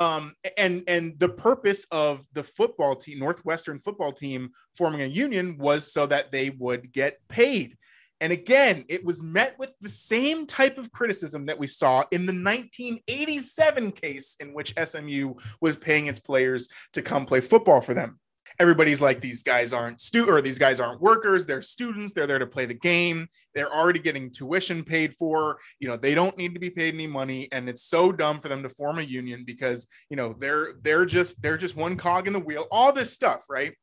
Um, 0.00 0.34
and 0.56 0.82
and 0.88 1.18
the 1.18 1.28
purpose 1.28 1.86
of 1.92 2.26
the 2.32 2.42
football 2.42 2.96
team, 2.96 3.18
Northwestern 3.18 3.78
football 3.78 4.12
team, 4.12 4.50
forming 4.76 5.02
a 5.02 5.06
union 5.06 5.58
was 5.58 5.92
so 5.92 6.06
that 6.06 6.32
they 6.32 6.50
would 6.50 6.92
get 6.92 7.18
paid. 7.28 7.76
And 8.22 8.32
again, 8.32 8.84
it 8.88 9.04
was 9.04 9.20
met 9.20 9.58
with 9.58 9.76
the 9.80 9.90
same 9.90 10.46
type 10.46 10.78
of 10.78 10.92
criticism 10.92 11.46
that 11.46 11.58
we 11.58 11.66
saw 11.66 12.04
in 12.12 12.24
the 12.24 12.32
1987 12.32 13.90
case 13.90 14.36
in 14.38 14.54
which 14.54 14.74
SMU 14.82 15.34
was 15.60 15.76
paying 15.76 16.06
its 16.06 16.20
players 16.20 16.68
to 16.92 17.02
come 17.02 17.26
play 17.26 17.40
football 17.40 17.80
for 17.80 17.94
them. 17.94 18.20
Everybody's 18.60 19.02
like, 19.02 19.20
these 19.20 19.42
guys 19.42 19.72
aren't 19.72 20.00
stu 20.00 20.28
or 20.28 20.40
these 20.40 20.58
guys 20.58 20.78
aren't 20.78 21.00
workers. 21.00 21.46
They're 21.46 21.62
students. 21.62 22.12
They're 22.12 22.28
there 22.28 22.38
to 22.38 22.46
play 22.46 22.64
the 22.64 22.74
game. 22.74 23.26
They're 23.56 23.74
already 23.74 23.98
getting 23.98 24.30
tuition 24.30 24.84
paid 24.84 25.16
for. 25.16 25.58
You 25.80 25.88
know, 25.88 25.96
they 25.96 26.14
don't 26.14 26.38
need 26.38 26.54
to 26.54 26.60
be 26.60 26.70
paid 26.70 26.94
any 26.94 27.08
money. 27.08 27.48
And 27.50 27.68
it's 27.68 27.82
so 27.82 28.12
dumb 28.12 28.38
for 28.38 28.48
them 28.48 28.62
to 28.62 28.68
form 28.68 29.00
a 29.00 29.02
union 29.02 29.42
because 29.44 29.88
you 30.10 30.16
know 30.16 30.36
they're 30.38 30.74
they're 30.82 31.06
just 31.06 31.42
they're 31.42 31.56
just 31.56 31.76
one 31.76 31.96
cog 31.96 32.28
in 32.28 32.32
the 32.34 32.38
wheel. 32.38 32.66
All 32.70 32.92
this 32.92 33.12
stuff, 33.12 33.46
right? 33.48 33.74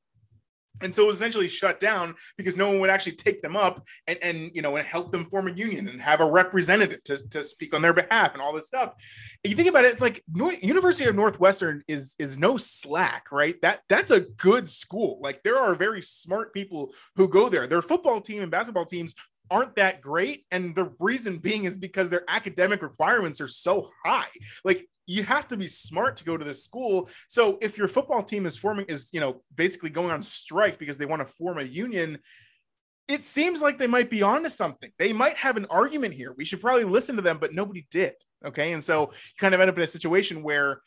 And 0.82 0.94
so 0.94 1.04
it 1.04 1.08
was 1.08 1.16
essentially 1.18 1.48
shut 1.48 1.80
down 1.80 2.16
because 2.38 2.58
no 2.58 2.70
one 2.70 2.80
would 2.80 2.90
actually 2.90 3.14
take 3.14 3.42
them 3.42 3.56
up 3.56 3.86
and, 4.08 4.18
and 4.22 4.52
you 4.54 4.62
know 4.62 4.76
and 4.76 4.86
help 4.86 5.12
them 5.12 5.26
form 5.26 5.48
a 5.48 5.52
union 5.52 5.88
and 5.88 6.02
have 6.02 6.22
a 6.22 6.30
representative 6.30 7.04
to, 7.04 7.18
to 7.30 7.44
speak 7.44 7.76
on 7.76 7.82
their 7.82 7.94
behalf 7.94 8.34
and 8.34 8.42
all 8.42 8.54
this 8.54 8.68
stuff. 8.68 8.94
You 9.44 9.56
think 9.56 9.70
about 9.70 9.86
it 9.86 9.92
it's 9.92 10.02
like 10.02 10.24
university 10.62 11.10
of 11.10 11.16
northwestern 11.16 11.84
is 11.88 12.16
is 12.20 12.38
no 12.38 12.58
slack 12.58 13.28
right? 13.32 13.60
That 13.62 13.82
that's 13.90 14.12
a 14.12 14.22
good 14.22 14.68
school. 14.68 15.20
Like 15.22 15.44
there 15.44 15.58
are 15.58 15.76
very 15.76 16.02
smart 16.02 16.54
people 16.54 16.92
who 17.16 17.28
go 17.28 17.50
there. 17.50 17.68
Their 17.68 17.82
football 17.82 18.22
team 18.22 18.42
and 18.42 18.52
basketball 18.52 18.86
teams 18.86 19.16
aren't 19.52 19.76
that 19.76 20.02
great. 20.02 20.46
And 20.52 20.76
the 20.76 20.92
reason 21.00 21.38
being 21.38 21.64
is 21.66 21.78
because 21.78 22.10
their 22.10 22.24
academic 22.28 22.82
requirements 22.82 23.42
are 23.42 23.48
so 23.48 23.90
high. 24.06 24.28
Like 24.64 24.88
you 25.06 25.24
have 25.24 25.48
to 25.50 25.58
be 25.58 25.68
smart 25.68 26.18
to 26.18 26.24
go 26.24 26.38
to 26.38 26.46
this 26.46 26.64
school. 26.64 27.10
So 27.28 27.58
if 27.62 27.78
your 27.78 27.88
football 27.88 28.24
team 28.24 28.46
is 28.46 28.58
forming 28.58 28.86
is 28.86 29.10
you 29.14 29.20
know 29.20 29.42
basically 29.56 29.90
going 29.90 30.12
on 30.12 30.22
strike 30.22 30.78
because 30.78 30.98
they 30.98 31.06
want 31.06 31.22
to 31.22 31.26
form 31.26 31.58
a 31.58 31.64
union 31.64 32.20
it 33.08 33.24
seems 33.24 33.60
like 33.60 33.80
they 33.80 33.88
might 33.88 34.12
be 34.12 34.22
onto 34.22 34.50
something. 34.50 34.92
They 35.00 35.14
might 35.14 35.36
have 35.36 35.58
an 35.58 35.66
argument 35.72 36.14
here. 36.14 36.36
We 36.38 36.46
should 36.46 36.62
probably 36.62 36.84
listen 36.84 37.16
to 37.16 37.24
them 37.24 37.40
but 37.40 37.54
nobody 37.54 37.88
did. 37.90 38.14
Okay. 38.46 38.72
And 38.72 38.84
so 38.84 39.10
you 39.12 39.38
kind 39.40 39.56
of 39.56 39.62
end 39.62 39.70
up 39.70 39.78
in 39.78 39.84
a 39.84 39.88
situation 39.88 40.44
where 40.44 40.82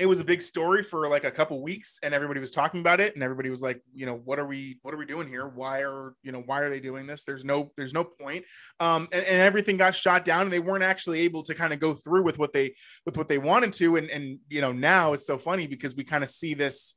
it 0.00 0.06
was 0.06 0.18
a 0.18 0.24
big 0.24 0.40
story 0.40 0.82
for 0.82 1.08
like 1.08 1.24
a 1.24 1.30
couple 1.30 1.62
weeks 1.62 2.00
and 2.02 2.14
everybody 2.14 2.40
was 2.40 2.50
talking 2.50 2.80
about 2.80 3.00
it 3.00 3.14
and 3.14 3.22
everybody 3.22 3.50
was 3.50 3.60
like 3.60 3.82
you 3.94 4.06
know 4.06 4.20
what 4.24 4.38
are 4.38 4.46
we 4.46 4.78
what 4.82 4.94
are 4.94 4.96
we 4.96 5.04
doing 5.04 5.28
here? 5.28 5.46
Why 5.46 5.82
are 5.82 6.14
you 6.22 6.32
know 6.32 6.42
why 6.46 6.60
are 6.60 6.70
they 6.70 6.80
doing 6.80 7.06
this? 7.06 7.24
There's 7.24 7.44
no 7.44 7.70
there's 7.76 7.92
no 7.92 8.04
point. 8.04 8.44
Um 8.80 9.08
and, 9.12 9.24
and 9.26 9.40
everything 9.40 9.76
got 9.76 9.94
shot 9.94 10.24
down 10.24 10.42
and 10.42 10.52
they 10.52 10.58
weren't 10.58 10.82
actually 10.82 11.20
able 11.20 11.42
to 11.42 11.54
kind 11.54 11.72
of 11.72 11.80
go 11.80 11.92
through 11.94 12.22
with 12.22 12.38
what 12.38 12.52
they 12.52 12.74
with 13.04 13.18
what 13.18 13.28
they 13.28 13.38
wanted 13.38 13.74
to 13.74 13.96
and 13.96 14.08
and 14.10 14.38
you 14.48 14.62
know 14.62 14.72
now 14.72 15.12
it's 15.12 15.26
so 15.26 15.36
funny 15.36 15.66
because 15.66 15.94
we 15.94 16.04
kind 16.04 16.24
of 16.24 16.30
see 16.30 16.54
this 16.54 16.94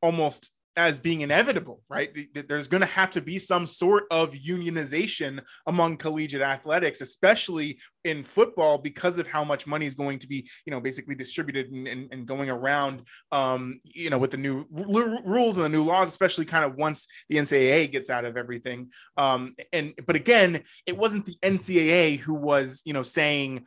almost 0.00 0.50
as 0.76 0.98
being 0.98 1.22
inevitable, 1.22 1.82
right? 1.88 2.16
There's 2.34 2.68
going 2.68 2.82
to 2.82 2.86
have 2.88 3.10
to 3.12 3.22
be 3.22 3.38
some 3.38 3.66
sort 3.66 4.04
of 4.10 4.32
unionization 4.32 5.40
among 5.66 5.96
collegiate 5.96 6.42
athletics, 6.42 7.00
especially 7.00 7.80
in 8.04 8.22
football, 8.22 8.78
because 8.78 9.18
of 9.18 9.26
how 9.26 9.42
much 9.42 9.66
money 9.66 9.86
is 9.86 9.94
going 9.94 10.18
to 10.18 10.28
be, 10.28 10.48
you 10.66 10.70
know, 10.70 10.80
basically 10.80 11.14
distributed 11.14 11.72
and, 11.72 11.88
and, 11.88 12.08
and 12.12 12.26
going 12.26 12.50
around, 12.50 13.02
um, 13.32 13.78
you 13.84 14.10
know, 14.10 14.18
with 14.18 14.30
the 14.30 14.36
new 14.36 14.66
r- 14.76 15.22
rules 15.24 15.56
and 15.56 15.64
the 15.64 15.70
new 15.70 15.84
laws, 15.84 16.08
especially 16.08 16.44
kind 16.44 16.64
of 16.64 16.76
once 16.76 17.06
the 17.28 17.36
NCAA 17.36 17.90
gets 17.90 18.10
out 18.10 18.24
of 18.24 18.36
everything. 18.36 18.90
Um, 19.16 19.54
and 19.72 19.94
but 20.06 20.16
again, 20.16 20.62
it 20.86 20.96
wasn't 20.96 21.24
the 21.24 21.36
NCAA 21.42 22.18
who 22.18 22.34
was, 22.34 22.82
you 22.84 22.92
know, 22.92 23.02
saying 23.02 23.64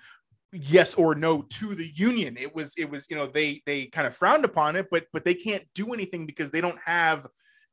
yes 0.52 0.96
or 0.96 1.14
no 1.14 1.44
to 1.44 1.76
the 1.76 1.90
union 1.96 2.36
it 2.38 2.54
was 2.56 2.74
it 2.78 2.90
was 2.90 3.08
you 3.10 3.16
know 3.16 3.28
they 3.28 3.62
they 3.66 3.86
kind 3.86 4.08
of 4.08 4.16
frowned 4.16 4.46
upon 4.46 4.76
it 4.76 4.88
but 4.90 5.06
but 5.14 5.24
they 5.24 5.34
can't 5.34 5.64
do 5.76 5.94
anything 5.94 6.26
because 6.26 6.50
they 6.50 6.62
don't 6.62 6.80
have 6.84 7.28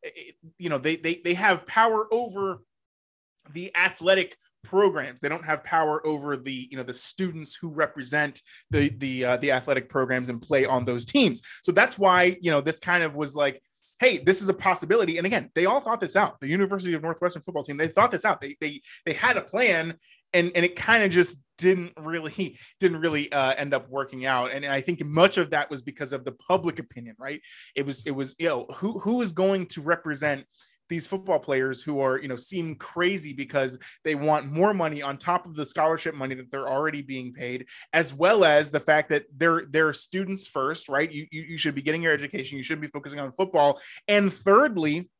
eh, 0.05 0.11
eh, 0.15 0.33
you 0.59 0.69
know 0.69 0.79
they 0.79 0.97
they, 0.97 1.21
they 1.25 1.35
have 1.35 1.67
power 1.67 2.07
over 2.13 2.63
the 3.53 3.75
athletic 3.77 4.37
programs 4.63 5.21
they 5.21 5.29
don't 5.29 5.45
have 5.45 5.65
power 5.65 6.05
over 6.07 6.37
the 6.37 6.69
you 6.71 6.77
know 6.77 6.83
the 6.83 6.93
students 6.93 7.55
who 7.55 7.69
represent 7.69 8.43
the 8.71 8.91
the 8.99 9.25
uh, 9.25 9.37
the 9.39 9.53
athletic 9.53 9.89
programs 9.89 10.29
and 10.29 10.43
play 10.43 10.67
on 10.67 10.85
those 10.85 11.07
teams 11.07 11.41
so 11.63 11.73
that's 11.73 11.99
why 11.99 12.37
you 12.43 12.51
know 12.51 12.61
this 12.61 12.81
kind 12.81 13.03
of 13.03 13.15
was 13.17 13.35
like 13.35 13.63
hey, 14.01 14.19
this 14.19 14.43
is 14.43 14.49
a 14.49 14.55
possibility. 14.55 15.17
And 15.19 15.27
again, 15.27 15.51
they 15.55 15.67
all 15.67 15.81
thought 15.81 16.01
this 16.01 16.17
out. 16.17 16.41
The 16.41 16.49
University 16.49 16.95
of 16.95 17.03
Northwestern 17.03 17.43
football 17.43 17.63
team, 17.63 17.77
they 17.77 17.89
thought 17.89 18.11
this 18.11 18.25
out. 18.25 18.41
They 18.41 18.57
they 18.61 18.81
they 19.05 19.13
had 19.13 19.37
a 19.37 19.43
plan, 19.43 19.95
and 20.37 20.53
and 20.55 20.65
it 20.65 20.77
kind 20.77 21.03
of 21.03 21.11
just 21.11 21.41
didn't 21.59 21.93
really 21.97 22.59
didn't 22.81 23.01
really 23.01 23.33
uh, 23.33 23.55
end 23.55 23.75
up 23.75 23.89
working 23.89 24.27
out. 24.27 24.53
And, 24.53 24.65
and 24.65 24.73
I 24.73 24.81
think 24.81 25.05
much 25.05 25.39
of 25.39 25.51
that 25.51 25.71
was 25.71 25.83
because 25.83 26.13
of 26.13 26.25
the 26.25 26.33
public 26.33 26.79
opinion, 26.79 27.17
right? 27.19 27.41
It 27.75 27.87
was 27.87 28.05
it 28.07 28.13
was 28.13 28.37
you 28.39 28.49
know 28.49 28.67
who 28.75 28.99
who 29.01 29.23
is 29.23 29.33
going 29.33 29.67
to 29.67 29.81
represent 29.81 30.45
these 30.89 31.07
football 31.07 31.39
players 31.39 31.83
who 31.83 32.01
are 32.01 32.19
you 32.19 32.29
know 32.29 32.37
seem 32.37 32.77
crazy 32.77 33.33
because 33.33 33.79
they 34.05 34.15
want 34.15 34.53
more 34.53 34.73
money 34.73 35.03
on 35.03 35.17
top 35.17 35.47
of 35.47 35.57
the 35.57 35.67
scholarship 35.67 36.15
money 36.15 36.35
that 36.35 36.51
they're 36.51 36.69
already 36.69 37.03
being 37.03 37.33
paid 37.33 37.67
as 37.93 38.15
well 38.15 38.45
as 38.45 38.71
the 38.71 38.79
fact 38.79 39.09
that 39.09 39.25
they're 39.37 39.65
they're 39.71 39.93
students 39.93 40.47
first 40.47 40.89
right 40.89 41.11
you 41.11 41.27
you, 41.33 41.43
you 41.43 41.59
should 41.59 41.75
be 41.75 41.83
getting 41.83 42.03
your 42.03 42.13
education 42.13 42.57
you 42.57 42.63
should 42.63 42.81
be 42.81 42.87
focusing 42.87 43.19
on 43.19 43.33
football 43.33 43.81
and 44.07 44.33
thirdly 44.33 45.11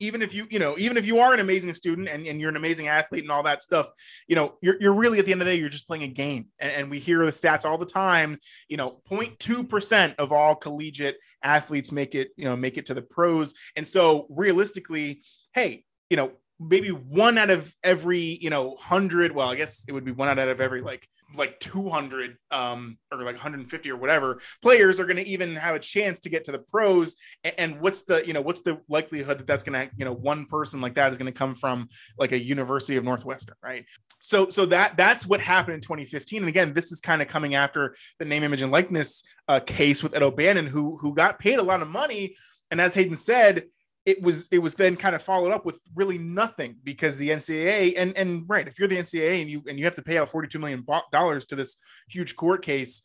even 0.00 0.22
if 0.22 0.34
you 0.34 0.46
you 0.50 0.58
know 0.58 0.76
even 0.78 0.96
if 0.96 1.06
you 1.06 1.18
are 1.18 1.32
an 1.32 1.40
amazing 1.40 1.72
student 1.74 2.08
and, 2.08 2.26
and 2.26 2.40
you're 2.40 2.50
an 2.50 2.56
amazing 2.56 2.88
athlete 2.88 3.22
and 3.22 3.30
all 3.30 3.42
that 3.42 3.62
stuff 3.62 3.86
you 4.28 4.36
know 4.36 4.54
you're, 4.62 4.76
you're 4.80 4.92
really 4.92 5.18
at 5.18 5.26
the 5.26 5.32
end 5.32 5.40
of 5.40 5.46
the 5.46 5.52
day 5.52 5.58
you're 5.58 5.68
just 5.68 5.86
playing 5.86 6.04
a 6.04 6.08
game. 6.08 6.46
And, 6.60 6.72
and 6.76 6.90
we 6.90 6.98
hear 6.98 7.24
the 7.24 7.32
stats 7.32 7.64
all 7.64 7.78
the 7.78 7.86
time 7.86 8.38
you 8.68 8.76
know 8.76 9.00
0.2% 9.10 10.14
of 10.16 10.32
all 10.32 10.54
collegiate 10.54 11.16
athletes 11.42 11.92
make 11.92 12.14
it 12.14 12.30
you 12.36 12.44
know 12.44 12.56
make 12.56 12.76
it 12.78 12.86
to 12.86 12.94
the 12.94 13.02
pros. 13.02 13.54
And 13.76 13.86
so 13.86 14.26
realistically 14.30 15.22
hey 15.54 15.84
you 16.10 16.16
know 16.16 16.32
maybe 16.58 16.88
one 16.88 17.38
out 17.38 17.50
of 17.50 17.74
every 17.84 18.38
you 18.40 18.50
know 18.50 18.76
hundred 18.76 19.32
well 19.32 19.48
i 19.48 19.54
guess 19.54 19.84
it 19.88 19.92
would 19.92 20.04
be 20.04 20.12
one 20.12 20.28
out 20.28 20.38
of 20.38 20.60
every 20.60 20.80
like 20.80 21.06
like 21.34 21.58
200 21.60 22.36
um 22.50 22.98
or 23.10 23.18
like 23.18 23.34
150 23.34 23.90
or 23.90 23.96
whatever 23.96 24.40
players 24.62 25.00
are 25.00 25.04
going 25.04 25.16
to 25.16 25.26
even 25.26 25.54
have 25.54 25.74
a 25.74 25.78
chance 25.78 26.20
to 26.20 26.28
get 26.28 26.44
to 26.44 26.52
the 26.52 26.58
pros. 26.58 27.16
And, 27.58 27.80
what's 27.80 28.02
the 28.04 28.26
you 28.26 28.32
know 28.32 28.40
what's 28.40 28.62
the 28.62 28.78
likelihood 28.88 29.38
that 29.38 29.46
that's 29.46 29.64
going 29.64 29.88
to 29.88 29.94
you 29.96 30.04
know 30.04 30.12
one 30.12 30.46
person 30.46 30.80
like 30.80 30.94
that 30.94 31.12
is 31.12 31.18
going 31.18 31.32
to 31.32 31.36
come 31.36 31.54
from 31.54 31.88
like 32.18 32.32
a 32.32 32.38
university 32.38 32.96
of 32.96 33.04
northwestern 33.04 33.56
right? 33.62 33.84
So 34.20 34.48
so 34.48 34.66
that 34.66 34.96
that's 34.96 35.26
what 35.26 35.40
happened 35.40 35.74
in 35.74 35.80
2015 35.80 36.42
and 36.42 36.48
again 36.48 36.72
this 36.72 36.92
is 36.92 37.00
kind 37.00 37.20
of 37.20 37.28
coming 37.28 37.54
after 37.54 37.94
the 38.18 38.24
name 38.24 38.42
image 38.42 38.62
and 38.62 38.72
likeness 38.72 39.24
uh, 39.48 39.60
case 39.60 40.02
with 40.02 40.14
ed 40.14 40.22
o'bannon 40.22 40.66
who 40.66 40.96
who 40.98 41.14
got 41.14 41.38
paid 41.38 41.58
a 41.58 41.62
lot 41.62 41.82
of 41.82 41.88
money. 41.88 42.34
And 42.70 42.80
as 42.80 42.94
hayden 42.94 43.16
said 43.16 43.64
it 44.06 44.22
was 44.22 44.48
it 44.52 44.60
was 44.60 44.76
then 44.76 44.96
kind 44.96 45.14
of 45.16 45.22
followed 45.22 45.52
up 45.52 45.66
with 45.66 45.80
really 45.94 46.16
nothing 46.16 46.76
because 46.84 47.16
the 47.16 47.30
NCAA 47.30 47.94
and 47.98 48.16
and 48.16 48.44
right 48.48 48.66
if 48.66 48.78
you're 48.78 48.88
the 48.88 48.96
NCAA 48.96 49.42
and 49.42 49.50
you 49.50 49.62
and 49.68 49.78
you 49.78 49.84
have 49.84 49.96
to 49.96 50.02
pay 50.02 50.16
out 50.16 50.28
42 50.28 50.58
million 50.60 50.86
dollars 51.12 51.44
to 51.46 51.56
this 51.56 51.76
huge 52.08 52.36
court 52.36 52.62
case 52.62 53.02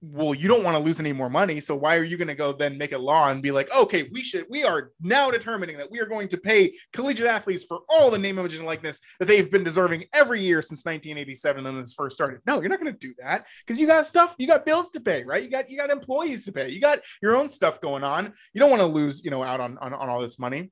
well, 0.00 0.34
you 0.34 0.46
don't 0.46 0.62
want 0.62 0.76
to 0.76 0.82
lose 0.82 1.00
any 1.00 1.12
more 1.12 1.28
money. 1.28 1.58
So 1.60 1.74
why 1.74 1.96
are 1.96 2.04
you 2.04 2.16
going 2.16 2.28
to 2.28 2.34
go 2.34 2.52
then 2.52 2.78
make 2.78 2.92
a 2.92 2.98
law 2.98 3.30
and 3.30 3.42
be 3.42 3.50
like, 3.50 3.74
okay, 3.76 4.08
we 4.12 4.22
should, 4.22 4.46
we 4.48 4.62
are 4.62 4.92
now 5.00 5.30
determining 5.30 5.76
that 5.78 5.90
we 5.90 5.98
are 6.00 6.06
going 6.06 6.28
to 6.28 6.36
pay 6.36 6.72
collegiate 6.92 7.26
athletes 7.26 7.64
for 7.64 7.80
all 7.88 8.10
the 8.10 8.18
name, 8.18 8.38
image, 8.38 8.54
and 8.54 8.66
likeness 8.66 9.00
that 9.18 9.26
they've 9.26 9.50
been 9.50 9.64
deserving 9.64 10.04
every 10.12 10.40
year 10.40 10.62
since 10.62 10.84
1987 10.84 11.64
when 11.64 11.78
this 11.78 11.92
first 11.92 12.14
started. 12.14 12.40
No, 12.46 12.60
you're 12.60 12.68
not 12.68 12.80
going 12.80 12.92
to 12.92 12.98
do 12.98 13.14
that 13.18 13.46
because 13.66 13.80
you 13.80 13.86
got 13.86 14.06
stuff, 14.06 14.36
you 14.38 14.46
got 14.46 14.64
bills 14.64 14.90
to 14.90 15.00
pay, 15.00 15.24
right? 15.24 15.42
You 15.42 15.50
got, 15.50 15.68
you 15.68 15.76
got 15.76 15.90
employees 15.90 16.44
to 16.44 16.52
pay, 16.52 16.70
you 16.70 16.80
got 16.80 17.00
your 17.20 17.36
own 17.36 17.48
stuff 17.48 17.80
going 17.80 18.04
on. 18.04 18.32
You 18.52 18.60
don't 18.60 18.70
want 18.70 18.82
to 18.82 18.86
lose, 18.86 19.24
you 19.24 19.30
know, 19.30 19.42
out 19.42 19.60
on, 19.60 19.76
on, 19.78 19.92
on 19.92 20.08
all 20.08 20.20
this 20.20 20.38
money. 20.38 20.70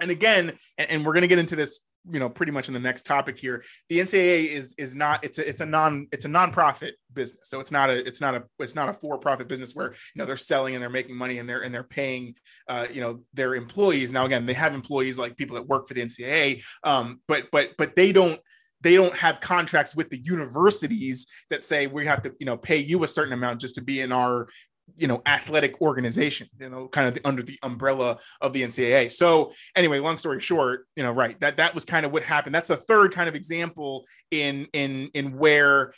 And 0.00 0.10
again, 0.10 0.52
and, 0.78 0.90
and 0.90 1.06
we're 1.06 1.12
going 1.12 1.22
to 1.22 1.28
get 1.28 1.38
into 1.38 1.56
this 1.56 1.80
you 2.10 2.20
know 2.20 2.28
pretty 2.28 2.52
much 2.52 2.68
in 2.68 2.74
the 2.74 2.80
next 2.80 3.04
topic 3.04 3.38
here 3.38 3.64
the 3.88 3.98
ncaa 3.98 4.46
is 4.46 4.74
is 4.78 4.94
not 4.94 5.24
it's 5.24 5.38
a 5.38 5.48
it's 5.48 5.60
a 5.60 5.66
non 5.66 6.06
it's 6.12 6.24
a 6.24 6.28
non-profit 6.28 6.94
business. 7.16 7.48
So 7.48 7.58
it's 7.58 7.72
not 7.72 7.90
a 7.90 8.06
it's 8.06 8.20
not 8.20 8.36
a 8.36 8.44
it's 8.60 8.76
not 8.76 8.88
a 8.88 8.92
for-profit 8.92 9.48
business 9.48 9.74
where 9.74 9.90
you 9.90 10.18
know 10.18 10.24
they're 10.24 10.36
selling 10.36 10.74
and 10.74 10.82
they're 10.82 10.90
making 10.90 11.16
money 11.16 11.38
and 11.38 11.50
they're 11.50 11.62
and 11.62 11.74
they're 11.74 11.82
paying 11.82 12.36
uh, 12.68 12.86
you 12.92 13.00
know 13.00 13.22
their 13.34 13.56
employees. 13.56 14.12
Now 14.12 14.26
again 14.26 14.46
they 14.46 14.52
have 14.52 14.74
employees 14.74 15.18
like 15.18 15.36
people 15.36 15.56
that 15.56 15.66
work 15.66 15.88
for 15.88 15.94
the 15.94 16.02
ncaa 16.02 16.62
um, 16.84 17.20
but 17.26 17.46
but 17.50 17.70
but 17.76 17.96
they 17.96 18.12
don't 18.12 18.38
they 18.82 18.94
don't 18.94 19.16
have 19.16 19.40
contracts 19.40 19.96
with 19.96 20.10
the 20.10 20.18
universities 20.18 21.26
that 21.50 21.64
say 21.64 21.88
we 21.88 22.06
have 22.06 22.22
to 22.22 22.32
you 22.38 22.46
know 22.46 22.56
pay 22.56 22.76
you 22.76 23.02
a 23.02 23.08
certain 23.08 23.32
amount 23.32 23.60
just 23.60 23.74
to 23.74 23.82
be 23.82 24.00
in 24.00 24.12
our 24.12 24.48
you 24.96 25.08
know 25.08 25.20
athletic 25.26 25.80
organization 25.80 26.46
you 26.60 26.70
know 26.70 26.86
kind 26.88 27.08
of 27.08 27.14
the, 27.14 27.26
under 27.26 27.42
the 27.42 27.58
umbrella 27.64 28.16
of 28.40 28.52
the 28.52 28.62
ncaa 28.62 29.10
so 29.10 29.50
anyway 29.74 29.98
long 29.98 30.16
story 30.16 30.40
short 30.40 30.86
you 30.94 31.02
know 31.02 31.10
right 31.10 31.38
that 31.40 31.56
that 31.56 31.74
was 31.74 31.84
kind 31.84 32.06
of 32.06 32.12
what 32.12 32.22
happened. 32.22 32.54
That's 32.54 32.68
the 32.68 32.76
third 32.76 33.12
kind 33.12 33.28
of 33.28 33.34
example 33.34 34.04
in 34.30 34.66
in 34.72 35.08
in 35.14 35.36
where 35.36 35.92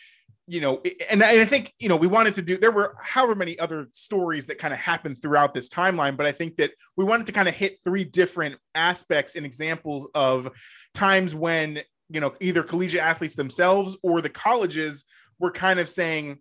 you 0.47 0.61
know 0.61 0.81
and 1.11 1.23
i 1.23 1.45
think 1.45 1.73
you 1.79 1.89
know 1.89 1.97
we 1.97 2.07
wanted 2.07 2.33
to 2.35 2.43
do 2.43 2.57
there 2.57 2.71
were 2.71 2.97
however 3.01 3.35
many 3.35 3.59
other 3.59 3.87
stories 3.93 4.47
that 4.47 4.59
kind 4.59 4.73
of 4.73 4.81
happened 4.81 5.21
throughout 5.21 5.53
this 5.53 5.69
timeline 5.69 6.17
but 6.17 6.27
i 6.27 6.33
think 6.33 6.57
that 6.57 6.71
we 6.97 7.05
wanted 7.05 7.27
to 7.27 7.33
kind 7.33 7.49
of 7.49 7.55
hit 7.55 7.79
three 7.85 8.05
different 8.05 8.57
aspects 8.75 9.37
and 9.37 9.45
examples 9.45 10.09
of 10.15 10.49
times 10.95 11.35
when 11.35 11.79
you 12.09 12.21
know 12.21 12.33
either 12.41 12.63
collegiate 12.63 13.03
athletes 13.03 13.35
themselves 13.35 13.97
or 14.03 14.23
the 14.23 14.31
colleges 14.31 15.05
were 15.39 15.53
kind 15.53 15.79
of 15.79 15.89
saying 15.89 16.39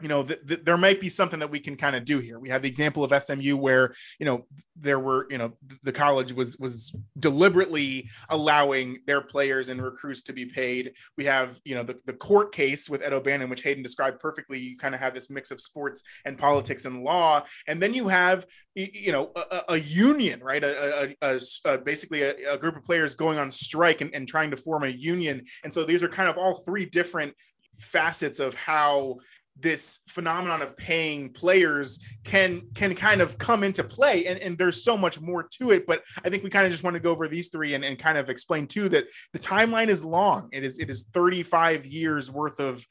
you 0.00 0.08
know, 0.08 0.22
th- 0.22 0.46
th- 0.46 0.64
there 0.64 0.76
might 0.76 1.00
be 1.00 1.08
something 1.08 1.40
that 1.40 1.50
we 1.50 1.58
can 1.58 1.76
kind 1.76 1.96
of 1.96 2.04
do 2.04 2.18
here. 2.18 2.38
We 2.38 2.50
have 2.50 2.62
the 2.62 2.68
example 2.68 3.02
of 3.02 3.22
SMU 3.22 3.56
where, 3.56 3.94
you 4.18 4.26
know, 4.26 4.46
there 4.76 4.98
were, 4.98 5.26
you 5.30 5.38
know, 5.38 5.56
the 5.82 5.92
college 5.92 6.34
was 6.34 6.58
was 6.58 6.94
deliberately 7.18 8.08
allowing 8.28 8.98
their 9.06 9.22
players 9.22 9.70
and 9.70 9.80
recruits 9.80 10.22
to 10.22 10.34
be 10.34 10.44
paid. 10.44 10.92
We 11.16 11.24
have, 11.24 11.58
you 11.64 11.74
know, 11.74 11.82
the, 11.82 11.98
the 12.04 12.12
court 12.12 12.52
case 12.52 12.90
with 12.90 13.02
Ed 13.02 13.14
O'Bannon, 13.14 13.48
which 13.48 13.62
Hayden 13.62 13.82
described 13.82 14.20
perfectly. 14.20 14.58
You 14.58 14.76
kind 14.76 14.94
of 14.94 15.00
have 15.00 15.14
this 15.14 15.30
mix 15.30 15.50
of 15.50 15.60
sports 15.62 16.02
and 16.26 16.36
politics 16.36 16.84
and 16.84 17.02
law, 17.02 17.44
and 17.66 17.82
then 17.82 17.94
you 17.94 18.08
have, 18.08 18.44
you 18.74 19.12
know, 19.12 19.32
a, 19.34 19.62
a 19.70 19.76
union, 19.78 20.40
right? 20.42 20.62
A, 20.62 21.14
a, 21.22 21.40
a 21.64 21.78
basically 21.78 22.22
a, 22.22 22.58
group 22.58 22.76
of 22.76 22.84
players 22.84 23.14
going 23.14 23.38
on 23.38 23.50
strike 23.50 24.00
and, 24.00 24.14
and 24.14 24.28
trying 24.28 24.50
to 24.50 24.56
form 24.56 24.84
a 24.84 24.88
union. 24.88 25.42
And 25.64 25.72
so 25.72 25.84
these 25.84 26.02
are 26.02 26.08
kind 26.08 26.28
of 26.28 26.36
all 26.36 26.54
three 26.54 26.84
different 26.84 27.34
facets 27.78 28.40
of 28.40 28.54
how 28.54 29.16
this 29.60 30.00
phenomenon 30.08 30.62
of 30.62 30.76
paying 30.76 31.32
players 31.32 31.98
can 32.24 32.62
can 32.74 32.94
kind 32.94 33.20
of 33.20 33.38
come 33.38 33.62
into 33.62 33.82
play 33.82 34.26
and, 34.26 34.38
and 34.40 34.58
there's 34.58 34.84
so 34.84 34.96
much 34.96 35.20
more 35.20 35.48
to 35.50 35.70
it 35.70 35.86
but 35.86 36.02
i 36.24 36.28
think 36.28 36.42
we 36.42 36.50
kind 36.50 36.66
of 36.66 36.70
just 36.70 36.84
want 36.84 36.94
to 36.94 37.00
go 37.00 37.10
over 37.10 37.26
these 37.26 37.48
three 37.48 37.74
and, 37.74 37.84
and 37.84 37.98
kind 37.98 38.18
of 38.18 38.28
explain 38.28 38.66
too 38.66 38.88
that 38.88 39.06
the 39.32 39.38
timeline 39.38 39.88
is 39.88 40.04
long. 40.04 40.48
It 40.52 40.64
is 40.64 40.78
it 40.78 40.90
is 40.90 41.06
35 41.12 41.86
years 41.86 42.30
worth 42.30 42.60
of 42.60 42.84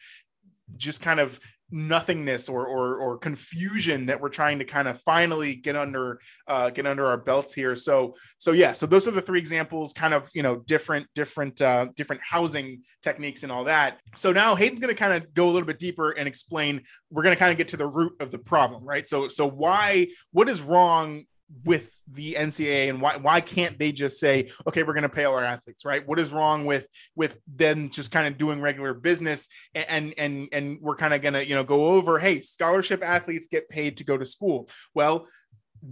just 0.78 1.02
kind 1.02 1.20
of 1.20 1.40
nothingness 1.72 2.48
or, 2.48 2.66
or 2.66 2.98
or 2.98 3.18
confusion 3.18 4.06
that 4.06 4.22
we're 4.22 4.30
trying 4.30 4.60
to 4.60 4.66
kind 4.66 4.88
of 4.88 5.02
finally 5.02 5.56
get 5.56 5.76
under 5.76 6.20
uh, 6.48 6.70
get 6.70 6.86
under 6.86 7.06
our 7.06 7.18
belts 7.18 7.54
here. 7.54 7.76
So 7.76 8.14
so 8.38 8.52
yeah, 8.52 8.74
so 8.74 8.86
those 8.86 9.08
are 9.08 9.12
the 9.12 9.22
three 9.22 9.40
examples, 9.40 9.94
kind 9.94 10.14
of 10.14 10.30
you 10.34 10.44
know 10.44 10.58
different 10.58 11.08
different 11.16 11.62
uh, 11.62 11.88
different 11.96 12.22
housing 12.22 12.82
techniques 13.02 13.44
and 13.44 13.52
all 13.52 13.64
that. 13.66 14.00
So 14.16 14.32
now 14.32 14.56
Hayden's 14.56 14.80
going 14.80 14.94
to 14.94 15.00
kind 15.00 15.14
of 15.14 15.34
go 15.34 15.50
a 15.50 15.52
little 15.52 15.68
bit 15.68 15.80
deeper 15.80 16.12
and 16.12 16.28
explain. 16.28 16.82
We're 17.10 17.24
going 17.24 17.36
to 17.36 17.40
kind 17.40 17.52
of 17.52 17.58
get 17.58 17.70
to 17.70 17.78
the 17.78 17.88
root 17.88 18.14
of 18.20 18.32
the 18.32 18.40
problem, 18.40 18.84
right? 18.84 19.06
So 19.08 19.28
so 19.28 19.48
why 19.48 20.08
what 20.32 20.50
is 20.50 20.62
wrong 20.62 21.26
with 21.64 21.92
the 22.08 22.34
NCAA 22.34 22.90
and 22.90 23.02
why 23.02 23.18
why 23.18 23.40
can't 23.40 23.78
they 23.78 23.92
just 23.92 24.20
say 24.20 24.50
okay 24.68 24.84
we're 24.84 24.94
going 24.94 25.04
to 25.04 25.10
pay 25.10 25.26
all 25.26 25.36
our 25.36 25.44
athletes 25.44 25.86
right? 25.86 26.06
What 26.08 26.20
is 26.20 26.32
wrong 26.32 26.66
with 26.66 26.88
with 27.16 27.38
them 27.48 27.90
just 27.90 28.12
kind 28.12 28.28
of 28.28 28.38
doing 28.38 28.62
regular 28.62 28.94
business 28.94 29.48
and 29.76 30.14
and 30.18 30.48
and 30.52 30.80
we're 30.82 30.96
kind 30.96 31.14
of 31.14 31.22
going 31.22 31.34
to 31.34 31.48
you 31.48 31.56
know 31.56 31.64
go 31.64 31.88
over 31.88 32.20
hey 32.20 32.42
scholarship 32.42 33.04
athletes 33.04 33.48
get 33.48 33.70
paid 33.70 33.98
to 33.98 34.04
go 34.04 34.18
to 34.18 34.26
school. 34.26 34.68
Well 34.94 35.28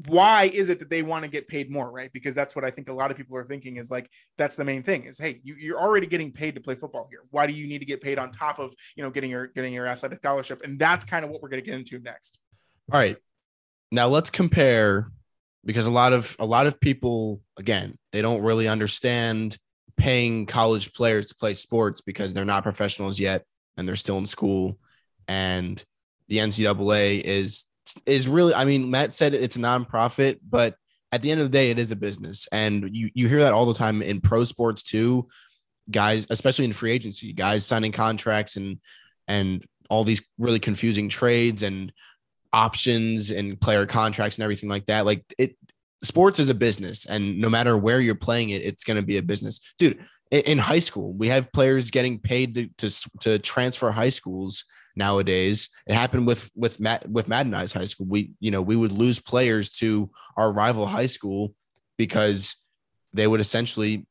why 0.07 0.45
is 0.51 0.69
it 0.69 0.79
that 0.79 0.89
they 0.89 1.03
want 1.03 1.23
to 1.23 1.29
get 1.29 1.47
paid 1.47 1.69
more 1.69 1.91
right? 1.91 2.09
Because 2.13 2.33
that's 2.33 2.55
what 2.55 2.65
i 2.65 2.71
think 2.71 2.89
a 2.89 2.93
lot 2.93 3.11
of 3.11 3.17
people 3.17 3.37
are 3.37 3.45
thinking 3.45 3.75
is 3.75 3.91
like 3.91 4.09
that's 4.37 4.55
the 4.55 4.65
main 4.65 4.81
thing 4.81 5.03
is 5.03 5.19
hey 5.19 5.39
you, 5.43 5.55
you're 5.59 5.79
already 5.79 6.07
getting 6.07 6.31
paid 6.31 6.55
to 6.55 6.61
play 6.61 6.73
football 6.73 7.07
here. 7.11 7.21
Why 7.29 7.45
do 7.45 7.53
you 7.53 7.67
need 7.67 7.79
to 7.79 7.85
get 7.85 8.01
paid 8.01 8.17
on 8.17 8.31
top 8.31 8.57
of 8.57 8.73
you 8.95 9.03
know 9.03 9.11
getting 9.11 9.29
your 9.29 9.47
getting 9.47 9.73
your 9.73 9.85
athletic 9.85 10.19
scholarship? 10.19 10.63
And 10.63 10.79
that's 10.79 11.05
kind 11.05 11.23
of 11.23 11.29
what 11.29 11.43
we're 11.43 11.49
going 11.49 11.61
to 11.61 11.65
get 11.65 11.77
into 11.77 11.99
next. 11.99 12.39
All 12.91 12.99
right. 12.99 13.17
Now 13.91 14.07
let's 14.07 14.31
compare 14.31 15.11
because 15.65 15.85
a 15.85 15.91
lot 15.91 16.13
of 16.13 16.35
a 16.39 16.45
lot 16.45 16.67
of 16.67 16.79
people 16.79 17.41
again 17.57 17.97
they 18.11 18.21
don't 18.21 18.41
really 18.41 18.67
understand 18.67 19.57
paying 19.97 20.45
college 20.45 20.93
players 20.93 21.27
to 21.27 21.35
play 21.35 21.53
sports 21.53 22.01
because 22.01 22.33
they're 22.33 22.45
not 22.45 22.63
professionals 22.63 23.19
yet 23.19 23.45
and 23.77 23.87
they're 23.87 23.95
still 23.95 24.17
in 24.17 24.25
school. 24.25 24.77
And 25.27 25.83
the 26.27 26.37
NCAA 26.37 27.21
is 27.23 27.65
is 28.05 28.27
really 28.27 28.53
I 28.53 28.65
mean 28.65 28.89
Matt 28.89 29.13
said 29.13 29.33
it's 29.33 29.55
a 29.55 29.59
nonprofit 29.59 30.39
but 30.47 30.75
at 31.11 31.21
the 31.21 31.29
end 31.29 31.41
of 31.41 31.51
the 31.51 31.57
day 31.57 31.69
it 31.69 31.79
is 31.79 31.91
a 31.91 31.95
business. 31.95 32.47
And 32.51 32.89
you 32.95 33.09
you 33.13 33.27
hear 33.27 33.39
that 33.39 33.53
all 33.53 33.65
the 33.65 33.73
time 33.73 34.01
in 34.01 34.21
pro 34.21 34.43
sports 34.43 34.83
too. 34.83 35.27
Guys 35.91 36.25
especially 36.29 36.65
in 36.65 36.73
free 36.73 36.91
agency 36.91 37.33
guys 37.33 37.65
signing 37.65 37.91
contracts 37.91 38.55
and 38.55 38.79
and 39.27 39.65
all 39.89 40.03
these 40.03 40.23
really 40.37 40.59
confusing 40.59 41.09
trades 41.09 41.61
and 41.61 41.91
options 42.53 43.31
and 43.31 43.59
player 43.59 43.85
contracts 43.85 44.37
and 44.37 44.43
everything 44.43 44.69
like 44.69 44.85
that. 44.85 45.05
Like 45.05 45.23
it, 45.37 45.57
sports 46.03 46.39
is 46.39 46.49
a 46.49 46.55
business, 46.55 47.05
and 47.05 47.39
no 47.39 47.49
matter 47.49 47.77
where 47.77 47.99
you're 47.99 48.15
playing 48.15 48.49
it, 48.49 48.61
it's 48.61 48.83
going 48.83 48.97
to 48.97 49.05
be 49.05 49.17
a 49.17 49.23
business, 49.23 49.59
dude. 49.79 49.99
in, 50.31 50.57
high 50.57 50.79
school. 50.79 51.13
We 51.13 51.27
have 51.27 51.51
players 51.51 51.91
getting 51.91 52.19
paid 52.19 52.55
to, 52.55 52.67
to 52.77 53.09
to 53.21 53.39
transfer 53.39 53.91
high 53.91 54.09
schools 54.09 54.65
nowadays. 54.95 55.69
It 55.87 55.95
happened 55.95 56.27
with 56.27 56.51
with 56.55 56.79
Matt 56.79 57.09
with 57.09 57.27
Maddenized 57.27 57.73
high 57.73 57.85
school. 57.85 58.07
We 58.07 58.31
you 58.39 58.51
know 58.51 58.61
we 58.61 58.75
would 58.75 58.91
lose 58.91 59.19
players 59.19 59.71
to 59.73 60.09
our 60.37 60.51
rival 60.51 60.85
high 60.85 61.07
school 61.07 61.55
because 61.97 62.55
they 63.13 63.27
would 63.27 63.39
essentially 63.39 64.07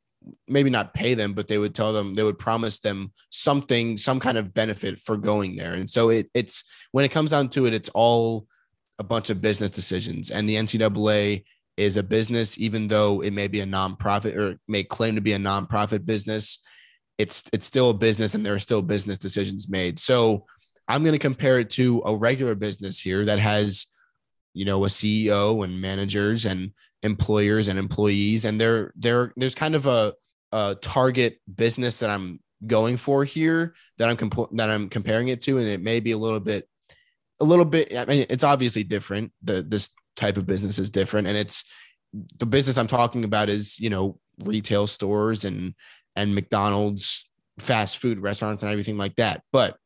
maybe 0.48 0.70
not 0.70 0.94
pay 0.94 1.14
them, 1.14 1.32
but 1.32 1.48
they 1.48 1.58
would 1.58 1.74
tell 1.74 1.92
them 1.92 2.14
they 2.14 2.22
would 2.22 2.38
promise 2.38 2.80
them 2.80 3.12
something, 3.30 3.96
some 3.96 4.20
kind 4.20 4.38
of 4.38 4.54
benefit 4.54 4.98
for 4.98 5.16
going 5.16 5.56
there. 5.56 5.74
And 5.74 5.88
so 5.88 6.10
it, 6.10 6.30
it's 6.34 6.64
when 6.92 7.04
it 7.04 7.10
comes 7.10 7.30
down 7.30 7.48
to 7.50 7.66
it, 7.66 7.74
it's 7.74 7.88
all 7.90 8.46
a 8.98 9.04
bunch 9.04 9.30
of 9.30 9.40
business 9.40 9.70
decisions. 9.70 10.30
And 10.30 10.48
the 10.48 10.56
NCAA 10.56 11.44
is 11.76 11.96
a 11.96 12.02
business, 12.02 12.58
even 12.58 12.88
though 12.88 13.22
it 13.22 13.32
may 13.32 13.48
be 13.48 13.60
a 13.60 13.66
nonprofit 13.66 14.36
or 14.36 14.58
may 14.68 14.84
claim 14.84 15.14
to 15.14 15.20
be 15.20 15.32
a 15.32 15.38
nonprofit 15.38 16.04
business. 16.04 16.58
It's 17.18 17.44
it's 17.52 17.66
still 17.66 17.90
a 17.90 17.94
business, 17.94 18.34
and 18.34 18.44
there 18.44 18.54
are 18.54 18.58
still 18.58 18.82
business 18.82 19.18
decisions 19.18 19.68
made. 19.68 19.98
So 19.98 20.46
I'm 20.88 21.02
going 21.02 21.12
to 21.12 21.18
compare 21.18 21.58
it 21.58 21.70
to 21.70 22.02
a 22.04 22.14
regular 22.14 22.54
business 22.54 23.00
here 23.00 23.24
that 23.24 23.38
has, 23.38 23.86
you 24.54 24.64
know, 24.64 24.84
a 24.84 24.88
CEO 24.88 25.64
and 25.64 25.80
managers 25.80 26.44
and 26.44 26.72
employers 27.02 27.68
and 27.68 27.78
employees, 27.78 28.44
and 28.44 28.60
there 28.60 28.92
there 28.96 29.32
there's 29.36 29.54
kind 29.54 29.74
of 29.74 29.86
a, 29.86 30.14
a 30.52 30.76
target 30.80 31.40
business 31.52 31.98
that 32.00 32.10
I'm 32.10 32.40
going 32.66 32.96
for 32.96 33.24
here 33.24 33.74
that 33.98 34.08
I'm 34.08 34.16
comp- 34.16 34.56
that 34.56 34.70
I'm 34.70 34.88
comparing 34.88 35.28
it 35.28 35.40
to, 35.42 35.58
and 35.58 35.66
it 35.66 35.82
may 35.82 36.00
be 36.00 36.12
a 36.12 36.18
little 36.18 36.40
bit 36.40 36.68
a 37.40 37.44
little 37.44 37.64
bit 37.64 37.96
I 37.96 38.04
mean 38.04 38.26
it's 38.30 38.44
obviously 38.44 38.84
different. 38.84 39.32
The 39.42 39.62
this 39.62 39.90
type 40.16 40.36
of 40.36 40.46
business 40.46 40.78
is 40.78 40.90
different 40.90 41.26
and 41.26 41.36
it's 41.36 41.64
the 42.38 42.46
business 42.46 42.76
I'm 42.76 42.86
talking 42.86 43.24
about 43.24 43.48
is, 43.48 43.78
you 43.78 43.90
know, 43.90 44.18
retail 44.38 44.86
stores 44.86 45.44
and 45.44 45.74
and 46.14 46.34
McDonald's 46.34 47.28
fast 47.58 47.98
food 47.98 48.20
restaurants 48.20 48.62
and 48.62 48.70
everything 48.70 48.98
like 48.98 49.16
that. 49.16 49.42
But 49.52 49.76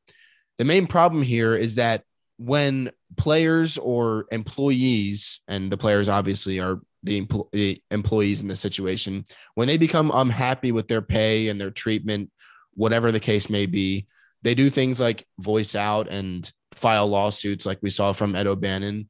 the 0.58 0.64
main 0.64 0.86
problem 0.86 1.22
here 1.22 1.54
is 1.54 1.76
that 1.76 2.02
when 2.38 2.90
players 3.16 3.78
or 3.78 4.26
employees, 4.32 5.40
and 5.48 5.70
the 5.70 5.76
players 5.76 6.08
obviously 6.08 6.60
are 6.60 6.80
the, 7.06 7.20
empl- 7.22 7.50
the 7.52 7.80
employees 7.90 8.42
in 8.42 8.48
the 8.48 8.56
situation, 8.56 9.24
when 9.54 9.66
they 9.66 9.78
become 9.78 10.10
unhappy 10.12 10.72
with 10.72 10.88
their 10.88 11.02
pay 11.02 11.48
and 11.48 11.60
their 11.60 11.70
treatment, 11.70 12.30
whatever 12.74 13.10
the 13.10 13.20
case 13.20 13.48
may 13.48 13.66
be, 13.66 14.06
they 14.42 14.54
do 14.54 14.70
things 14.70 15.00
like 15.00 15.26
voice 15.38 15.74
out 15.74 16.08
and 16.08 16.52
file 16.72 17.08
lawsuits, 17.08 17.66
like 17.66 17.78
we 17.82 17.90
saw 17.90 18.12
from 18.12 18.36
Ed 18.36 18.46
O'Bannon, 18.46 19.08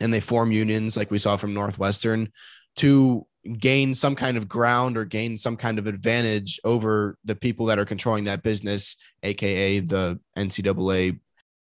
and 0.00 0.12
they 0.12 0.20
form 0.20 0.52
unions, 0.52 0.96
like 0.96 1.10
we 1.10 1.18
saw 1.18 1.36
from 1.36 1.54
Northwestern, 1.54 2.32
to 2.76 3.26
gain 3.58 3.94
some 3.94 4.14
kind 4.14 4.36
of 4.36 4.48
ground 4.48 4.96
or 4.96 5.04
gain 5.04 5.36
some 5.36 5.56
kind 5.56 5.78
of 5.78 5.86
advantage 5.86 6.60
over 6.64 7.16
the 7.24 7.34
people 7.34 7.66
that 7.66 7.78
are 7.78 7.84
controlling 7.84 8.24
that 8.24 8.42
business, 8.42 8.96
aka 9.22 9.80
the 9.80 10.18
NCAA 10.36 11.18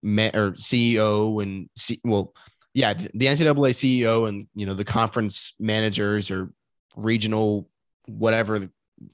or 0.02 0.52
CEO 0.52 1.42
and 1.42 1.68
C, 1.76 1.98
well, 2.04 2.32
yeah, 2.76 2.92
the 2.92 3.24
NCAA 3.24 3.72
CEO 3.72 4.28
and 4.28 4.48
you 4.54 4.66
know 4.66 4.74
the 4.74 4.84
conference 4.84 5.54
managers 5.58 6.30
or 6.30 6.52
regional 6.94 7.70
whatever 8.06 8.68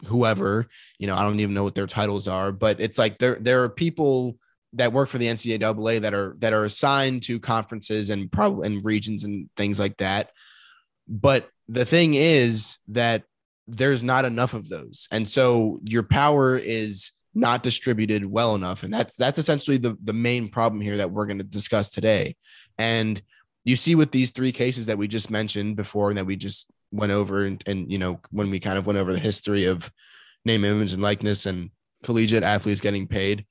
whoever 0.06 0.66
you 0.98 1.06
know 1.06 1.14
I 1.14 1.22
don't 1.22 1.38
even 1.38 1.54
know 1.54 1.62
what 1.62 1.76
their 1.76 1.86
titles 1.86 2.26
are, 2.26 2.50
but 2.50 2.80
it's 2.80 2.98
like 2.98 3.18
there 3.18 3.36
there 3.36 3.62
are 3.62 3.68
people 3.68 4.36
that 4.72 4.92
work 4.92 5.08
for 5.08 5.18
the 5.18 5.26
NCAA 5.26 6.00
that 6.00 6.12
are 6.12 6.34
that 6.40 6.52
are 6.52 6.64
assigned 6.64 7.22
to 7.24 7.38
conferences 7.38 8.10
and 8.10 8.32
probably 8.32 8.66
and 8.66 8.84
regions 8.84 9.22
and 9.22 9.48
things 9.56 9.78
like 9.78 9.96
that. 9.98 10.32
But 11.06 11.48
the 11.68 11.84
thing 11.84 12.14
is 12.14 12.78
that 12.88 13.22
there's 13.68 14.02
not 14.02 14.24
enough 14.24 14.54
of 14.54 14.68
those. 14.68 15.06
And 15.12 15.28
so 15.28 15.78
your 15.84 16.02
power 16.02 16.56
is 16.56 17.12
not 17.32 17.62
distributed 17.62 18.24
well 18.24 18.56
enough. 18.56 18.82
And 18.82 18.92
that's 18.92 19.14
that's 19.14 19.38
essentially 19.38 19.76
the, 19.76 19.96
the 20.02 20.12
main 20.12 20.48
problem 20.48 20.80
here 20.80 20.96
that 20.96 21.12
we're 21.12 21.26
going 21.26 21.38
to 21.38 21.44
discuss 21.44 21.92
today. 21.92 22.34
And 22.76 23.22
you 23.64 23.76
see 23.76 23.94
with 23.94 24.10
these 24.10 24.30
three 24.30 24.52
cases 24.52 24.86
that 24.86 24.98
we 24.98 25.08
just 25.08 25.30
mentioned 25.30 25.76
before 25.76 26.08
and 26.08 26.18
that 26.18 26.26
we 26.26 26.36
just 26.36 26.66
went 26.90 27.12
over 27.12 27.44
and, 27.44 27.62
and 27.66 27.90
you 27.90 27.98
know 27.98 28.20
when 28.30 28.50
we 28.50 28.60
kind 28.60 28.78
of 28.78 28.86
went 28.86 28.98
over 28.98 29.12
the 29.12 29.18
history 29.18 29.64
of 29.64 29.90
name 30.44 30.64
image 30.64 30.92
and 30.92 31.02
likeness 31.02 31.46
and 31.46 31.70
collegiate 32.02 32.42
athletes 32.42 32.80
getting 32.80 33.06
paid 33.06 33.46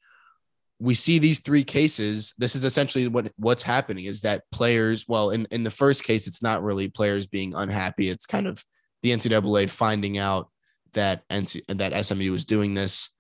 we 0.82 0.96
see 0.96 1.20
these 1.20 1.40
three 1.40 1.64
cases. 1.64 2.34
This 2.40 2.56
is 2.56 2.66
essentially 2.66 3.08
what 3.08 3.32
what's 3.38 3.62
happening 3.62 4.06
is 4.06 4.22
that 4.22 4.44
players 4.52 5.06
well 5.08 5.30
in, 5.30 5.48
in 5.52 5.64
the 5.64 5.70
first 5.70 6.04
case 6.04 6.26
it's 6.26 6.42
not 6.42 6.64
really 6.64 6.90
players 6.90 7.28
being 7.28 7.54
unhappy. 7.54 8.10
It's 8.10 8.26
kind 8.26 8.48
of 8.48 8.66
the 9.04 9.12
ncaa 9.12 9.70
finding 9.70 10.18
out 10.18 10.50
that 10.94 11.22
NC, 11.30 11.62
that 11.68 11.94
smu 12.06 12.32
was 12.32 12.46
doing 12.46 12.74
this 12.74 13.12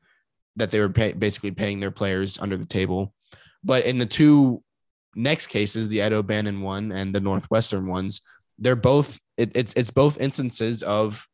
that 0.56 0.72
they 0.72 0.80
were 0.80 0.90
pay, 0.90 1.14
basically 1.14 1.52
paying 1.52 1.80
their 1.80 1.92
players 1.92 2.40
under 2.40 2.58
the 2.58 2.66
table. 2.66 3.14
But 3.64 3.86
in 3.86 4.00
the 4.00 4.08
two 4.08 4.64
next 5.16 5.48
cases 5.48 5.88
the 5.88 6.02
ed 6.02 6.14
o'bannon 6.14 6.62
one 6.62 6.92
and 6.92 7.14
the 7.14 7.20
northwestern 7.20 7.88
ones 7.88 8.22
they're 8.58 8.76
both 8.76 9.20
it, 9.38 9.52
it's 9.56 9.74
it's 9.74 9.92
both 9.92 10.20
instances 10.20 10.84
of 10.84 11.28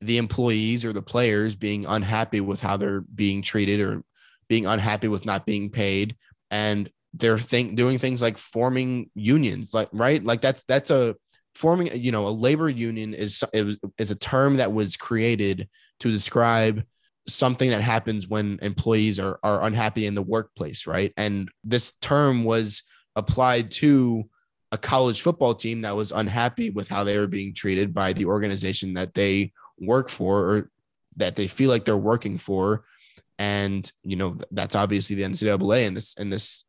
the 0.00 0.18
employees 0.18 0.84
or 0.84 0.92
the 0.92 1.02
players 1.02 1.56
being 1.56 1.86
unhappy 1.86 2.40
with 2.40 2.60
how 2.60 2.76
they're 2.76 3.00
being 3.00 3.42
treated 3.42 3.80
or 3.80 4.02
being 4.48 4.66
unhappy 4.66 5.08
with 5.08 5.24
not 5.24 5.46
being 5.46 5.70
paid. 5.70 6.16
And 6.50 6.88
they're 7.14 7.38
think 7.38 7.76
doing 7.76 7.98
things 7.98 8.20
like 8.20 8.36
forming 8.36 9.10
unions 9.14 9.72
like 9.72 9.88
right? 9.92 10.22
Like 10.22 10.42
that's 10.42 10.62
that's 10.64 10.90
a 10.90 11.16
forming 11.54 11.88
you 11.94 12.12
know 12.12 12.28
a 12.28 12.30
labor 12.30 12.68
union 12.68 13.14
is 13.14 13.42
is, 13.54 13.78
is 13.98 14.10
a 14.10 14.16
term 14.16 14.56
that 14.56 14.72
was 14.72 14.96
created 14.96 15.68
to 16.00 16.12
describe 16.12 16.84
something 17.26 17.70
that 17.70 17.80
happens 17.80 18.28
when 18.28 18.58
employees 18.60 19.18
are 19.18 19.38
are 19.42 19.64
unhappy 19.64 20.06
in 20.06 20.14
the 20.14 20.22
workplace 20.22 20.86
right? 20.86 21.12
And 21.16 21.50
this 21.64 21.92
term 21.92 22.44
was 22.44 22.82
applied 23.16 23.70
to 23.70 24.28
a 24.72 24.78
college 24.78 25.22
football 25.22 25.54
team 25.54 25.82
that 25.82 25.96
was 25.96 26.12
unhappy 26.12 26.70
with 26.70 26.88
how 26.88 27.02
they 27.02 27.18
were 27.18 27.26
being 27.26 27.54
treated 27.54 27.92
by 27.92 28.12
the 28.12 28.26
organization 28.26 28.94
that 28.94 29.14
they 29.14 29.52
work 29.78 30.08
for 30.08 30.50
or 30.50 30.70
that 31.16 31.34
they 31.34 31.46
feel 31.46 31.70
like 31.70 31.84
they're 31.84 31.96
working 31.96 32.38
for 32.38 32.84
and 33.38 33.92
you 34.02 34.16
know 34.16 34.36
that's 34.50 34.74
obviously 34.74 35.16
the 35.16 35.22
NCAA 35.22 35.86
in 35.86 35.94
this 35.94 36.14
in 36.14 36.30
this 36.30 36.64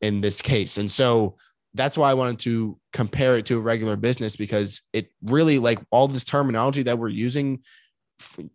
in 0.00 0.20
this 0.20 0.42
case. 0.42 0.76
And 0.78 0.90
so 0.90 1.36
that's 1.72 1.98
why 1.98 2.10
I 2.10 2.14
wanted 2.14 2.38
to 2.40 2.78
compare 2.92 3.36
it 3.36 3.46
to 3.46 3.58
a 3.58 3.60
regular 3.60 3.96
business 3.96 4.36
because 4.36 4.82
it 4.92 5.08
really 5.22 5.58
like 5.58 5.80
all 5.90 6.06
this 6.08 6.24
terminology 6.24 6.82
that 6.82 6.98
we're 6.98 7.08
using 7.08 7.62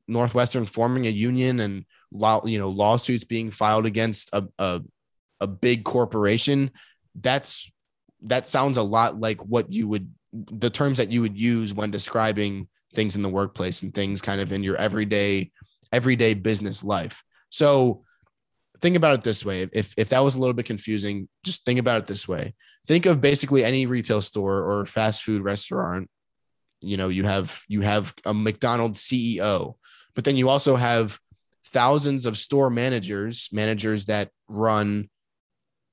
Northwestern 0.07 0.65
forming 0.65 1.05
a 1.05 1.09
union 1.09 1.59
and 1.59 1.85
law, 2.11 2.45
you 2.45 2.57
know 2.57 2.69
lawsuits 2.69 3.25
being 3.25 3.51
filed 3.51 3.85
against 3.85 4.29
a, 4.31 4.47
a 4.57 4.81
a 5.39 5.47
big 5.47 5.83
corporation 5.83 6.71
that's 7.15 7.71
that 8.21 8.47
sounds 8.47 8.77
a 8.77 8.83
lot 8.83 9.19
like 9.19 9.39
what 9.45 9.71
you 9.71 9.87
would 9.87 10.11
the 10.33 10.69
terms 10.69 10.97
that 10.97 11.11
you 11.11 11.21
would 11.21 11.37
use 11.37 11.73
when 11.73 11.91
describing 11.91 12.67
things 12.93 13.15
in 13.15 13.21
the 13.21 13.29
workplace 13.29 13.81
and 13.83 13.93
things 13.93 14.21
kind 14.21 14.41
of 14.41 14.51
in 14.51 14.63
your 14.63 14.75
everyday 14.75 15.51
everyday 15.91 16.33
business 16.33 16.83
life. 16.83 17.23
So 17.49 18.03
think 18.79 18.95
about 18.95 19.15
it 19.15 19.23
this 19.23 19.43
way. 19.43 19.67
If, 19.73 19.93
if 19.97 20.09
that 20.09 20.19
was 20.19 20.35
a 20.35 20.39
little 20.39 20.53
bit 20.53 20.65
confusing, 20.65 21.27
just 21.43 21.65
think 21.65 21.79
about 21.79 22.01
it 22.01 22.07
this 22.07 22.27
way. 22.27 22.53
Think 22.85 23.05
of 23.05 23.21
basically 23.21 23.63
any 23.63 23.85
retail 23.85 24.21
store 24.21 24.63
or 24.63 24.85
fast 24.85 25.23
food 25.23 25.43
restaurant. 25.43 26.09
You 26.81 26.97
know, 26.97 27.09
you 27.09 27.25
have 27.25 27.61
you 27.67 27.81
have 27.81 28.13
a 28.25 28.33
McDonald's 28.33 28.99
CEO, 28.99 29.75
but 30.15 30.23
then 30.23 30.37
you 30.37 30.47
also 30.47 30.75
have 30.75 31.19
thousands 31.65 32.25
of 32.25 32.37
store 32.37 32.69
managers, 32.69 33.49
managers 33.51 34.05
that 34.05 34.29
run 34.47 35.09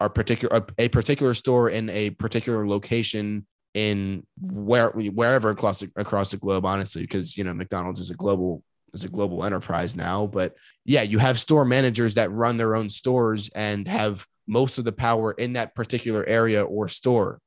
a 0.01 0.11
particular 0.11 0.66
a 0.78 0.88
particular 0.88 1.34
store 1.34 1.70
in 1.70 1.88
a 1.90 2.11
particular 2.11 2.66
location 2.66 3.47
in 3.74 4.26
where 4.40 4.90
wherever 4.90 5.51
across 5.51 5.80
the, 5.80 5.90
across 5.97 6.30
the 6.30 6.36
globe 6.36 6.64
honestly 6.64 7.03
because 7.03 7.36
you 7.36 7.44
know 7.44 7.55
McDonald's 7.55 8.01
is 8.01 8.11
a 8.11 8.14
global 8.14 8.62
is 8.97 9.05
a 9.05 9.09
global 9.09 9.44
enterprise 9.44 9.97
now. 9.97 10.26
But 10.26 10.55
yeah, 10.84 11.03
you 11.03 11.18
have 11.18 11.38
store 11.38 11.64
managers 11.64 12.14
that 12.14 12.32
run 12.32 12.57
their 12.57 12.74
own 12.74 12.90
stores 12.90 13.49
and 13.55 13.86
have 13.86 14.26
most 14.47 14.78
of 14.78 14.84
the 14.84 14.92
power 14.92 15.32
in 15.32 15.55
that 15.55 15.74
particular 15.74 16.24
area 16.24 16.64
or 16.64 16.88
store. 16.88 17.40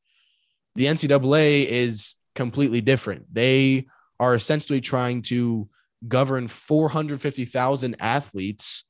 The 0.76 0.86
NCAA 0.86 1.66
is 1.66 2.16
completely 2.36 2.82
different. 2.82 3.26
They 3.34 3.88
are 4.20 4.36
essentially 4.36 4.82
trying 4.82 5.24
to 5.24 5.68
govern 6.08 6.48
450,000 6.48 7.96
athletes 8.00 8.86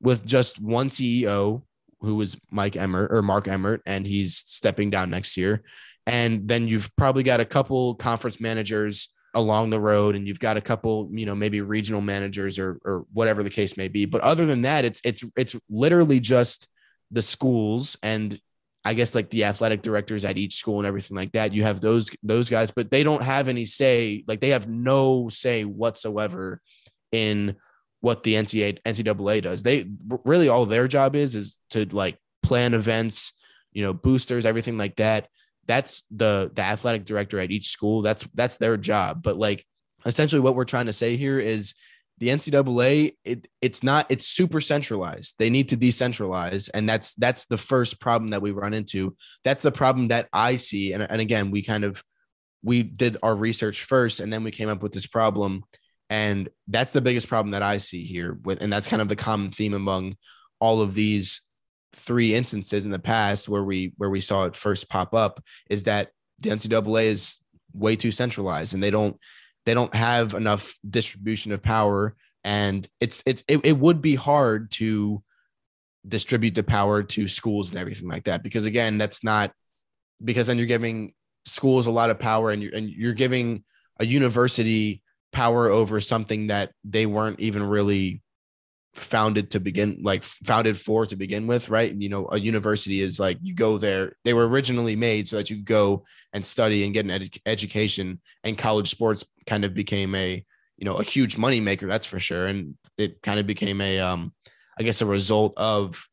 with 0.00 0.24
just 0.24 0.60
one 0.60 0.88
CEO 0.88 1.62
who 2.02 2.20
is 2.20 2.36
Mike 2.50 2.76
Emmert 2.76 3.12
or 3.12 3.22
Mark 3.22 3.48
Emmert, 3.48 3.82
and 3.86 4.06
he's 4.06 4.36
stepping 4.36 4.90
down 4.90 5.10
next 5.10 5.36
year. 5.36 5.62
And 6.06 6.48
then 6.48 6.68
you've 6.68 6.90
probably 6.96 7.22
got 7.22 7.40
a 7.40 7.44
couple 7.44 7.94
conference 7.94 8.40
managers 8.40 9.08
along 9.34 9.70
the 9.70 9.80
road 9.80 10.14
and 10.14 10.28
you've 10.28 10.38
got 10.38 10.56
a 10.56 10.60
couple 10.60 11.08
you 11.12 11.24
know 11.24 11.34
maybe 11.34 11.60
regional 11.60 12.00
managers 12.00 12.58
or 12.58 12.78
or 12.84 13.06
whatever 13.12 13.42
the 13.42 13.50
case 13.50 13.76
may 13.76 13.88
be 13.88 14.04
but 14.04 14.20
other 14.20 14.44
than 14.44 14.62
that 14.62 14.84
it's 14.84 15.00
it's 15.04 15.24
it's 15.36 15.56
literally 15.70 16.20
just 16.20 16.68
the 17.10 17.22
schools 17.22 17.96
and 18.02 18.38
i 18.84 18.92
guess 18.92 19.14
like 19.14 19.30
the 19.30 19.44
athletic 19.44 19.80
directors 19.80 20.26
at 20.26 20.36
each 20.36 20.56
school 20.56 20.78
and 20.78 20.86
everything 20.86 21.16
like 21.16 21.32
that 21.32 21.54
you 21.54 21.62
have 21.62 21.80
those 21.80 22.10
those 22.22 22.50
guys 22.50 22.70
but 22.70 22.90
they 22.90 23.02
don't 23.02 23.22
have 23.22 23.48
any 23.48 23.64
say 23.64 24.22
like 24.28 24.40
they 24.40 24.50
have 24.50 24.68
no 24.68 25.30
say 25.30 25.64
whatsoever 25.64 26.60
in 27.10 27.56
what 28.02 28.24
the 28.24 28.34
NCAA 28.34 28.78
NCAA 28.82 29.42
does. 29.42 29.62
They 29.62 29.86
really 30.24 30.48
all 30.48 30.66
their 30.66 30.86
job 30.88 31.16
is 31.16 31.34
is 31.34 31.58
to 31.70 31.86
like 31.86 32.18
plan 32.42 32.74
events, 32.74 33.32
you 33.72 33.82
know, 33.82 33.94
boosters, 33.94 34.44
everything 34.44 34.76
like 34.76 34.96
that. 34.96 35.28
That's 35.66 36.04
the 36.10 36.50
the 36.54 36.62
athletic 36.62 37.06
director 37.06 37.38
at 37.38 37.50
each 37.50 37.68
school. 37.68 38.02
That's 38.02 38.28
that's 38.34 38.58
their 38.58 38.76
job. 38.76 39.22
But 39.22 39.38
like 39.38 39.64
essentially 40.04 40.40
what 40.40 40.56
we're 40.56 40.64
trying 40.64 40.86
to 40.86 40.92
say 40.92 41.16
here 41.16 41.38
is 41.38 41.74
the 42.18 42.28
NCAA, 42.28 43.16
it, 43.24 43.48
it's 43.60 43.82
not, 43.82 44.06
it's 44.08 44.26
super 44.26 44.60
centralized. 44.60 45.34
They 45.38 45.50
need 45.50 45.68
to 45.70 45.76
decentralize. 45.76 46.70
And 46.72 46.88
that's 46.88 47.14
that's 47.14 47.46
the 47.46 47.58
first 47.58 48.00
problem 48.00 48.30
that 48.30 48.42
we 48.42 48.52
run 48.52 48.74
into. 48.74 49.16
That's 49.44 49.62
the 49.62 49.72
problem 49.72 50.08
that 50.08 50.28
I 50.32 50.56
see. 50.56 50.92
And, 50.92 51.02
and 51.02 51.20
again, 51.20 51.50
we 51.50 51.62
kind 51.62 51.84
of 51.84 52.02
we 52.62 52.82
did 52.82 53.16
our 53.22 53.34
research 53.34 53.82
first 53.82 54.20
and 54.20 54.32
then 54.32 54.44
we 54.44 54.50
came 54.50 54.68
up 54.68 54.82
with 54.82 54.92
this 54.92 55.06
problem. 55.06 55.64
And 56.12 56.50
that's 56.68 56.92
the 56.92 57.00
biggest 57.00 57.26
problem 57.26 57.52
that 57.52 57.62
I 57.62 57.78
see 57.78 58.04
here 58.04 58.38
with, 58.44 58.62
and 58.62 58.70
that's 58.70 58.86
kind 58.86 59.00
of 59.00 59.08
the 59.08 59.16
common 59.16 59.50
theme 59.50 59.72
among 59.72 60.16
all 60.60 60.82
of 60.82 60.92
these 60.92 61.40
three 61.94 62.34
instances 62.34 62.84
in 62.84 62.90
the 62.90 62.98
past 62.98 63.48
where 63.48 63.64
we 63.64 63.94
where 63.96 64.10
we 64.10 64.20
saw 64.20 64.44
it 64.44 64.54
first 64.54 64.90
pop 64.90 65.14
up 65.14 65.42
is 65.70 65.84
that 65.84 66.10
the 66.40 66.50
NCAA 66.50 67.04
is 67.04 67.38
way 67.72 67.96
too 67.96 68.10
centralized 68.10 68.74
and 68.74 68.82
they 68.82 68.90
don't 68.90 69.16
they 69.64 69.72
don't 69.72 69.94
have 69.94 70.34
enough 70.34 70.78
distribution 70.88 71.50
of 71.50 71.62
power. 71.62 72.14
And 72.44 72.86
it's 73.00 73.22
it's 73.24 73.42
it, 73.48 73.64
it 73.64 73.78
would 73.78 74.02
be 74.02 74.14
hard 74.14 74.70
to 74.72 75.22
distribute 76.06 76.54
the 76.54 76.62
power 76.62 77.02
to 77.04 77.26
schools 77.26 77.70
and 77.70 77.78
everything 77.78 78.10
like 78.10 78.24
that 78.24 78.42
because 78.42 78.66
again 78.66 78.98
that's 78.98 79.24
not 79.24 79.50
because 80.22 80.46
then 80.48 80.58
you're 80.58 80.66
giving 80.66 81.14
schools 81.46 81.86
a 81.86 81.90
lot 81.90 82.10
of 82.10 82.18
power 82.18 82.50
and 82.50 82.62
you're 82.62 82.74
and 82.74 82.90
you're 82.90 83.14
giving 83.14 83.64
a 83.98 84.04
university 84.04 85.02
power 85.32 85.68
over 85.68 86.00
something 86.00 86.48
that 86.48 86.72
they 86.84 87.06
weren't 87.06 87.40
even 87.40 87.62
really 87.62 88.22
founded 88.94 89.50
to 89.50 89.58
begin 89.58 89.98
like 90.02 90.22
founded 90.22 90.76
for 90.76 91.06
to 91.06 91.16
begin 91.16 91.46
with 91.46 91.70
right? 91.70 91.90
And 91.90 92.02
you 92.02 92.10
know 92.10 92.28
a 92.30 92.38
university 92.38 93.00
is 93.00 93.18
like 93.18 93.38
you 93.42 93.54
go 93.54 93.78
there 93.78 94.16
they 94.24 94.34
were 94.34 94.46
originally 94.46 94.96
made 94.96 95.26
so 95.26 95.36
that 95.36 95.48
you 95.48 95.62
go 95.62 96.04
and 96.34 96.44
study 96.44 96.84
and 96.84 96.92
get 96.92 97.06
an 97.06 97.10
ed- 97.10 97.38
education 97.46 98.20
and 98.44 98.58
college 98.58 98.90
sports 98.90 99.24
kind 99.46 99.64
of 99.64 99.72
became 99.72 100.14
a 100.14 100.44
you 100.76 100.84
know 100.84 100.96
a 100.96 101.02
huge 101.02 101.38
money 101.38 101.60
maker 101.60 101.86
that's 101.86 102.06
for 102.06 102.18
sure. 102.18 102.46
And 102.46 102.74
it 102.98 103.22
kind 103.22 103.40
of 103.40 103.46
became 103.46 103.80
a 103.80 104.00
um 104.00 104.32
i 104.78 104.82
guess 104.82 105.00
a 105.00 105.06
result 105.06 105.54
of 105.56 106.06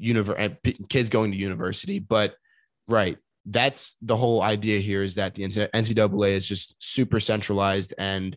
univer- 0.00 0.56
kids 0.88 1.08
going 1.08 1.32
to 1.32 1.38
university. 1.38 1.98
But 1.98 2.34
right 2.88 3.16
that's 3.46 3.96
the 4.02 4.16
whole 4.16 4.42
idea 4.42 4.78
here 4.78 5.02
is 5.02 5.16
that 5.16 5.34
the 5.34 5.42
ncaa 5.42 6.28
is 6.28 6.46
just 6.46 6.76
super 6.78 7.18
centralized 7.20 7.94
and 7.98 8.36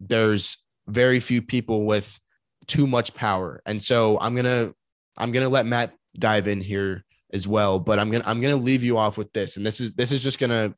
there's 0.00 0.58
very 0.86 1.20
few 1.20 1.42
people 1.42 1.84
with 1.84 2.18
too 2.66 2.86
much 2.86 3.14
power. 3.14 3.60
And 3.66 3.82
so 3.82 4.18
I'm 4.20 4.34
going 4.34 4.44
to 4.44 4.74
I'm 5.16 5.32
going 5.32 5.44
to 5.44 5.50
let 5.50 5.66
Matt 5.66 5.94
dive 6.18 6.48
in 6.48 6.60
here 6.60 7.04
as 7.32 7.46
well, 7.46 7.78
but 7.78 7.98
I'm 7.98 8.10
going 8.10 8.22
to 8.22 8.28
I'm 8.28 8.40
going 8.40 8.56
to 8.56 8.64
leave 8.64 8.82
you 8.82 8.98
off 8.98 9.16
with 9.16 9.32
this. 9.32 9.56
And 9.56 9.64
this 9.64 9.80
is 9.80 9.94
this 9.94 10.12
is 10.12 10.22
just 10.22 10.38
going 10.38 10.50
to 10.50 10.74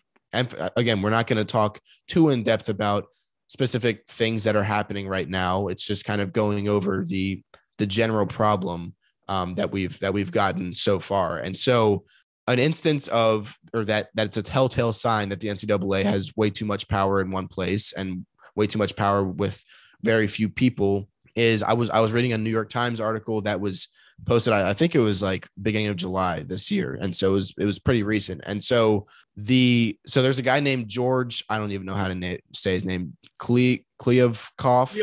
again, 0.77 1.03
we're 1.03 1.11
not 1.11 1.27
going 1.27 1.39
to 1.39 1.45
talk 1.45 1.81
too 2.09 2.31
in 2.31 2.43
depth 2.43 2.69
about 2.69 3.07
specific 3.49 4.07
things 4.09 4.45
that 4.45 4.57
are 4.57 4.65
happening 4.65 5.09
right 5.09 5.29
now. 5.29 5.69
It's 5.69 5.87
just 5.87 6.05
kind 6.05 6.21
of 6.21 6.33
going 6.33 6.69
over 6.69 7.05
the 7.05 7.43
the 7.79 7.87
general 7.87 8.27
problem 8.27 8.95
um, 9.29 9.55
that 9.57 9.71
we've 9.71 9.99
that 10.01 10.13
we've 10.13 10.33
gotten 10.33 10.75
so 10.75 10.99
far. 10.99 11.39
And 11.39 11.57
so 11.57 12.05
an 12.49 12.59
instance 12.59 13.09
of 13.09 13.57
or 13.75 13.85
that 13.85 14.09
that 14.15 14.27
it's 14.27 14.37
a 14.37 14.43
telltale 14.43 14.93
sign 14.93 15.29
that 15.31 15.41
the 15.41 15.49
NCAA 15.49 16.05
has 16.05 16.33
way 16.37 16.51
too 16.51 16.65
much 16.65 16.89
power 16.89 17.21
in 17.21 17.31
one 17.31 17.49
place 17.49 17.93
and 17.93 18.25
way 18.57 18.67
too 18.67 18.79
much 18.79 18.97
power 18.97 19.23
with 19.23 19.65
very 20.03 20.27
few 20.27 20.49
people 20.49 21.09
is 21.35 21.63
I 21.63 21.75
was 21.75 21.91
I 21.91 22.01
was 22.01 22.13
reading 22.13 22.33
a 22.33 22.39
New 22.39 22.51
York 22.51 22.71
Times 22.71 23.01
article 23.01 23.43
that 23.43 23.61
was 23.61 23.89
posted 24.25 24.53
I, 24.53 24.71
I 24.71 24.73
think 24.73 24.95
it 24.95 25.01
was 25.01 25.23
like 25.23 25.49
beginning 25.61 25.89
of 25.89 25.97
July 25.97 26.41
this 26.41 26.71
year. 26.71 26.99
And 27.01 27.15
so 27.15 27.31
it 27.31 27.33
was 27.33 27.55
it 27.59 27.65
was 27.65 27.79
pretty 27.79 28.03
recent. 28.03 28.41
And 28.47 28.63
so 28.63 29.07
the 29.37 29.99
so 30.07 30.23
there's 30.23 30.39
a 30.39 30.43
guy 30.43 30.61
named 30.61 30.89
George 30.89 31.45
I 31.49 31.59
don't 31.59 31.73
even 31.73 31.87
know 31.87 31.95
how 31.95 32.09
to 32.09 32.15
na- 32.15 32.39
say 32.55 32.73
his 32.73 32.85
name 32.85 33.17
Kle 33.39 33.77
Kliavkoff 34.01 34.97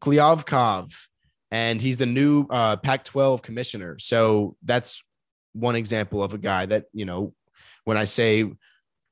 Kliavkoff 0.00 1.06
and 1.50 1.80
he's 1.80 1.98
the 1.98 2.06
new 2.06 2.46
uh, 2.50 2.76
Pac-12 2.76 3.42
commissioner. 3.42 3.98
So 3.98 4.56
that's 4.62 5.02
one 5.52 5.74
example 5.74 6.22
of 6.22 6.34
a 6.34 6.38
guy 6.38 6.66
that 6.66 6.84
you 6.92 7.06
know 7.06 7.34
when 7.84 7.96
I 7.96 8.04
say 8.04 8.44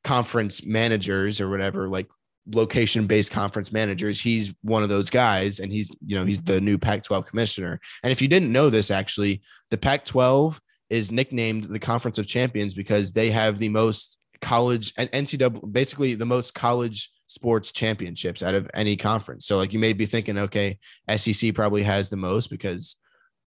conference 0.05 0.65
managers 0.65 1.41
or 1.41 1.51
whatever 1.51 1.89
like 1.89 2.07
location 2.53 3.07
based 3.07 3.33
conference 3.33 3.73
managers. 3.73 4.21
He's 4.21 4.55
one 4.63 4.83
of 4.83 4.89
those 4.89 5.11
guys, 5.11 5.61
and 5.61 5.73
he's 5.73 5.91
you 6.07 6.17
know 6.17 6.25
he's 6.25 6.43
the 6.43 6.61
new 6.61 6.79
Pac-12 6.79 7.27
commissioner. 7.27 7.81
And 8.03 8.13
if 8.13 8.23
you 8.23 8.29
didn't 8.29 8.53
know 8.53 8.71
this, 8.71 8.91
actually, 8.91 9.43
the 9.71 9.79
Pac-12 9.79 10.59
is 10.91 11.13
nicknamed 11.13 11.65
the 11.65 11.79
Conference 11.79 12.19
of 12.19 12.27
Champions 12.27 12.75
because 12.75 13.13
they 13.13 13.31
have 13.31 13.59
the 13.59 13.69
most 13.69 14.19
college 14.41 14.93
and 14.97 15.11
NCAA, 15.13 15.73
basically 15.73 16.15
the 16.15 16.27
most 16.27 16.55
college 16.55 17.11
sports 17.27 17.73
championships 17.73 18.43
out 18.43 18.55
of 18.55 18.71
any 18.75 18.97
conference. 18.97 19.47
So 19.47 19.57
like 19.59 19.73
you 19.73 19.79
may 19.79 19.93
be 19.93 20.07
thinking, 20.07 20.39
okay, 20.39 20.79
SEC 21.15 21.55
probably 21.55 21.83
has 21.83 22.09
the 22.09 22.17
most 22.17 22.49
because 22.49 22.97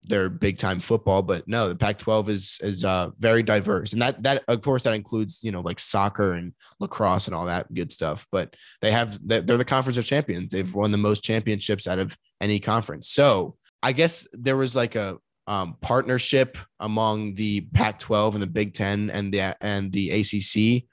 their 0.03 0.29
big 0.29 0.59
time 0.59 0.81
football, 0.81 1.23
but 1.23 1.47
no, 1.47 1.69
the 1.69 1.77
Pac-12 1.77 2.29
is 2.29 2.59
is 2.63 2.85
uh, 2.85 3.11
very 3.19 3.43
diverse, 3.43 3.93
and 3.93 4.01
that 4.01 4.23
that 4.23 4.43
of 4.49 4.63
course 4.63 4.85
that 4.85 4.95
includes 4.95 5.41
you 5.43 5.53
know 5.53 5.61
like 5.61 5.79
soccer 5.79 6.33
and 6.33 6.53
lacrosse 6.79 7.27
and 7.27 7.35
all 7.35 7.47
that 7.47 7.73
good 7.75 7.93
stuff. 7.93 8.27
But 8.33 8.57
they 8.81 8.91
have 8.91 9.19
they're 9.27 9.43
the 9.43 9.65
conference 9.65 9.99
of 9.99 10.07
champions. 10.07 10.53
They've 10.53 10.75
won 10.75 10.91
the 10.91 10.99
most 10.99 11.23
championships 11.23 11.87
out 11.87 11.99
of 11.99 12.17
any 12.41 12.61
conference. 12.61 13.11
So 13.11 13.57
I 13.83 13.93
guess 13.93 14.27
there 14.33 14.57
was 14.57 14.75
like 14.75 14.97
a 14.97 15.19
um, 15.47 15.77
partnership 15.81 16.57
among 16.79 17.35
the 17.35 17.63
Pac-12 17.73 18.35
and 18.35 18.43
the 18.43 18.47
Big 18.47 18.73
Ten 18.73 19.11
and 19.11 19.33
the 19.33 19.57
and 19.61 19.93
the 19.93 20.11
ACC, 20.11 20.85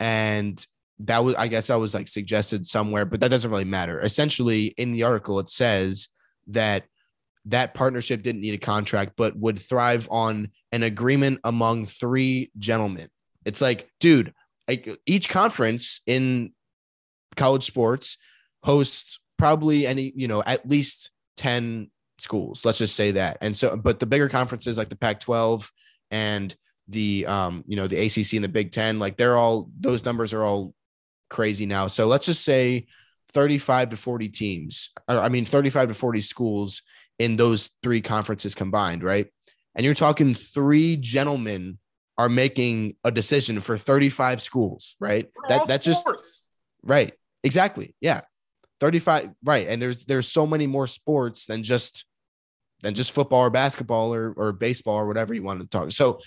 and 0.00 0.64
that 1.00 1.22
was 1.22 1.34
I 1.36 1.46
guess 1.46 1.68
that 1.68 1.78
was 1.78 1.94
like 1.94 2.08
suggested 2.08 2.66
somewhere, 2.66 3.04
but 3.04 3.20
that 3.20 3.30
doesn't 3.30 3.50
really 3.50 3.64
matter. 3.64 4.00
Essentially, 4.00 4.66
in 4.78 4.92
the 4.92 5.04
article, 5.04 5.38
it 5.38 5.48
says 5.48 6.08
that 6.48 6.84
that 7.46 7.74
partnership 7.74 8.22
didn't 8.22 8.40
need 8.40 8.54
a 8.54 8.58
contract, 8.58 9.12
but 9.16 9.36
would 9.36 9.58
thrive 9.58 10.08
on 10.10 10.48
an 10.72 10.82
agreement 10.82 11.40
among 11.44 11.86
three 11.86 12.50
gentlemen. 12.58 13.08
It's 13.44 13.62
like, 13.62 13.88
dude, 14.00 14.32
like 14.68 14.88
each 15.06 15.28
conference 15.28 16.00
in 16.06 16.52
college 17.36 17.62
sports 17.62 18.18
hosts 18.64 19.20
probably 19.38 19.86
any, 19.86 20.12
you 20.16 20.26
know, 20.26 20.42
at 20.44 20.68
least 20.68 21.12
10 21.36 21.90
schools. 22.18 22.64
Let's 22.64 22.78
just 22.78 22.96
say 22.96 23.12
that. 23.12 23.38
And 23.40 23.56
so, 23.56 23.76
but 23.76 24.00
the 24.00 24.06
bigger 24.06 24.28
conferences 24.28 24.76
like 24.76 24.88
the 24.88 24.96
Pac 24.96 25.20
12 25.20 25.70
and 26.10 26.54
the, 26.88 27.26
um, 27.26 27.62
you 27.68 27.76
know, 27.76 27.86
the 27.86 27.98
ACC 27.98 28.34
and 28.34 28.44
the 28.44 28.48
Big 28.48 28.72
10, 28.72 28.98
like 28.98 29.16
they're 29.16 29.36
all, 29.36 29.70
those 29.78 30.04
numbers 30.04 30.32
are 30.32 30.42
all 30.42 30.74
crazy 31.30 31.66
now. 31.66 31.86
So 31.86 32.06
let's 32.06 32.26
just 32.26 32.44
say 32.44 32.86
35 33.28 33.90
to 33.90 33.96
40 33.96 34.28
teams, 34.30 34.90
or, 35.08 35.18
I 35.18 35.28
mean, 35.28 35.44
35 35.44 35.88
to 35.88 35.94
40 35.94 36.20
schools 36.22 36.82
in 37.18 37.36
those 37.36 37.70
three 37.82 38.00
conferences 38.00 38.54
combined, 38.54 39.02
right? 39.02 39.26
And 39.74 39.84
you're 39.84 39.94
talking 39.94 40.34
three 40.34 40.96
gentlemen 40.96 41.78
are 42.18 42.28
making 42.28 42.94
a 43.04 43.10
decision 43.10 43.60
for 43.60 43.76
35 43.76 44.40
schools, 44.40 44.96
right? 45.00 45.28
that 45.48 45.66
that's 45.66 45.84
just 45.84 46.08
right. 46.82 47.12
Exactly. 47.44 47.94
Yeah. 48.00 48.22
35 48.80 49.30
right 49.44 49.68
and 49.68 49.80
there's 49.80 50.04
there's 50.04 50.28
so 50.28 50.46
many 50.46 50.66
more 50.66 50.86
sports 50.86 51.46
than 51.46 51.62
just 51.62 52.04
than 52.80 52.94
just 52.94 53.12
football 53.12 53.40
or 53.40 53.50
basketball 53.50 54.12
or, 54.12 54.32
or 54.36 54.52
baseball 54.52 54.96
or 54.96 55.06
whatever 55.06 55.34
you 55.34 55.42
want 55.42 55.60
to 55.60 55.66
talk 55.66 55.90
so 55.92 56.18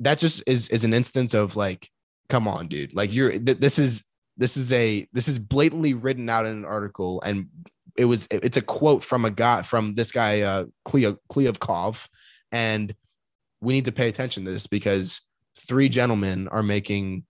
that 0.00 0.18
just 0.18 0.42
is 0.46 0.68
is 0.68 0.84
an 0.84 0.92
instance 0.92 1.34
of 1.34 1.56
like 1.56 1.88
come 2.28 2.46
on 2.46 2.68
dude 2.68 2.94
like 2.94 3.12
you're 3.12 3.30
th- 3.30 3.58
this 3.58 3.78
is 3.78 4.04
this 4.36 4.56
is 4.56 4.70
a 4.72 5.06
this 5.12 5.28
is 5.28 5.38
blatantly 5.38 5.94
written 5.94 6.28
out 6.28 6.46
in 6.46 6.58
an 6.58 6.64
article 6.64 7.22
and 7.22 7.46
it 7.98 8.04
was 8.04 8.28
it's 8.30 8.56
a 8.56 8.62
quote 8.62 9.02
from 9.02 9.24
a 9.24 9.30
guy 9.30 9.62
from 9.62 9.94
this 9.94 10.12
guy 10.12 10.40
uh 10.42 10.64
Kliavkoff 10.86 12.08
and 12.52 12.94
we 13.60 13.72
need 13.72 13.86
to 13.86 13.92
pay 13.92 14.08
attention 14.08 14.44
to 14.44 14.50
this 14.52 14.66
because 14.66 15.20
three 15.56 15.88
gentlemen 15.88 16.48
are 16.48 16.62
making 16.62 17.24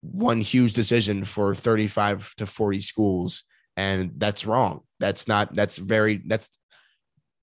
one 0.00 0.40
huge 0.40 0.72
decision 0.72 1.24
for 1.24 1.54
35 1.54 2.34
to 2.36 2.46
40 2.46 2.80
schools. 2.80 3.44
And 3.76 4.12
that's 4.16 4.46
wrong. 4.46 4.80
That's 4.98 5.28
not 5.28 5.54
that's 5.54 5.78
very 5.78 6.22
that's 6.26 6.58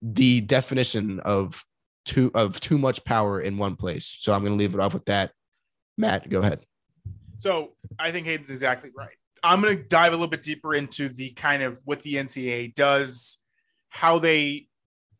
the 0.01 0.41
definition 0.41 1.19
of 1.21 1.63
too 2.05 2.31
of 2.33 2.59
too 2.59 2.77
much 2.77 3.03
power 3.03 3.39
in 3.39 3.57
one 3.57 3.75
place. 3.75 4.15
So 4.19 4.33
i'm 4.33 4.41
going 4.41 4.57
to 4.57 4.59
leave 4.59 4.73
it 4.73 4.79
off 4.79 4.93
with 4.93 5.05
that. 5.05 5.31
Matt 5.97 6.29
go 6.29 6.39
ahead. 6.39 6.65
So 7.37 7.73
i 7.97 8.11
think 8.11 8.27
hayden's 8.27 8.49
exactly 8.49 8.91
right 8.95 9.18
I'm 9.43 9.61
going 9.61 9.77
to 9.77 9.83
dive 9.83 10.13
a 10.13 10.15
little 10.15 10.27
bit 10.27 10.43
deeper 10.43 10.73
into 10.73 11.09
the 11.09 11.31
kind 11.31 11.63
of 11.63 11.79
what 11.85 12.01
the 12.01 12.15
NCAA 12.15 12.73
does, 12.75 13.39
how 13.89 14.19
they 14.19 14.67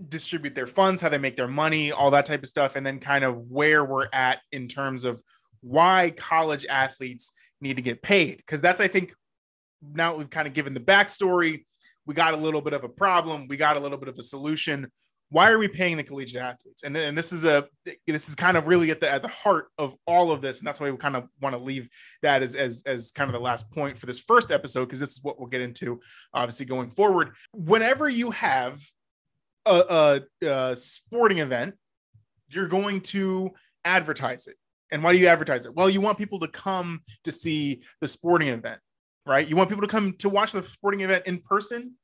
distribute 0.08 0.56
their 0.56 0.68
funds, 0.68 1.02
how 1.02 1.10
they 1.10 1.18
make 1.18 1.38
their 1.38 1.48
money, 1.48 1.92
all 1.92 2.12
that 2.12 2.26
type 2.26 2.44
of 2.44 2.50
stuff, 2.50 2.76
and 2.76 2.86
then 2.86 3.00
kind 3.00 3.24
of 3.24 3.38
where 3.50 3.84
we're 3.84 4.08
at 4.14 4.40
in 4.52 4.68
terms 4.68 5.06
of 5.06 5.22
why 5.62 6.14
college 6.16 6.66
athletes 6.68 7.34
need 7.62 7.76
to 7.76 7.82
get 7.82 8.02
paid. 8.02 8.38
Because 8.38 8.62
that's, 8.62 8.80
I 8.80 8.88
think, 8.88 9.14
now 9.82 10.16
we've 10.16 10.30
kind 10.30 10.48
of 10.48 10.54
given 10.54 10.74
the 10.74 10.80
backstory. 10.80 11.66
we 12.06 12.14
got 12.14 12.34
a 12.34 12.38
little 12.38 12.62
bit 12.62 12.74
of 12.74 12.84
a 12.84 12.90
problem, 12.90 13.48
we 13.48 13.58
got 13.58 13.78
a 13.78 13.80
little 13.80 13.98
bit 13.98 14.10
of 14.10 14.18
a 14.18 14.24
solution. 14.24 14.88
Why 15.32 15.52
are 15.52 15.60
we 15.60 15.68
paying 15.68 15.98
the 15.98 16.04
collegiate 16.04 16.42
athletes? 16.42 16.84
And, 16.84 16.98
and 16.98 17.18
this 17.18 17.32
is 17.32 17.46
a 17.46 17.68
this 18.08 18.30
is 18.30 18.36
kind 18.36 18.58
of 18.58 18.68
really 18.68 18.90
at 18.90 19.00
the 19.00 19.10
at 19.10 19.22
the 19.22 19.28
heart 19.28 19.68
of 19.78 19.96
all 20.08 20.32
of 20.32 20.42
this, 20.42 20.60
and 20.60 20.68
that's 20.68 20.80
why 20.80 20.90
we 20.90 20.98
kind 20.98 21.16
of 21.16 21.28
want 21.40 21.56
to 21.56 21.62
leave 21.62 21.88
that 22.24 22.42
as 22.42 22.56
as 22.56 22.82
as 22.86 23.12
kind 23.12 23.30
of 23.30 23.34
the 23.34 23.40
last 23.40 23.72
point 23.72 23.98
for 23.98 24.08
this 24.08 24.20
first 24.20 24.52
episode 24.52 24.86
because 24.86 25.00
this 25.00 25.12
is 25.12 25.24
what 25.24 25.40
we'll 25.40 25.48
get 25.48 25.62
into 25.62 26.00
obviously 26.34 26.66
going 26.66 26.88
forward. 26.88 27.36
Whenever 27.54 28.10
you 28.10 28.32
have 28.32 28.82
a, 29.66 30.22
a, 30.42 30.48
a 30.48 30.76
sporting 30.76 31.38
event, 31.40 31.76
you're 32.50 32.68
going 32.68 33.02
to 33.02 33.52
advertise 33.86 34.48
it. 34.48 34.56
And 34.92 35.04
why 35.04 35.14
do 35.14 35.20
you 35.20 35.28
advertise 35.28 35.66
it? 35.66 35.76
Well, 35.76 35.90
you 35.90 36.02
want 36.02 36.18
people 36.18 36.40
to 36.40 36.48
come 36.48 37.02
to 37.24 37.32
see 37.32 37.84
the 38.02 38.08
sporting 38.08 38.48
event, 38.48 38.80
right? 39.26 39.48
You 39.48 39.56
want 39.56 39.70
people 39.70 39.84
to 39.84 39.88
come 39.88 40.14
to 40.20 40.30
watch 40.30 40.52
the 40.52 40.64
sporting 40.64 41.02
event 41.02 41.28
in 41.28 41.38
person, 41.38 41.96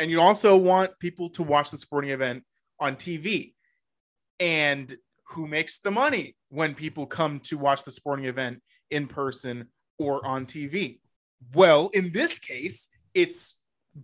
and 0.00 0.10
you 0.10 0.20
also 0.20 0.56
want 0.56 0.98
people 0.98 1.30
to 1.30 1.44
watch 1.44 1.70
the 1.70 1.78
sporting 1.78 2.10
event 2.10 2.42
on 2.80 2.96
TV. 2.96 3.54
And 4.40 4.92
who 5.28 5.46
makes 5.46 5.78
the 5.78 5.90
money 5.90 6.36
when 6.48 6.74
people 6.74 7.06
come 7.06 7.40
to 7.40 7.58
watch 7.58 7.84
the 7.84 7.90
sporting 7.90 8.26
event 8.26 8.62
in 8.90 9.06
person 9.06 9.68
or 9.98 10.24
on 10.26 10.46
TV? 10.46 10.98
Well, 11.54 11.90
in 11.92 12.10
this 12.10 12.38
case, 12.38 12.88
it's 13.14 13.56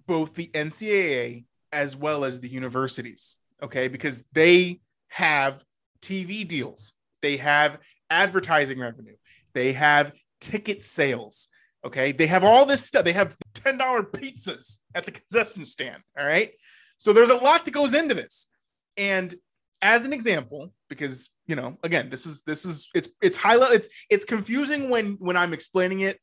both 0.07 0.35
the 0.35 0.49
NCAA 0.49 1.45
as 1.73 1.97
well 1.97 2.25
as 2.25 2.41
the 2.41 2.49
universities, 2.49 3.39
okay? 3.62 3.89
Because 3.89 4.25
they 4.33 4.81
have 5.09 5.64
TV 6.01 6.47
deals, 6.47 6.93
they 7.23 7.37
have 7.37 7.79
advertising 8.09 8.79
revenue, 8.79 9.16
they 9.53 9.73
have 9.73 10.12
ticket 10.41 10.83
sales, 10.83 11.49
okay? 11.85 12.12
They 12.12 12.27
have 12.27 12.45
all 12.45 12.66
this 12.66 12.85
stuff. 12.85 13.05
They 13.05 13.12
have 13.12 13.37
$10 13.55 13.79
pizzas 14.11 14.79
at 14.95 15.05
the 15.05 15.12
concession 15.12 15.64
stand, 15.64 16.03
all 16.18 16.27
right? 16.27 16.51
So 16.99 17.12
there's 17.12 17.31
a 17.31 17.37
lot 17.37 17.64
that 17.64 17.75
goes 17.75 17.95
into 17.95 18.14
this. 18.14 18.49
And 18.97 19.34
as 19.82 20.05
an 20.05 20.12
example, 20.12 20.72
because 20.88 21.30
you 21.47 21.57
know, 21.57 21.78
again, 21.82 22.11
this 22.11 22.26
is 22.26 22.43
this 22.43 22.64
is 22.64 22.88
it's 22.95 23.09
it's 23.22 23.36
high 23.36 23.57
level, 23.57 23.74
it's 23.74 23.88
it's 24.09 24.24
confusing 24.24 24.91
when 24.91 25.12
when 25.14 25.36
I'm 25.36 25.53
explaining 25.53 26.01
it, 26.01 26.18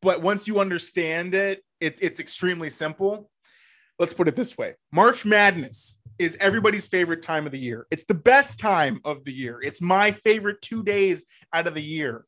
but 0.00 0.22
once 0.22 0.46
you 0.46 0.60
understand 0.60 1.34
it, 1.34 1.62
it 1.80 1.98
it's 2.00 2.20
extremely 2.20 2.70
simple 2.70 3.30
let's 3.98 4.14
put 4.14 4.28
it 4.28 4.36
this 4.36 4.56
way 4.56 4.74
March 4.92 5.24
Madness 5.24 6.00
is 6.18 6.36
everybody's 6.40 6.86
favorite 6.88 7.22
time 7.22 7.46
of 7.46 7.52
the 7.52 7.58
year. 7.58 7.86
It's 7.90 8.04
the 8.04 8.14
best 8.14 8.58
time 8.58 9.00
of 9.04 9.24
the 9.24 9.32
year. 9.32 9.60
It's 9.62 9.80
my 9.80 10.10
favorite 10.10 10.60
two 10.60 10.82
days 10.82 11.24
out 11.52 11.68
of 11.68 11.74
the 11.74 11.82
year. 11.82 12.24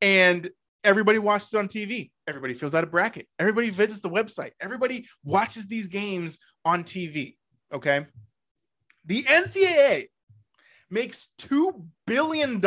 And 0.00 0.48
everybody 0.82 1.18
watches 1.18 1.54
on 1.54 1.68
TV. 1.68 2.10
Everybody 2.26 2.54
fills 2.54 2.74
out 2.74 2.82
a 2.82 2.88
bracket. 2.88 3.28
Everybody 3.38 3.70
visits 3.70 4.00
the 4.00 4.10
website. 4.10 4.50
Everybody 4.60 5.06
watches 5.22 5.68
these 5.68 5.86
games 5.86 6.38
on 6.64 6.82
TV. 6.82 7.36
Okay. 7.72 8.06
The 9.04 9.22
NCAA 9.22 10.04
makes 10.90 11.28
$2 11.38 11.84
billion 12.06 12.62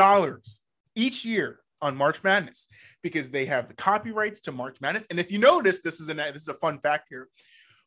each 0.95 1.25
year 1.25 1.59
on 1.81 1.95
March 1.95 2.23
Madness 2.23 2.67
because 3.03 3.29
they 3.29 3.45
have 3.45 3.67
the 3.67 3.73
copyrights 3.75 4.41
to 4.41 4.51
March 4.51 4.77
Madness. 4.81 5.07
And 5.09 5.19
if 5.19 5.31
you 5.31 5.39
notice, 5.39 5.81
this 5.81 5.99
is 5.99 6.09
a 6.09 6.13
this 6.13 6.41
is 6.41 6.47
a 6.47 6.53
fun 6.55 6.79
fact 6.79 7.07
here 7.09 7.27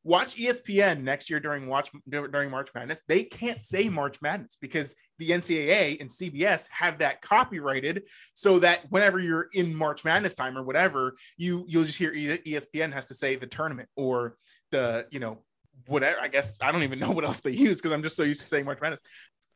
watch 0.02 0.36
ESPN 0.36 1.02
next 1.02 1.28
year 1.28 1.40
during 1.40 1.66
watch 1.66 1.90
during 2.08 2.50
March 2.50 2.70
Madness. 2.74 3.02
They 3.06 3.24
can't 3.24 3.60
say 3.60 3.88
March 3.88 4.20
Madness 4.22 4.56
because 4.60 4.94
the 5.18 5.30
NCAA 5.30 6.00
and 6.00 6.08
CBS 6.08 6.68
have 6.70 6.98
that 6.98 7.20
copyrighted, 7.20 8.04
so 8.34 8.58
that 8.60 8.86
whenever 8.90 9.18
you're 9.18 9.48
in 9.52 9.74
March 9.74 10.04
Madness 10.04 10.34
time 10.34 10.56
or 10.56 10.62
whatever, 10.62 11.16
you 11.36 11.64
you'll 11.68 11.84
just 11.84 11.98
hear 11.98 12.14
ESPN 12.14 12.92
has 12.92 13.08
to 13.08 13.14
say 13.14 13.36
the 13.36 13.46
tournament 13.46 13.88
or 13.96 14.36
the 14.70 15.06
you 15.10 15.20
know 15.20 15.38
whatever. 15.86 16.20
I 16.20 16.28
guess 16.28 16.58
I 16.62 16.72
don't 16.72 16.82
even 16.82 16.98
know 16.98 17.10
what 17.10 17.24
else 17.24 17.40
they 17.40 17.50
use 17.50 17.80
because 17.80 17.92
I'm 17.92 18.02
just 18.02 18.16
so 18.16 18.22
used 18.22 18.40
to 18.40 18.46
saying 18.46 18.64
March 18.64 18.80
Madness, 18.80 19.02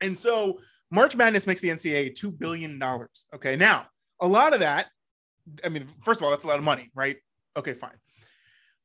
and 0.01 0.17
so 0.17 0.61
March 0.91 1.17
Madness 1.17 1.47
makes 1.47 1.61
the 1.61 1.69
NCAA 1.69 2.15
two 2.15 2.31
billion 2.31 2.79
dollars. 2.79 3.27
Okay, 3.35 3.57
now 3.57 3.87
a 4.21 4.27
lot 4.27 4.55
of 4.55 4.61
that. 4.61 4.89
I 5.65 5.69
mean, 5.69 5.89
first 6.03 6.21
of 6.21 6.25
all, 6.25 6.31
that's 6.31 6.45
a 6.45 6.49
lot 6.49 6.59
of 6.59 6.65
money, 6.65 6.91
right? 6.95 7.17
Okay, 7.57 7.75
fine. 7.75 7.97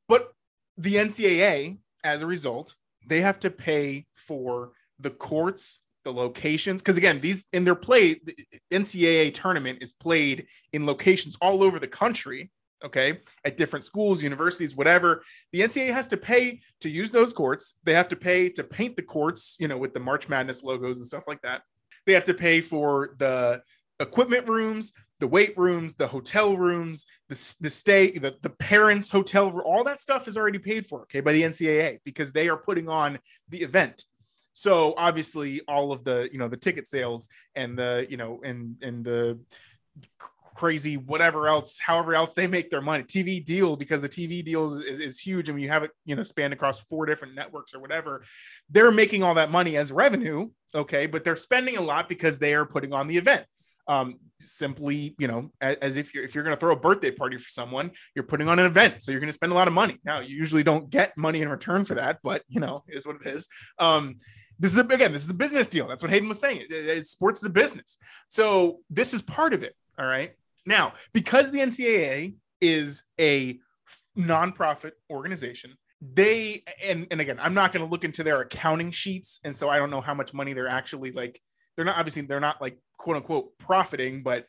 But 0.08 0.32
the 0.76 0.96
NCAA, 0.96 1.78
as 2.04 2.22
a 2.22 2.26
result, 2.26 2.74
they 3.06 3.20
have 3.20 3.40
to 3.40 3.50
pay 3.50 4.06
for 4.14 4.72
the 4.98 5.10
courts, 5.10 5.80
the 6.04 6.12
locations, 6.12 6.82
because 6.82 6.96
again, 6.96 7.20
these 7.20 7.46
in 7.52 7.64
their 7.64 7.74
play, 7.74 8.14
the 8.14 8.34
NCAA 8.70 9.34
tournament 9.34 9.78
is 9.82 9.92
played 9.92 10.46
in 10.72 10.86
locations 10.86 11.36
all 11.40 11.62
over 11.62 11.78
the 11.78 11.88
country. 11.88 12.50
Okay, 12.82 13.18
at 13.44 13.58
different 13.58 13.84
schools, 13.84 14.22
universities, 14.22 14.74
whatever. 14.74 15.22
The 15.52 15.60
NCAA 15.60 15.92
has 15.92 16.06
to 16.08 16.16
pay 16.16 16.60
to 16.80 16.88
use 16.88 17.10
those 17.10 17.32
courts. 17.32 17.74
They 17.84 17.92
have 17.92 18.08
to 18.08 18.16
pay 18.16 18.48
to 18.50 18.64
paint 18.64 18.96
the 18.96 19.02
courts, 19.02 19.58
you 19.60 19.68
know, 19.68 19.76
with 19.76 19.92
the 19.92 20.00
March 20.00 20.28
Madness 20.28 20.62
logos 20.62 20.98
and 20.98 21.06
stuff 21.06 21.24
like 21.28 21.42
that. 21.42 21.62
They 22.06 22.14
have 22.14 22.24
to 22.24 22.34
pay 22.34 22.62
for 22.62 23.14
the 23.18 23.62
equipment 24.00 24.48
rooms, 24.48 24.94
the 25.18 25.26
weight 25.26 25.56
rooms, 25.58 25.94
the 25.94 26.06
hotel 26.06 26.56
rooms, 26.56 27.04
the, 27.28 27.34
the 27.60 27.68
stay, 27.68 28.12
the, 28.12 28.34
the 28.40 28.50
parents' 28.50 29.10
hotel, 29.10 29.60
all 29.60 29.84
that 29.84 30.00
stuff 30.00 30.26
is 30.26 30.38
already 30.38 30.58
paid 30.58 30.86
for, 30.86 31.02
okay, 31.02 31.20
by 31.20 31.32
the 31.32 31.42
NCAA 31.42 31.98
because 32.04 32.32
they 32.32 32.48
are 32.48 32.56
putting 32.56 32.88
on 32.88 33.18
the 33.50 33.58
event. 33.58 34.04
So 34.52 34.94
obviously, 34.96 35.60
all 35.68 35.92
of 35.92 36.04
the 36.04 36.28
you 36.32 36.38
know 36.38 36.48
the 36.48 36.56
ticket 36.56 36.86
sales 36.86 37.28
and 37.54 37.78
the 37.78 38.06
you 38.10 38.16
know 38.16 38.40
and 38.44 38.76
and 38.82 39.04
the 39.04 39.38
crazy 40.60 40.98
whatever 40.98 41.48
else, 41.48 41.78
however 41.78 42.14
else 42.14 42.34
they 42.34 42.46
make 42.46 42.68
their 42.68 42.82
money, 42.82 43.02
TV 43.02 43.42
deal 43.42 43.76
because 43.76 44.02
the 44.02 44.08
TV 44.08 44.44
deals 44.44 44.76
is, 44.76 45.00
is, 45.00 45.18
huge. 45.18 45.48
I 45.48 45.54
mean, 45.54 45.64
you 45.64 45.70
have 45.70 45.84
it 45.84 45.90
you 46.04 46.14
know 46.14 46.22
spanned 46.22 46.52
across 46.52 46.80
four 46.80 47.06
different 47.06 47.34
networks 47.34 47.74
or 47.74 47.80
whatever. 47.80 48.22
They're 48.68 48.92
making 48.92 49.22
all 49.22 49.32
that 49.34 49.50
money 49.50 49.78
as 49.78 49.90
revenue, 49.90 50.50
okay, 50.74 51.06
but 51.06 51.24
they're 51.24 51.34
spending 51.34 51.78
a 51.78 51.80
lot 51.80 52.10
because 52.10 52.38
they 52.38 52.52
are 52.52 52.66
putting 52.66 52.92
on 52.92 53.06
the 53.06 53.16
event 53.16 53.46
um, 53.88 54.18
simply, 54.38 55.14
you 55.18 55.28
know, 55.28 55.50
as, 55.62 55.76
as, 55.76 55.96
if 55.96 56.14
you're 56.14 56.24
if 56.24 56.34
you're 56.34 56.44
going 56.44 56.54
to 56.54 56.60
throw 56.60 56.72
a 56.72 56.78
birthday 56.78 57.10
party 57.10 57.38
for 57.38 57.48
someone, 57.48 57.90
you're 58.14 58.22
putting 58.22 58.48
on 58.48 58.58
an 58.58 58.66
event, 58.66 59.02
so 59.02 59.10
you're 59.10 59.20
going 59.20 59.28
to 59.28 59.32
spend 59.32 59.52
a 59.52 59.54
lot 59.54 59.66
of 59.66 59.74
money. 59.74 59.96
Now, 60.04 60.20
you 60.20 60.36
usually 60.36 60.62
don't 60.62 60.90
get 60.90 61.16
money 61.16 61.40
in 61.40 61.48
return 61.48 61.86
for 61.86 61.94
that, 61.94 62.18
but 62.22 62.42
you 62.48 62.60
know, 62.60 62.84
is 62.86 63.06
what 63.06 63.16
it 63.16 63.26
is. 63.26 63.48
Um, 63.78 64.16
this 64.58 64.72
is 64.72 64.78
a, 64.78 64.82
again, 64.82 65.12
this 65.12 65.24
is 65.24 65.30
a 65.30 65.34
business 65.34 65.66
deal. 65.66 65.88
That's 65.88 66.02
what 66.02 66.12
Hayden 66.12 66.28
was 66.28 66.38
saying. 66.38 66.60
It, 66.68 66.72
it, 66.72 67.06
sports 67.06 67.40
is 67.40 67.46
a 67.46 67.50
business, 67.50 67.98
so 68.28 68.80
this 68.90 69.14
is 69.14 69.22
part 69.22 69.54
of 69.54 69.62
it. 69.62 69.74
All 69.98 70.06
right. 70.06 70.32
Now, 70.66 70.92
because 71.12 71.50
the 71.50 71.58
NCAA 71.58 72.36
is 72.60 73.04
a 73.20 73.58
nonprofit 74.16 74.92
organization, 75.10 75.76
they 76.00 76.62
and 76.88 77.06
and 77.10 77.20
again, 77.20 77.38
I'm 77.40 77.54
not 77.54 77.72
going 77.72 77.84
to 77.84 77.90
look 77.90 78.04
into 78.04 78.22
their 78.22 78.40
accounting 78.40 78.90
sheets, 78.90 79.40
and 79.44 79.54
so 79.54 79.68
I 79.68 79.78
don't 79.78 79.90
know 79.90 80.00
how 80.00 80.14
much 80.14 80.32
money 80.32 80.52
they're 80.52 80.68
actually 80.68 81.12
like 81.12 81.40
they're 81.76 81.84
not 81.84 81.98
obviously 81.98 82.22
they're 82.22 82.40
not 82.40 82.60
like 82.60 82.78
quote 82.96 83.16
unquote 83.16 83.56
profiting, 83.58 84.22
but 84.22 84.46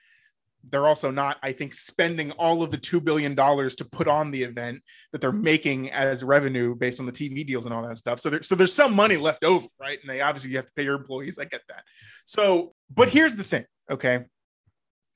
they're 0.64 0.88
also 0.88 1.09
not, 1.09 1.38
I 1.41 1.51
think, 1.51 1.74
spending 1.74 2.32
all 2.32 2.62
of 2.62 2.72
the 2.72 2.78
$2 2.78 3.03
billion 3.03 3.36
to 3.36 3.88
put 3.91 4.07
on 4.07 4.32
the 4.32 4.43
event 4.43 4.82
that 5.12 5.22
they're 5.22 5.32
making 5.32 5.89
as 5.91 6.24
revenue 6.24 6.76
based 6.76 6.99
on 6.99 7.05
the 7.05 7.12
TV 7.12 7.45
deals 7.45 7.66
and 7.66 7.74
all 7.74 7.82
that 7.88 7.97
stuff. 7.97 8.20
So, 8.20 8.30
there, 8.30 8.43
so 8.43 8.55
there's 8.55 8.74
some 8.74 8.95
money 8.95 9.18
left 9.18 9.43
over, 9.43 9.66
right? 9.80 9.97
And 9.99 10.09
they 10.09 10.22
obviously 10.22 10.51
you 10.51 10.57
have 10.57 10.68
to 10.68 10.74
pay 10.76 10.84
your 10.84 10.95
employees. 10.95 11.39
I 11.39 11.45
get 11.45 11.62
that. 11.70 11.84
So, 12.26 12.74
but 12.93 13.09
here's 13.09 13.36
the 13.36 13.43
thing, 13.43 13.66
okay? 13.89 14.26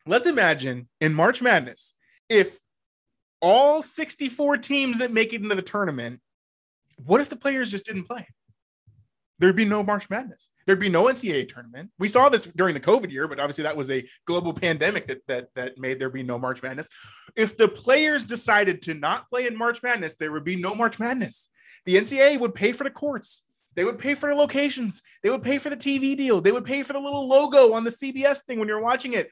Let's 0.06 0.28
imagine 0.28 0.88
in 1.02 1.14
March 1.14 1.42
Madness, 1.42 1.94
if 2.30 2.60
all 3.42 3.82
64 3.82 4.58
teams 4.58 5.00
that 5.00 5.12
make 5.12 5.34
it 5.34 5.42
into 5.42 5.56
the 5.56 5.62
tournament, 5.62 6.22
what 7.06 7.22
if 7.22 7.30
the 7.30 7.36
players 7.36 7.72
just 7.72 7.86
didn't 7.86 8.04
play? 8.04 8.28
there'd 9.40 9.56
be 9.56 9.66
no 9.66 9.84
March 9.84 10.10
Madness. 10.10 10.50
There'd 10.66 10.80
be 10.80 10.90
no 10.90 11.06
NCAA 11.06 11.48
tournament. 11.48 11.92
We 12.00 12.08
saw 12.08 12.30
this 12.30 12.46
during 12.56 12.74
the 12.74 12.80
COVID 12.80 13.12
year, 13.12 13.28
but 13.28 13.40
obviously 13.40 13.64
that 13.64 13.78
was 13.78 13.90
a 13.92 14.04
global 14.26 14.54
pandemic 14.54 15.08
that 15.08 15.26
that 15.28 15.54
that 15.56 15.78
made 15.78 16.00
there 16.00 16.10
be 16.10 16.24
no 16.24 16.40
March 16.40 16.64
Madness. 16.64 16.90
If 17.36 17.58
the 17.58 17.68
players 17.68 18.24
decided 18.24 18.82
to 18.84 18.94
not 18.94 19.30
play 19.30 19.48
in 19.48 19.58
March 19.58 19.84
Madness, 19.84 20.16
there 20.16 20.32
would 20.32 20.46
be 20.46 20.56
no 20.56 20.74
March 20.74 21.00
Madness. 21.00 21.50
The 21.86 21.96
NCAA 21.96 22.40
would 22.40 22.56
pay 22.56 22.72
for 22.72 22.84
the 22.84 22.90
courts. 22.90 23.44
They 23.76 23.84
would 23.84 24.00
pay 24.00 24.16
for 24.16 24.30
the 24.30 24.36
locations. 24.36 25.02
They 25.22 25.30
would 25.30 25.44
pay 25.44 25.58
for 25.58 25.70
the 25.70 25.76
TV 25.76 26.16
deal. 26.16 26.40
They 26.40 26.54
would 26.54 26.64
pay 26.64 26.82
for 26.82 26.94
the 26.94 27.00
little 27.00 27.28
logo 27.28 27.74
on 27.74 27.84
the 27.84 27.90
CBS 27.90 28.44
thing 28.46 28.58
when 28.58 28.70
you're 28.70 28.82
watching 28.82 29.14
it. 29.14 29.32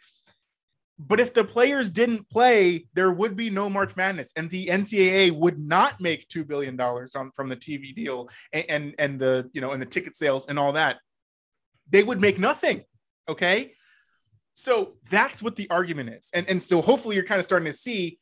But 1.00 1.20
if 1.20 1.34
the 1.34 1.44
players 1.44 1.90
didn't 1.90 2.30
play, 2.30 2.86
there 2.94 3.12
would 3.12 3.36
be 3.36 3.50
no 3.50 3.70
March 3.70 3.96
Madness, 3.96 4.32
and 4.36 4.50
the 4.50 4.68
NCAA 4.68 5.32
would 5.32 5.60
not 5.60 6.00
make 6.00 6.28
two 6.28 6.46
billion 6.46 6.76
dollars 6.76 7.16
from 7.36 7.50
the 7.50 7.56
TV 7.56 7.96
deal 7.96 8.30
and, 8.52 8.66
and 8.70 8.96
and 9.00 9.20
the 9.20 9.50
you 9.54 9.62
know 9.62 9.72
and 9.72 9.82
the 9.82 9.88
ticket 9.88 10.16
sales 10.16 10.46
and 10.48 10.60
all 10.60 10.74
that. 10.74 11.00
They 11.90 12.04
would 12.04 12.22
make 12.22 12.38
nothing. 12.38 12.84
Okay, 13.28 13.72
so 14.54 14.94
that's 15.10 15.42
what 15.42 15.56
the 15.56 15.70
argument 15.70 16.10
is, 16.10 16.30
and 16.34 16.48
and 16.48 16.62
so 16.62 16.82
hopefully 16.82 17.16
you're 17.16 17.26
kind 17.26 17.40
of 17.40 17.46
starting 17.46 17.72
to 17.72 17.78
see 17.78 18.20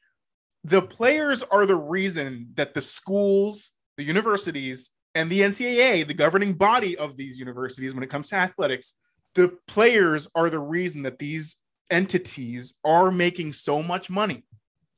the 0.64 0.82
players 0.82 1.44
are 1.44 1.66
the 1.66 1.76
reason 1.76 2.50
that 2.56 2.74
the 2.74 2.82
schools, 2.82 3.72
the 3.98 4.04
universities, 4.04 4.92
and 5.16 5.30
the 5.30 5.42
NCAA, 5.42 6.08
the 6.08 6.14
governing 6.14 6.54
body 6.54 6.98
of 6.98 7.18
these 7.18 7.40
universities 7.40 7.94
when 7.94 8.04
it 8.04 8.10
comes 8.10 8.30
to 8.30 8.36
athletics, 8.36 8.94
the 9.36 9.58
players 9.68 10.28
are 10.36 10.50
the 10.50 10.60
reason 10.60 11.04
that 11.04 11.20
these 11.20 11.58
entities 11.92 12.76
are 12.84 13.12
making 13.12 13.54
so 13.54 13.84
much 13.84 14.10
money 14.10 14.44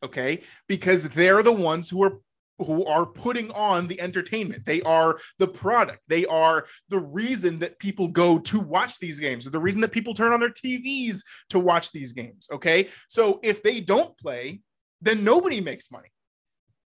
okay 0.03 0.41
because 0.67 1.09
they're 1.09 1.43
the 1.43 1.51
ones 1.51 1.89
who 1.89 2.03
are 2.03 2.19
who 2.59 2.85
are 2.85 3.05
putting 3.05 3.51
on 3.51 3.87
the 3.87 3.99
entertainment. 3.99 4.65
They 4.65 4.81
are 4.83 5.17
the 5.39 5.47
product. 5.47 6.01
They 6.07 6.25
are 6.25 6.65
the 6.89 6.99
reason 6.99 7.59
that 7.59 7.79
people 7.79 8.07
go 8.07 8.39
to 8.39 8.59
watch 8.59 8.99
these 8.99 9.19
games, 9.19 9.45
the 9.45 9.59
reason 9.59 9.81
that 9.81 9.91
people 9.91 10.13
turn 10.13 10.33
on 10.33 10.39
their 10.39 10.49
TVs 10.49 11.21
to 11.49 11.59
watch 11.59 11.91
these 11.91 12.13
games. 12.13 12.47
Okay. 12.51 12.89
So 13.07 13.39
if 13.43 13.63
they 13.63 13.79
don't 13.79 14.17
play, 14.17 14.61
then 15.01 15.23
nobody 15.23 15.61
makes 15.61 15.91
money. 15.91 16.09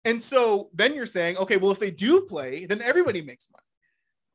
And 0.04 0.22
so 0.22 0.70
then 0.74 0.96
you're 0.96 1.06
saying, 1.06 1.38
okay, 1.38 1.58
well, 1.58 1.72
if 1.72 1.80
they 1.80 1.92
do 1.92 2.22
play, 2.22 2.66
then 2.66 2.82
everybody 2.82 3.22
makes 3.22 3.48
money. 3.52 3.64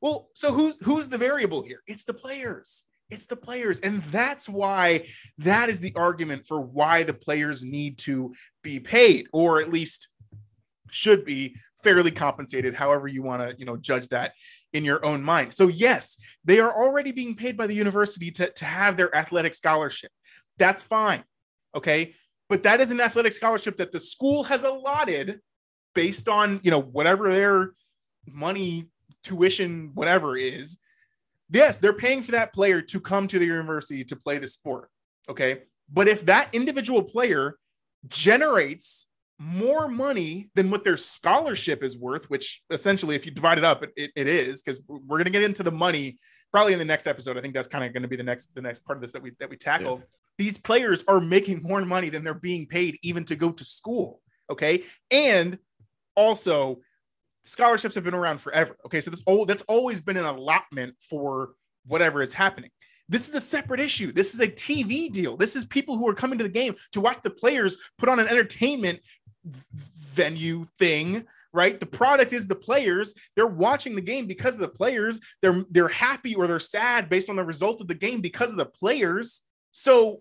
Well, 0.01 0.29
so 0.35 0.53
who, 0.53 0.75
who's 0.83 1.09
the 1.09 1.19
variable 1.19 1.63
here? 1.63 1.83
It's 1.87 2.05
the 2.05 2.15
players. 2.15 2.85
It's 3.11 3.27
the 3.27 3.37
players. 3.37 3.81
And 3.81 4.03
that's 4.05 4.49
why 4.49 5.07
that 5.39 5.69
is 5.69 5.81
the 5.81 5.95
argument 5.95 6.47
for 6.47 6.61
why 6.61 7.05
the 7.05 7.15
players 7.15 7.65
need 7.65 7.99
to 7.99 8.35
be 8.63 8.81
paid, 8.81 9.29
or 9.33 9.61
at 9.61 9.71
least 9.71 10.09
should 10.91 11.25
be 11.25 11.57
fairly 11.83 12.11
compensated 12.11 12.75
however 12.75 13.09
you 13.09 13.23
want 13.23 13.43
to 13.43 13.57
you 13.59 13.65
know 13.65 13.77
judge 13.77 14.09
that 14.09 14.33
in 14.73 14.85
your 14.85 15.05
own 15.05 15.23
mind 15.23 15.53
so 15.53 15.69
yes 15.69 16.17
they 16.45 16.59
are 16.59 16.73
already 16.73 17.13
being 17.13 17.35
paid 17.35 17.57
by 17.57 17.67
the 17.67 17.75
university 17.75 18.31
to, 18.31 18.51
to 18.53 18.65
have 18.65 18.97
their 18.97 19.15
athletic 19.15 19.55
scholarship 19.55 20.11
that's 20.59 20.83
fine 20.83 21.23
okay 21.75 22.15
but 22.49 22.63
that 22.63 22.81
is 22.81 22.91
an 22.91 23.01
athletic 23.01 23.33
scholarship 23.33 23.77
that 23.77 23.93
the 23.93 24.01
school 24.01 24.45
has 24.45 24.65
allotted 24.65 25.41
based 25.95 26.29
on 26.29 26.61
you 26.63 26.71
know 26.71 26.81
whatever 26.81 27.33
their 27.33 27.73
money 28.27 28.85
tuition 29.23 29.91
whatever 29.95 30.37
is 30.37 30.79
yes 31.51 31.79
they're 31.79 31.93
paying 31.93 32.23
for 32.23 32.33
that 32.33 32.53
player 32.53 32.81
to 32.81 33.01
come 33.01 33.27
to 33.27 33.39
the 33.39 33.47
university 33.47 34.05
to 34.05 34.17
play 34.17 34.39
the 34.39 34.47
sport 34.47 34.89
okay 35.29 35.63
but 35.93 36.09
if 36.09 36.27
that 36.27 36.49
individual 36.53 37.03
player 37.03 37.57
generates 38.09 39.07
more 39.39 39.89
money 39.89 40.51
than 40.55 40.71
what 40.71 40.85
their 40.85 40.97
scholarship 40.97 41.83
is 41.83 41.99
worth, 41.99 42.31
which 42.31 42.63
essentially, 42.71 43.15
if 43.17 43.27
you 43.27 43.33
divide 43.33 43.59
it 43.59 43.65
up, 43.65 43.83
it, 43.97 44.11
it, 44.17 44.27
is 44.27 44.63
because 44.63 44.81
we're 44.89 45.19
going 45.19 45.25
to 45.25 45.31
get 45.31 45.43
into 45.43 45.63
the 45.63 45.71
money 45.71 46.17
probably 46.51 46.73
in 46.73 46.79
the 46.79 46.85
next 46.85 47.07
episode. 47.07 47.37
I 47.37 47.43
think 47.43 47.53
that's 47.53 47.69
kind 47.69 47.85
of 47.85 47.93
going 47.93 48.03
to 48.03 48.09
be 48.09 48.17
the 48.17 48.23
next 48.23 48.55
the 48.55 48.63
next 48.63 48.85
part 48.85 48.97
of 48.97 49.03
this 49.03 49.13
that 49.13 49.23
we 49.23 49.33
that 49.39 49.51
we 49.51 49.57
tackle. 49.57 49.99
Yeah. 49.99 50.05
These 50.39 50.59
players 50.59 51.05
are 51.07 51.21
making 51.21 51.63
more 51.63 51.85
money 51.85 52.09
than 52.09 52.25
they're 52.25 52.35
being 52.35 52.67
paid 52.67 52.99
even 53.03 53.25
to 53.25 53.37
go 53.37 53.53
to 53.53 53.65
school. 53.65 54.21
Okay, 54.51 54.85
and 55.11 55.59
also 56.15 56.81
scholarships 57.47 57.95
have 57.95 58.05
been 58.05 58.15
around 58.15 58.41
forever. 58.41 58.77
Okay, 58.87 59.01
so 59.01 59.11
this 59.11 59.23
old 59.27 59.49
that's 59.49 59.63
always 59.63 60.01
been 60.01 60.17
an 60.17 60.25
allotment 60.25 60.95
for 61.01 61.51
whatever 61.87 62.21
is 62.21 62.33
happening. 62.33 62.71
This 63.09 63.29
is 63.29 63.35
a 63.37 63.41
separate 63.41 63.81
issue. 63.81 64.13
This 64.13 64.35
is 64.35 64.41
a 64.41 64.49
TV 64.49 65.11
deal. 65.11 65.37
This 65.37 65.55
is 65.55 65.65
people 65.65 65.97
who 65.97 66.09
are 66.09 66.15
coming 66.15 66.39
to 66.39 66.45
the 66.45 66.51
game 66.51 66.75
to 66.93 67.01
watch 67.01 67.19
the 67.23 67.31
players 67.31 67.79
put 67.99 68.09
on 68.09 68.19
an 68.19 68.27
entertainment 68.27 69.01
venue 69.45 70.65
thing 70.79 71.25
right 71.53 71.79
the 71.79 71.87
product 71.87 72.33
is 72.33 72.47
the 72.47 72.55
players 72.55 73.15
they're 73.37 73.47
watching 73.47 73.95
the 73.95 74.01
game 74.01 74.27
because 74.27 74.57
of 74.57 74.61
the 74.61 74.69
players 74.69 75.21
they're 75.41 75.65
they're 75.71 75.89
happy 75.89 76.35
or 76.35 76.49
they're 76.49 76.59
sad 76.59 77.09
based 77.09 77.31
on 77.31 77.37
the 77.37 77.45
result 77.45 77.81
of 77.81 77.87
the 77.87 77.95
game 77.95 78.21
because 78.21 78.51
of 78.51 78.59
the 78.59 78.67
players 78.67 79.43
so 79.71 80.21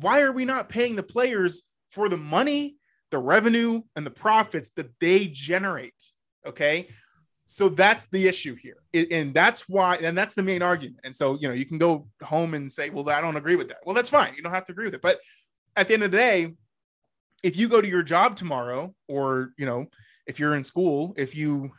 why 0.00 0.22
are 0.22 0.32
we 0.32 0.46
not 0.46 0.70
paying 0.70 0.96
the 0.96 1.02
players 1.02 1.62
for 1.90 2.08
the 2.08 2.16
money 2.16 2.76
the 3.10 3.18
revenue 3.18 3.82
and 3.96 4.06
the 4.06 4.10
profits 4.10 4.70
that 4.70 4.88
they 4.98 5.26
generate 5.26 6.10
okay? 6.46 6.88
So 7.46 7.68
that's 7.68 8.06
the 8.06 8.26
issue 8.26 8.56
here. 8.56 8.78
And 9.10 9.34
that's 9.34 9.68
why 9.68 9.96
and 9.96 10.16
that's 10.16 10.34
the 10.34 10.42
main 10.42 10.62
argument. 10.62 11.00
And 11.04 11.14
so 11.14 11.36
you 11.38 11.48
know 11.48 11.54
you 11.54 11.66
can 11.66 11.78
go 11.78 12.06
home 12.22 12.54
and 12.54 12.72
say 12.72 12.88
well 12.88 13.08
i 13.10 13.20
don't 13.20 13.36
agree 13.36 13.56
with 13.56 13.68
that. 13.68 13.78
Well 13.84 13.94
that's 13.94 14.10
fine. 14.10 14.32
You 14.34 14.42
don't 14.42 14.52
have 14.52 14.64
to 14.64 14.72
agree 14.72 14.86
with 14.86 14.94
it. 14.94 15.02
But 15.02 15.18
at 15.76 15.88
the 15.88 15.94
end 15.94 16.02
of 16.04 16.10
the 16.10 16.16
day 16.16 16.54
if 17.44 17.56
you 17.56 17.68
go 17.68 17.80
to 17.80 17.88
your 17.88 18.02
job 18.02 18.34
tomorrow 18.34 18.92
or 19.06 19.52
you 19.58 19.66
know 19.66 19.86
if 20.26 20.40
you're 20.40 20.54
in 20.54 20.64
school 20.64 21.14
if 21.16 21.36
you 21.36 21.70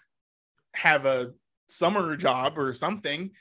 have 0.76 1.05
a 1.05 1.34
summer 1.68 2.16
job 2.16 2.57
or 2.57 2.74
something 2.74 3.32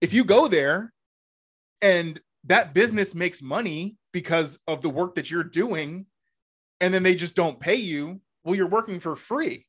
if 0.00 0.12
you 0.12 0.24
go 0.24 0.48
there 0.48 0.92
and 1.82 2.20
that 2.44 2.72
business 2.72 3.14
makes 3.14 3.42
money 3.42 3.96
because 4.12 4.58
of 4.66 4.80
the 4.80 4.88
work 4.88 5.14
that 5.14 5.30
you're 5.30 5.44
doing 5.44 6.06
and 6.80 6.94
then 6.94 7.02
they 7.02 7.14
just 7.14 7.36
don't 7.36 7.60
pay 7.60 7.74
you 7.74 8.20
well 8.42 8.54
you're 8.54 8.66
working 8.66 8.98
for 8.98 9.14
free 9.14 9.66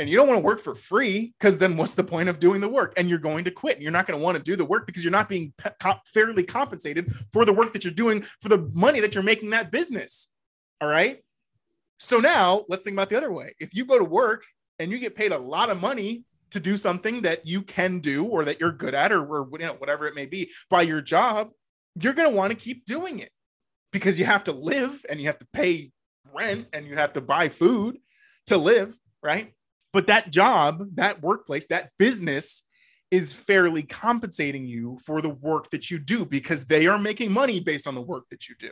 and 0.00 0.08
you 0.08 0.16
don't 0.16 0.26
want 0.26 0.38
to 0.38 0.44
work 0.44 0.58
for 0.58 0.74
free 0.74 1.32
because 1.38 1.58
then 1.58 1.76
what's 1.76 1.94
the 1.94 2.02
point 2.02 2.28
of 2.28 2.40
doing 2.40 2.60
the 2.60 2.68
work 2.68 2.92
and 2.96 3.08
you're 3.08 3.18
going 3.18 3.44
to 3.44 3.50
quit 3.52 3.80
you're 3.80 3.92
not 3.92 4.06
going 4.08 4.18
to 4.18 4.24
want 4.24 4.36
to 4.36 4.42
do 4.42 4.56
the 4.56 4.64
work 4.64 4.86
because 4.86 5.04
you're 5.04 5.12
not 5.12 5.28
being 5.28 5.52
fairly 6.06 6.42
compensated 6.42 7.12
for 7.32 7.44
the 7.44 7.52
work 7.52 7.72
that 7.72 7.84
you're 7.84 7.92
doing 7.92 8.22
for 8.40 8.48
the 8.48 8.68
money 8.72 8.98
that 8.98 9.14
you're 9.14 9.22
making 9.22 9.50
that 9.50 9.70
business 9.70 10.32
all 10.80 10.88
right. 10.88 11.18
So 11.98 12.18
now 12.18 12.64
let's 12.68 12.82
think 12.82 12.94
about 12.94 13.10
the 13.10 13.16
other 13.16 13.32
way. 13.32 13.54
If 13.60 13.74
you 13.74 13.84
go 13.84 13.98
to 13.98 14.04
work 14.04 14.44
and 14.78 14.90
you 14.90 14.98
get 14.98 15.14
paid 15.14 15.32
a 15.32 15.38
lot 15.38 15.68
of 15.68 15.80
money 15.80 16.24
to 16.52 16.60
do 16.60 16.78
something 16.78 17.22
that 17.22 17.46
you 17.46 17.62
can 17.62 18.00
do 18.00 18.24
or 18.24 18.44
that 18.46 18.60
you're 18.60 18.72
good 18.72 18.94
at 18.94 19.12
or, 19.12 19.24
or 19.24 19.48
you 19.52 19.66
know, 19.66 19.74
whatever 19.74 20.06
it 20.06 20.14
may 20.14 20.26
be 20.26 20.50
by 20.70 20.82
your 20.82 21.02
job, 21.02 21.50
you're 22.00 22.14
going 22.14 22.30
to 22.30 22.36
want 22.36 22.50
to 22.50 22.58
keep 22.58 22.86
doing 22.86 23.18
it 23.18 23.30
because 23.92 24.18
you 24.18 24.24
have 24.24 24.44
to 24.44 24.52
live 24.52 25.04
and 25.10 25.20
you 25.20 25.26
have 25.26 25.38
to 25.38 25.46
pay 25.52 25.90
rent 26.34 26.66
and 26.72 26.86
you 26.86 26.94
have 26.94 27.12
to 27.12 27.20
buy 27.20 27.50
food 27.50 27.98
to 28.46 28.56
live, 28.56 28.96
right? 29.22 29.52
But 29.92 30.06
that 30.06 30.30
job, 30.30 30.84
that 30.94 31.22
workplace, 31.22 31.66
that 31.66 31.90
business 31.98 32.62
is 33.10 33.34
fairly 33.34 33.82
compensating 33.82 34.66
you 34.66 34.98
for 35.04 35.20
the 35.20 35.30
work 35.30 35.70
that 35.70 35.90
you 35.90 35.98
do 35.98 36.24
because 36.24 36.64
they 36.64 36.86
are 36.86 36.98
making 36.98 37.32
money 37.32 37.60
based 37.60 37.88
on 37.88 37.94
the 37.94 38.00
work 38.00 38.24
that 38.30 38.48
you 38.48 38.54
do. 38.58 38.70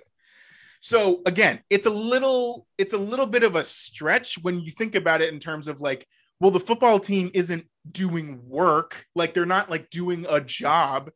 So 0.80 1.22
again, 1.26 1.60
it's 1.70 1.86
a 1.86 1.90
little 1.90 2.66
it's 2.78 2.92
a 2.92 2.98
little 2.98 3.26
bit 3.26 3.42
of 3.42 3.56
a 3.56 3.64
stretch 3.64 4.38
when 4.42 4.60
you 4.60 4.70
think 4.70 4.94
about 4.94 5.20
it 5.20 5.32
in 5.32 5.40
terms 5.40 5.66
of 5.66 5.80
like, 5.80 6.06
well, 6.38 6.52
the 6.52 6.60
football 6.60 7.00
team 7.00 7.30
isn't 7.34 7.64
doing 7.90 8.40
work, 8.48 9.04
like 9.16 9.34
they're 9.34 9.46
not 9.46 9.70
like 9.70 9.90
doing 9.90 10.24
a 10.30 10.40
job. 10.40 11.10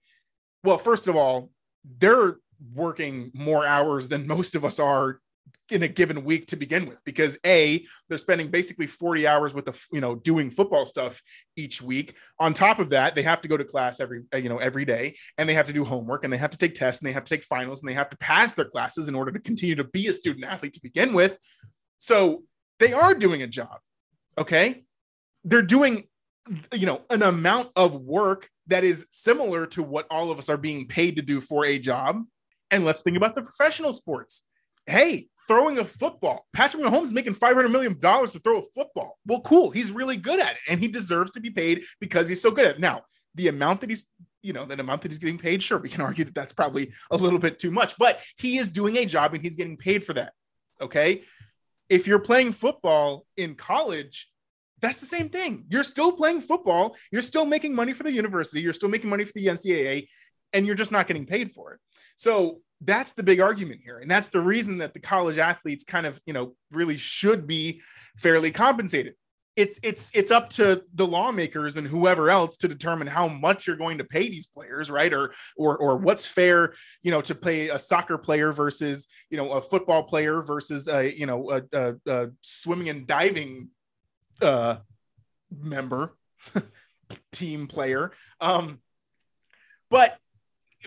Well, 0.65 0.79
first 0.79 1.07
of 1.07 1.15
all, 1.15 1.51
they're 1.99 2.37
working 2.75 3.31
more 3.35 3.65
hours 3.65 4.09
than 4.09 4.27
most 4.27 4.57
of 4.57 4.65
us 4.65 4.81
are 4.81 5.21
in 5.71 5.83
a 5.83 5.89
given 5.89 6.25
week 6.25 6.47
to 6.47 6.57
begin 6.57 6.87
with 6.87 7.01
because 7.05 7.39
a 7.47 7.85
they're 8.09 8.19
spending 8.19 8.51
basically 8.51 8.87
40 8.87 9.27
hours 9.27 9.55
with 9.55 9.65
the 9.65 9.87
you 9.93 10.01
know 10.01 10.15
doing 10.15 10.51
football 10.51 10.85
stuff 10.85 11.23
each 11.57 11.81
week. 11.81 12.17
On 12.39 12.53
top 12.53 12.79
of 12.79 12.91
that 12.91 13.15
they 13.15 13.23
have 13.23 13.41
to 13.43 13.49
go 13.49 13.57
to 13.57 13.65
class 13.65 14.01
every 14.01 14.23
uh, 14.35 14.39
you 14.39 14.49
know 14.49 14.59
every 14.59 14.85
day 14.85 15.15
and 15.39 15.49
they 15.49 15.55
have 15.55 15.67
to 15.67 15.73
do 15.73 15.85
homework 15.85 16.25
and 16.25 16.33
they 16.33 16.39
have 16.39 16.51
to 16.51 16.59
take 16.59 16.75
tests 16.75 17.01
and 17.01 17.09
they 17.09 17.13
have 17.13 17.25
to 17.25 17.35
take 17.35 17.45
finals 17.45 17.81
and 17.81 17.89
they 17.89 17.95
have 17.95 18.11
to 18.11 18.17
pass 18.19 18.53
their 18.53 18.65
classes 18.65 19.09
in 19.09 19.15
order 19.15 19.31
to 19.31 19.39
continue 19.39 19.75
to 19.75 19.85
be 19.85 20.09
a 20.09 20.13
student 20.13 20.45
athlete 20.45 20.75
to 20.75 20.81
begin 20.83 21.15
with. 21.15 21.39
So 21.99 22.43
they 22.79 22.93
are 22.93 23.15
doing 23.15 23.43
a 23.43 23.47
job 23.47 23.79
okay? 24.39 24.85
They're 25.45 25.63
doing 25.63 26.05
you 26.75 26.87
know 26.87 27.03
an 27.11 27.23
amount 27.23 27.71
of 27.77 27.95
work 27.95 28.49
that 28.67 28.85
is 28.85 29.07
similar 29.11 29.67
to 29.67 29.83
what 29.83 30.07
all 30.11 30.31
of 30.31 30.39
us 30.39 30.49
are 30.49 30.57
being 30.57 30.89
paid 30.89 31.17
to 31.17 31.23
do 31.23 31.41
for 31.41 31.65
a 31.65 31.79
job. 31.79 32.23
And 32.71 32.85
let's 32.85 33.03
think 33.03 33.17
about 33.17 33.35
the 33.35 33.43
professional 33.43 33.93
sports. 33.93 34.45
Hey 34.87 35.29
throwing 35.49 35.79
a 35.79 35.85
football. 35.85 36.47
Patrick 36.53 36.83
Mahomes 36.83 37.07
is 37.07 37.13
making 37.13 37.35
$500 37.35 37.71
million 37.71 37.99
to 37.99 38.41
throw 38.43 38.59
a 38.59 38.63
football. 38.63 39.19
Well, 39.27 39.41
cool. 39.41 39.71
He's 39.71 39.91
really 39.93 40.17
good 40.17 40.41
at 40.41 40.53
it 40.53 40.59
and 40.69 40.81
he 40.81 40.89
deserves 40.89 41.33
to 41.33 41.41
be 41.41 41.51
paid 41.51 41.85
because 42.01 42.29
he's 42.29 42.43
so 42.43 42.51
good 42.51 42.67
at 42.67 42.77
it. 42.77 42.81
Now, 42.81 43.03
the 43.35 43.49
amount 43.49 43.81
that 43.81 43.91
he's, 43.91 44.07
you 44.43 44.53
know, 44.53 44.65
the 44.65 44.79
amount 44.79 45.03
that 45.03 45.11
he's 45.11 45.19
getting 45.19 45.39
paid, 45.39 45.63
sure, 45.63 45.79
we 45.79 45.89
can 45.89 46.01
argue 46.01 46.25
that 46.25 46.35
that's 46.35 46.53
probably 46.53 46.93
a 47.11 47.17
little 47.17 47.39
bit 47.39 47.59
too 47.59 47.71
much, 47.71 47.97
but 47.99 48.21
he 48.39 48.59
is 48.59 48.71
doing 48.71 48.97
a 48.97 49.05
job 49.05 49.35
and 49.35 49.43
he's 49.43 49.57
getting 49.57 49.77
paid 49.77 50.05
for 50.05 50.13
that. 50.15 50.33
Okay. 50.81 51.23
If 51.89 52.07
you're 52.07 52.19
playing 52.19 52.53
football 52.53 53.27
in 53.37 53.55
college, 53.55 54.29
that's 54.81 55.01
the 55.01 55.07
same 55.07 55.29
thing. 55.29 55.65
You're 55.69 55.85
still 55.85 56.13
playing 56.13 56.41
football. 56.41 56.97
You're 57.13 57.23
still 57.23 57.45
making 57.45 57.75
money 57.75 57.93
for 57.93 58.03
the 58.03 58.13
university. 58.13 58.61
You're 58.61 58.73
still 58.73 58.89
making 58.89 59.11
money 59.11 59.25
for 59.25 59.33
the 59.35 59.47
NCAA, 59.47 60.09
and 60.53 60.67
you're 60.67 60.75
just 60.75 60.91
not 60.91 61.07
getting 61.07 61.25
paid 61.25 61.53
for 61.53 61.75
it. 61.75 61.81
So 62.17 62.61
that's 62.85 63.13
the 63.13 63.23
big 63.23 63.41
argument 63.41 63.81
here. 63.85 63.99
And 63.99 64.11
that's 64.11 64.29
the 64.29 64.41
reason 64.41 64.79
that 64.79 64.93
the 64.93 65.01
college 65.01 65.39
athletes 65.39 65.85
kind 65.85 66.07
of 66.07 66.21
you 66.27 66.33
know 66.33 66.55
really 66.71 66.97
should 66.97 67.47
be 67.47 67.81
fairly 68.17 68.51
compensated. 68.51 69.15
It's 69.55 69.79
it's 69.83 70.11
it's 70.17 70.31
up 70.31 70.49
to 70.51 70.83
the 70.95 71.07
lawmakers 71.07 71.77
and 71.77 71.87
whoever 71.87 72.31
else 72.31 72.57
to 72.59 72.69
determine 72.69 73.07
how 73.07 73.29
much 73.29 73.67
you're 73.67 73.77
going 73.77 73.99
to 73.99 74.05
pay 74.05 74.29
these 74.29 74.47
players 74.47 74.91
right? 74.91 75.13
Or 75.13 75.33
or 75.57 75.77
or 75.77 75.97
what's 75.97 76.27
fair 76.27 76.75
you 77.03 77.11
know 77.11 77.21
to 77.23 77.35
pay 77.35 77.69
a 77.69 77.79
soccer 77.79 78.19
player 78.19 78.53
versus 78.53 79.09
you 79.31 79.37
know 79.37 79.53
a 79.53 79.61
football 79.61 80.05
player 80.05 80.41
versus 80.41 80.89
a 80.89 81.17
you 81.17 81.27
know 81.27 81.51
a, 81.51 81.63
a, 81.73 81.95
a 82.07 82.31
swimming 82.41 82.89
and 82.89 83.07
diving 83.07 83.69
uh 84.41 84.77
member 85.55 86.17
team 87.33 87.69
player. 87.69 88.13
Um 88.41 88.81
but 89.91 90.17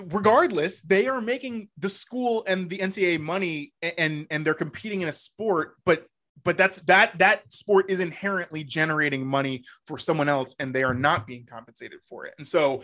regardless, 0.07 0.81
they 0.81 1.07
are 1.07 1.21
making 1.21 1.69
the 1.77 1.89
school 1.89 2.43
and 2.47 2.69
the 2.69 2.77
NCAA 2.77 3.19
money 3.19 3.73
and 3.97 4.27
and 4.29 4.45
they're 4.45 4.53
competing 4.53 5.01
in 5.01 5.07
a 5.07 5.13
sport, 5.13 5.75
but 5.85 6.05
but 6.43 6.57
that's 6.57 6.79
that 6.81 7.17
that 7.19 7.51
sport 7.51 7.89
is 7.89 7.99
inherently 7.99 8.63
generating 8.63 9.25
money 9.25 9.63
for 9.87 9.97
someone 9.97 10.29
else 10.29 10.55
and 10.59 10.73
they 10.73 10.83
are 10.83 10.93
not 10.93 11.25
being 11.27 11.45
compensated 11.45 11.99
for 12.07 12.25
it. 12.25 12.35
And 12.37 12.47
so 12.47 12.83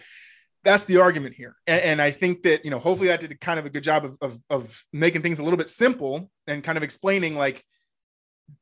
that's 0.63 0.85
the 0.85 0.97
argument 0.97 1.35
here. 1.35 1.55
And, 1.67 1.81
and 1.81 2.01
I 2.01 2.11
think 2.11 2.43
that, 2.43 2.63
you 2.63 2.71
know, 2.71 2.79
hopefully 2.79 3.09
that 3.09 3.19
did 3.19 3.39
kind 3.39 3.59
of 3.59 3.65
a 3.65 3.69
good 3.69 3.83
job 3.83 4.05
of, 4.05 4.17
of, 4.21 4.37
of 4.49 4.83
making 4.93 5.21
things 5.21 5.39
a 5.39 5.43
little 5.43 5.57
bit 5.57 5.69
simple 5.69 6.29
and 6.47 6.63
kind 6.63 6.77
of 6.77 6.83
explaining 6.83 7.35
like 7.35 7.63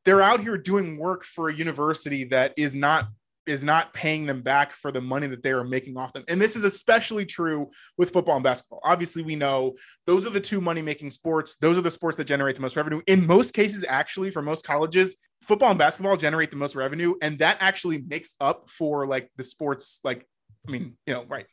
they're 0.05 0.21
out 0.21 0.39
here 0.39 0.57
doing 0.57 0.97
work 0.97 1.23
for 1.23 1.49
a 1.49 1.53
university 1.53 2.25
that 2.25 2.53
is 2.57 2.75
not 2.75 3.07
is 3.49 3.65
not 3.65 3.91
paying 3.93 4.25
them 4.25 4.41
back 4.41 4.71
for 4.71 4.91
the 4.91 5.01
money 5.01 5.25
that 5.27 5.41
they 5.41 5.51
are 5.51 5.63
making 5.63 5.97
off 5.97 6.13
them. 6.13 6.23
And 6.27 6.39
this 6.39 6.55
is 6.55 6.63
especially 6.63 7.25
true 7.25 7.69
with 7.97 8.11
football 8.11 8.35
and 8.35 8.43
basketball. 8.43 8.79
Obviously, 8.83 9.23
we 9.23 9.35
know 9.35 9.75
those 10.05 10.27
are 10.27 10.29
the 10.29 10.39
two 10.39 10.61
money 10.61 10.81
making 10.81 11.09
sports. 11.09 11.55
Those 11.57 11.77
are 11.77 11.81
the 11.81 11.91
sports 11.91 12.15
that 12.17 12.25
generate 12.25 12.55
the 12.55 12.61
most 12.61 12.75
revenue. 12.75 13.01
In 13.07 13.25
most 13.25 13.53
cases, 13.53 13.83
actually, 13.89 14.29
for 14.29 14.41
most 14.41 14.65
colleges, 14.65 15.17
football 15.41 15.71
and 15.71 15.79
basketball 15.79 16.15
generate 16.15 16.51
the 16.51 16.57
most 16.57 16.75
revenue. 16.75 17.15
And 17.21 17.39
that 17.39 17.57
actually 17.59 18.03
makes 18.07 18.35
up 18.39 18.69
for 18.69 19.07
like 19.07 19.31
the 19.35 19.43
sports, 19.43 19.99
like, 20.03 20.27
I 20.67 20.71
mean, 20.71 20.95
you 21.07 21.13
know, 21.13 21.25
right. 21.27 21.45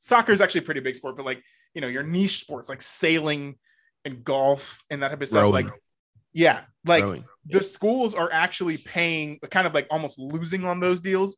Soccer 0.00 0.32
is 0.32 0.40
actually 0.40 0.60
a 0.60 0.64
pretty 0.64 0.80
big 0.80 0.96
sport, 0.96 1.16
but 1.16 1.24
like, 1.24 1.42
you 1.74 1.80
know, 1.80 1.88
your 1.88 2.02
niche 2.02 2.40
sports 2.40 2.68
like 2.68 2.82
sailing 2.82 3.56
and 4.04 4.22
golf 4.22 4.80
and 4.90 5.02
that 5.02 5.08
type 5.08 5.22
of 5.22 5.28
stuff. 5.28 5.42
Rowing. 5.42 5.66
Like, 5.66 5.74
yeah, 6.32 6.62
like 6.84 7.04
the 7.46 7.60
schools 7.60 8.14
are 8.14 8.30
actually 8.32 8.78
paying, 8.78 9.38
kind 9.50 9.66
of 9.66 9.74
like 9.74 9.86
almost 9.90 10.18
losing 10.18 10.64
on 10.64 10.80
those 10.80 11.00
deals, 11.00 11.36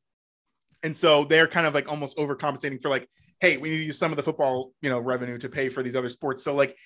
and 0.83 0.97
so 0.97 1.25
they're 1.25 1.49
kind 1.49 1.67
of 1.67 1.75
like 1.75 1.91
almost 1.91 2.17
overcompensating 2.19 2.81
for 2.81 2.91
like, 2.91 3.09
hey, 3.41 3.57
we 3.57 3.71
need 3.71 3.79
to 3.79 3.85
use 3.85 3.99
some 3.99 4.13
of 4.13 4.17
the 4.17 4.23
football, 4.23 4.73
you 4.83 4.91
know, 4.91 5.01
revenue 5.01 5.39
to 5.39 5.49
pay 5.49 5.69
for 5.69 5.83
these 5.83 5.97
other 5.97 6.11
sports. 6.11 6.45
So 6.45 6.55
like, 6.55 6.77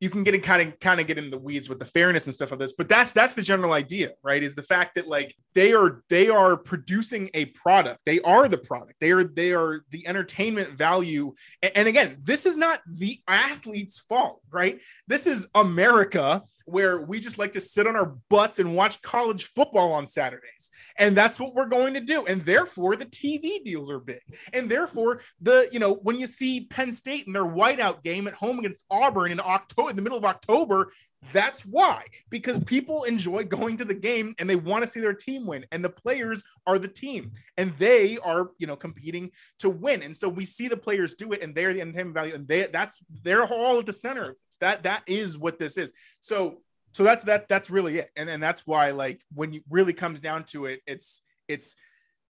you 0.00 0.10
can 0.10 0.24
get 0.24 0.34
in 0.34 0.42
kind 0.42 0.68
of 0.68 0.78
kind 0.78 1.00
of 1.00 1.06
get 1.06 1.16
in 1.16 1.30
the 1.30 1.38
weeds 1.38 1.68
with 1.68 1.78
the 1.78 1.84
fairness 1.84 2.26
and 2.26 2.34
stuff 2.34 2.52
of 2.52 2.58
this 2.58 2.74
but 2.74 2.88
that's 2.88 3.12
that's 3.12 3.34
the 3.34 3.42
general 3.42 3.72
idea 3.72 4.10
right 4.22 4.42
is 4.42 4.54
the 4.54 4.62
fact 4.62 4.94
that 4.94 5.08
like 5.08 5.34
they 5.54 5.72
are 5.72 6.02
they 6.10 6.28
are 6.28 6.56
producing 6.56 7.30
a 7.32 7.46
product. 7.46 8.00
They 8.04 8.20
are 8.20 8.46
the 8.48 8.58
product. 8.58 8.96
They 9.00 9.12
are 9.12 9.24
they 9.24 9.52
are 9.52 9.80
the 9.90 10.06
entertainment 10.06 10.76
value. 10.76 11.32
And, 11.62 11.72
and 11.74 11.88
again 11.88 12.18
this 12.22 12.44
is 12.44 12.58
not 12.58 12.80
the 12.86 13.18
athlete's 13.26 13.98
fault 13.98 14.42
right? 14.50 14.82
This 15.08 15.26
is 15.26 15.46
america 15.54 16.42
where 16.66 17.00
we 17.00 17.18
just 17.20 17.38
like 17.38 17.52
to 17.52 17.60
sit 17.60 17.86
on 17.86 17.96
our 17.96 18.16
butts 18.28 18.58
and 18.58 18.76
watch 18.76 19.00
college 19.00 19.44
football 19.44 19.92
on 19.92 20.06
Saturdays. 20.06 20.70
And 20.98 21.16
that's 21.16 21.40
what 21.40 21.54
we're 21.54 21.68
going 21.68 21.94
to 21.94 22.00
do. 22.00 22.26
And 22.26 22.42
therefore, 22.42 22.96
the 22.96 23.06
TV 23.06 23.64
deals 23.64 23.90
are 23.90 24.00
big. 24.00 24.20
And 24.52 24.68
therefore, 24.68 25.20
the, 25.40 25.68
you 25.72 25.78
know, 25.78 25.94
when 25.94 26.18
you 26.18 26.26
see 26.26 26.66
Penn 26.66 26.92
State 26.92 27.26
in 27.26 27.32
their 27.32 27.46
whiteout 27.46 28.02
game 28.02 28.26
at 28.26 28.34
home 28.34 28.58
against 28.58 28.84
Auburn 28.90 29.32
in 29.32 29.40
October, 29.40 29.90
in 29.90 29.96
the 29.96 30.02
middle 30.02 30.18
of 30.18 30.24
October, 30.24 30.90
that's 31.32 31.62
why, 31.62 32.04
because 32.30 32.58
people 32.60 33.04
enjoy 33.04 33.44
going 33.44 33.76
to 33.78 33.84
the 33.84 33.94
game 33.94 34.34
and 34.38 34.48
they 34.48 34.56
want 34.56 34.84
to 34.84 34.90
see 34.90 35.00
their 35.00 35.14
team 35.14 35.46
win. 35.46 35.64
And 35.72 35.84
the 35.84 35.90
players 35.90 36.44
are 36.66 36.78
the 36.78 36.88
team 36.88 37.32
and 37.56 37.70
they 37.78 38.18
are, 38.18 38.50
you 38.58 38.66
know, 38.66 38.76
competing 38.76 39.30
to 39.60 39.70
win. 39.70 40.02
And 40.02 40.14
so 40.14 40.28
we 40.28 40.44
see 40.44 40.68
the 40.68 40.76
players 40.76 41.14
do 41.14 41.32
it 41.32 41.42
and 41.42 41.54
they're 41.54 41.72
the 41.72 41.80
entertainment 41.80 42.14
value 42.14 42.34
and 42.34 42.46
they 42.46 42.66
that's 42.66 43.00
they're 43.22 43.46
all 43.46 43.78
at 43.78 43.86
the 43.86 43.92
center 43.92 44.30
of 44.30 44.36
this. 44.46 44.56
That 44.58 44.82
that 44.84 45.02
is 45.06 45.38
what 45.38 45.58
this 45.58 45.76
is. 45.76 45.92
So 46.20 46.62
so 46.92 47.04
that's 47.04 47.24
that 47.24 47.48
that's 47.48 47.70
really 47.70 47.98
it. 47.98 48.10
And 48.16 48.28
and 48.28 48.42
that's 48.42 48.66
why 48.66 48.90
like 48.90 49.22
when 49.34 49.52
you 49.52 49.62
really 49.70 49.92
comes 49.92 50.20
down 50.20 50.44
to 50.44 50.66
it, 50.66 50.80
it's 50.86 51.22
it's 51.48 51.76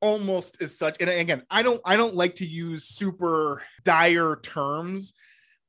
almost 0.00 0.60
as 0.60 0.76
such 0.76 0.96
and 0.98 1.08
again 1.08 1.42
i 1.48 1.62
don't 1.62 1.80
i 1.84 1.96
don't 1.96 2.16
like 2.16 2.34
to 2.34 2.44
use 2.44 2.82
super 2.84 3.62
dire 3.84 4.34
terms 4.42 5.14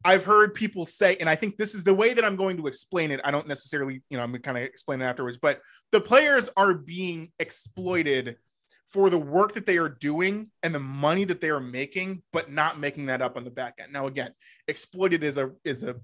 I've 0.06 0.26
heard 0.26 0.54
people 0.54 0.86
say, 0.86 1.16
and 1.20 1.30
I 1.30 1.36
think 1.36 1.58
this 1.58 1.76
is 1.76 1.84
the 1.84 1.93
way 1.93 2.14
that 2.14 2.26
I'm 2.26 2.36
going 2.36 2.58
to 2.58 2.68
explain 2.68 3.12
it. 3.12 3.22
I 3.24 3.32
don't 3.32 3.47
necessarily, 3.47 4.01
you 4.10 4.18
know, 4.18 4.24
I'm 4.24 4.32
going 4.32 4.41
to 4.41 4.45
kind 4.45 4.58
of 4.58 4.64
explain 4.64 5.01
it 5.01 5.06
afterwards, 5.06 5.38
but 5.38 5.62
the 5.91 6.01
players 6.01 6.49
are 6.58 6.74
being 6.74 7.32
exploited 7.39 8.38
for 8.88 9.10
the 9.10 9.18
work 9.18 9.54
that 9.54 9.66
they 9.66 9.78
are 9.78 9.89
doing 9.89 10.49
and 10.62 10.76
the 10.76 10.80
money 10.80 11.24
that 11.26 11.41
they 11.41 11.49
are 11.49 11.60
making, 11.60 12.22
but 12.32 12.51
not 12.51 12.80
making 12.80 13.08
that 13.08 13.22
up 13.22 13.38
on 13.38 13.43
the 13.43 13.49
back 13.49 13.76
end. 13.80 13.93
Now, 13.93 14.08
again, 14.08 14.32
exploited 14.68 15.24
is 15.24 15.38
a 15.38 15.51
is 15.64 15.84
a 15.84 15.95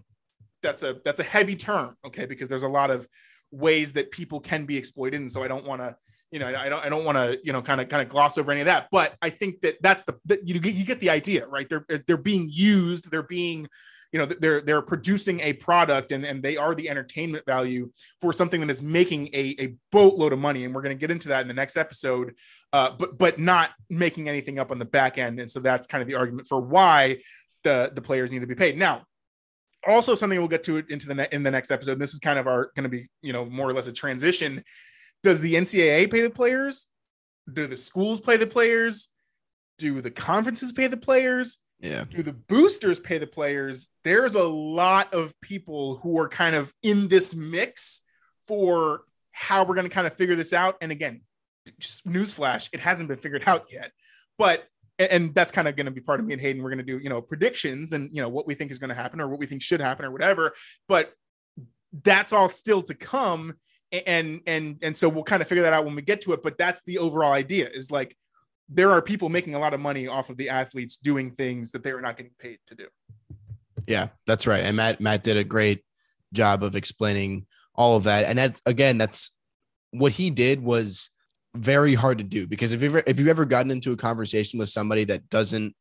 that's 0.62 0.84
a 0.84 0.98
that's 1.06 1.20
a 1.20 1.24
heavy 1.24 1.56
term, 1.56 1.96
okay, 2.06 2.26
because 2.26 2.48
there's 2.48 2.64
a 2.64 2.70
lot 2.70 2.92
of 2.92 3.08
ways 3.52 3.94
that 3.94 4.12
people 4.12 4.40
can 4.40 4.66
be 4.66 4.78
exploited, 4.78 5.20
and 5.20 5.32
so 5.32 5.44
I 5.44 5.48
don't 5.48 5.66
want 5.66 5.82
to 5.82 5.96
you 6.32 6.40
know, 6.40 6.48
I 6.48 6.70
don't, 6.70 6.86
I 6.86 6.90
don't 6.90 7.06
want 7.06 7.18
to, 7.18 7.40
you 7.44 7.52
know, 7.52 7.62
kind 7.62 7.82
of, 7.82 7.90
kind 7.90 8.02
of 8.04 8.10
gloss 8.10 8.38
over 8.38 8.52
any 8.52 8.62
of 8.62 8.68
that. 8.68 8.88
But 8.92 9.16
I 9.22 9.30
think 9.30 9.62
that 9.62 9.78
that's 9.82 10.04
the, 10.04 10.16
that 10.26 10.48
you 10.48 10.60
get, 10.60 10.74
you 10.76 10.86
get 10.86 11.00
the 11.00 11.10
idea, 11.10 11.48
right? 11.48 11.68
They're, 11.68 11.86
they're 12.06 12.18
being 12.18 12.48
used. 12.52 13.10
They're 13.10 13.24
being, 13.24 13.68
you 14.12 14.20
know, 14.20 14.26
they're, 14.26 14.62
they're 14.62 14.82
producing 14.82 15.40
a 15.42 15.54
product, 15.54 16.12
and 16.12 16.26
and 16.26 16.42
they 16.42 16.58
are 16.58 16.74
the 16.74 16.90
entertainment 16.90 17.46
value 17.46 17.92
for 18.20 18.34
something 18.34 18.60
that 18.62 18.70
is 18.70 18.82
making 18.82 19.28
a, 19.34 19.56
a 19.60 19.76
boatload 19.92 20.34
of 20.34 20.40
money. 20.40 20.66
And 20.66 20.74
we're 20.74 20.82
going 20.82 20.96
to 20.96 21.00
get 21.00 21.12
into 21.12 21.28
that 21.30 21.42
in 21.42 21.48
the 21.48 21.54
next 21.54 21.78
episode, 21.78 22.34
uh, 22.74 22.92
but 22.98 23.20
but 23.20 23.40
not 23.40 23.72
making 23.90 24.28
anything 24.28 24.58
up 24.58 24.72
on 24.72 24.80
the 24.80 24.86
back 24.86 25.20
end. 25.20 25.40
And 25.40 25.50
so 25.50 25.60
that's 25.60 25.86
kind 25.86 26.02
of 26.02 26.08
the 26.08 26.16
argument 26.16 26.48
for 26.48 26.60
why 26.60 27.18
the 27.64 27.92
the 27.94 28.02
players 28.02 28.32
need 28.32 28.40
to 28.40 28.48
be 28.48 28.56
paid. 28.56 28.80
Now, 28.80 29.04
also 29.88 30.16
something 30.16 30.40
we'll 30.40 30.48
get 30.48 30.64
to 30.64 30.78
into 30.90 31.08
the 31.08 31.16
ne- 31.16 31.28
in 31.32 31.44
the 31.44 31.52
next 31.52 31.70
episode. 31.70 32.00
this 32.00 32.14
is 32.14 32.20
kind 32.20 32.40
of 32.40 32.48
our 32.48 32.72
going 32.76 32.84
to 32.84 32.90
be, 32.90 33.10
you 33.22 33.34
know, 33.34 33.46
more 33.46 33.70
or 33.70 33.74
less 33.74 33.88
a 33.88 33.94
transition 33.94 34.64
does 35.24 35.42
the 35.42 35.56
NCAA 35.56 36.12
pay 36.12 36.22
the 36.22 36.30
players? 36.30 36.88
Do 37.52 37.68
the 37.68 37.78
schools 37.78 38.20
pay 38.20 38.38
the 38.38 38.48
players? 38.48 39.10
Do 39.78 40.02
the 40.02 40.12
conferences 40.12 40.72
pay 40.72 40.88
the 40.88 40.98
players? 40.98 41.58
Yeah. 41.80 42.04
Do 42.10 42.22
the 42.22 42.34
boosters 42.34 43.00
pay 43.00 43.18
the 43.18 43.28
players? 43.28 43.90
There's 44.04 44.36
a 44.36 44.48
lot 44.48 45.14
of 45.14 45.40
people 45.42 45.96
who 45.96 46.20
are 46.20 46.28
kind 46.28 46.56
of 46.56 46.74
in 46.84 47.08
this 47.08 47.34
mix 47.34 48.02
for 48.48 49.02
how 49.32 49.64
we're 49.64 49.76
going 49.76 49.88
to 49.88 49.94
kind 49.94 50.08
of 50.08 50.14
figure 50.14 50.36
this 50.36 50.54
out. 50.54 50.76
And 50.82 50.92
again, 50.92 51.22
just 51.80 52.06
newsflash, 52.06 52.70
it 52.74 52.80
hasn't 52.80 53.08
been 53.08 53.18
figured 53.18 53.44
out 53.48 53.68
yet. 53.72 53.92
But 54.38 54.66
and 54.98 55.34
that's 55.34 55.52
kind 55.52 55.68
of 55.68 55.78
going 55.78 55.86
to 55.86 55.92
be 55.92 56.02
part 56.02 56.20
of 56.20 56.26
me 56.26 56.34
and 56.34 56.42
Hayden. 56.42 56.62
We're 56.62 56.70
going 56.70 56.80
to 56.80 56.84
do, 56.84 57.00
you 57.00 57.10
know, 57.10 57.22
predictions 57.22 57.94
and 57.94 58.10
you 58.14 58.22
know 58.22 58.28
what 58.28 58.46
we 58.46 58.54
think 58.54 58.72
is 58.72 58.80
going 58.80 58.90
to 58.90 58.96
happen 58.96 59.22
or 59.22 59.30
what 59.30 59.40
we 59.40 59.46
think 59.46 59.62
should 59.62 59.80
happen 59.80 60.06
or 60.06 60.12
whatever. 60.12 60.52
But 60.88 61.14
that's 62.04 62.34
all 62.34 62.50
still 62.50 62.84
to 62.84 62.94
come 62.94 63.54
and 63.92 64.42
and 64.46 64.78
and 64.82 64.96
so 64.96 65.10
we'll 65.10 65.24
kind 65.24 65.42
of 65.42 65.48
figure 65.48 65.64
that 65.64 65.74
out 65.74 65.86
when 65.86 65.96
we 65.96 66.02
get 66.02 66.22
to 66.22 66.34
it 66.34 66.44
but 66.44 66.58
that's 66.58 66.82
the 66.84 66.98
overall 66.98 67.32
idea 67.32 67.68
is 67.70 67.92
like 67.92 68.16
there 68.70 68.92
are 68.92 69.02
people 69.02 69.30
making 69.30 69.56
a 69.56 69.60
lot 69.60 69.74
of 69.74 69.80
money 69.80 70.08
off 70.08 70.30
of 70.30 70.38
the 70.38 70.50
athletes 70.50 70.98
doing 70.98 71.32
things 71.32 71.72
that 71.72 71.84
they 71.84 71.92
are 71.92 72.02
not 72.02 72.16
getting 72.16 72.32
paid 72.38 72.60
to 72.68 72.76
do. 72.76 72.86
Yeah 73.88 74.10
that's 74.28 74.46
right 74.46 74.64
and 74.64 74.78
matt 74.78 75.02
matt 75.02 75.24
did 75.24 75.38
a 75.38 75.44
great 75.44 75.84
job 76.34 76.64
of 76.64 76.76
explaining 76.76 77.48
all 77.74 77.98
of 77.98 78.04
that 78.04 78.26
and 78.26 78.38
that 78.38 78.60
again 78.66 78.98
that's 78.98 79.32
what 79.92 80.12
he 80.12 80.30
did 80.30 80.62
was 80.62 81.10
very 81.56 81.96
hard 81.96 82.20
to 82.20 82.24
do 82.24 82.46
because 82.46 82.72
if 82.72 82.82
you 82.82 82.90
ever 82.90 83.04
if 83.08 83.18
you've 83.18 83.28
ever 83.28 83.46
gotten 83.46 83.72
into 83.72 83.92
a 83.92 83.98
conversation 83.98 84.60
with 84.60 84.70
somebody 84.70 85.04
that 85.04 85.28
doesn't 85.30 85.74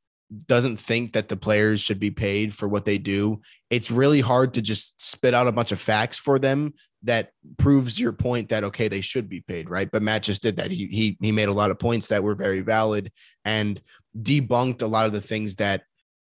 doesn't 0.47 0.77
think 0.79 1.13
that 1.13 1.29
the 1.29 1.37
players 1.37 1.81
should 1.81 1.99
be 1.99 2.11
paid 2.11 2.53
for 2.53 2.69
what 2.69 2.85
they 2.85 2.99
do, 2.99 3.41
it's 3.71 3.91
really 3.91 4.21
hard 4.21 4.55
to 4.55 4.63
just 4.63 5.01
spit 5.01 5.33
out 5.33 5.49
a 5.49 5.53
bunch 5.53 5.73
of 5.73 5.81
facts 5.81 6.19
for 6.19 6.39
them 6.39 6.73
that 7.05 7.31
proves 7.59 8.01
your 8.01 8.13
point 8.13 8.49
that 8.49 8.65
okay, 8.65 8.89
they 8.89 9.01
should 9.01 9.29
be 9.29 9.41
paid, 9.41 9.71
right? 9.71 9.91
But 9.91 10.03
Matt 10.03 10.25
just 10.25 10.43
did 10.43 10.57
that. 10.57 10.71
He 10.71 10.87
he 10.87 11.17
he 11.21 11.33
made 11.33 11.49
a 11.49 11.53
lot 11.53 11.71
of 11.71 11.79
points 11.79 12.09
that 12.09 12.23
were 12.23 12.35
very 12.35 12.61
valid 12.61 13.13
and 13.45 13.81
debunked 14.21 14.83
a 14.83 14.87
lot 14.87 15.07
of 15.07 15.13
the 15.13 15.21
things 15.21 15.57
that 15.57 15.83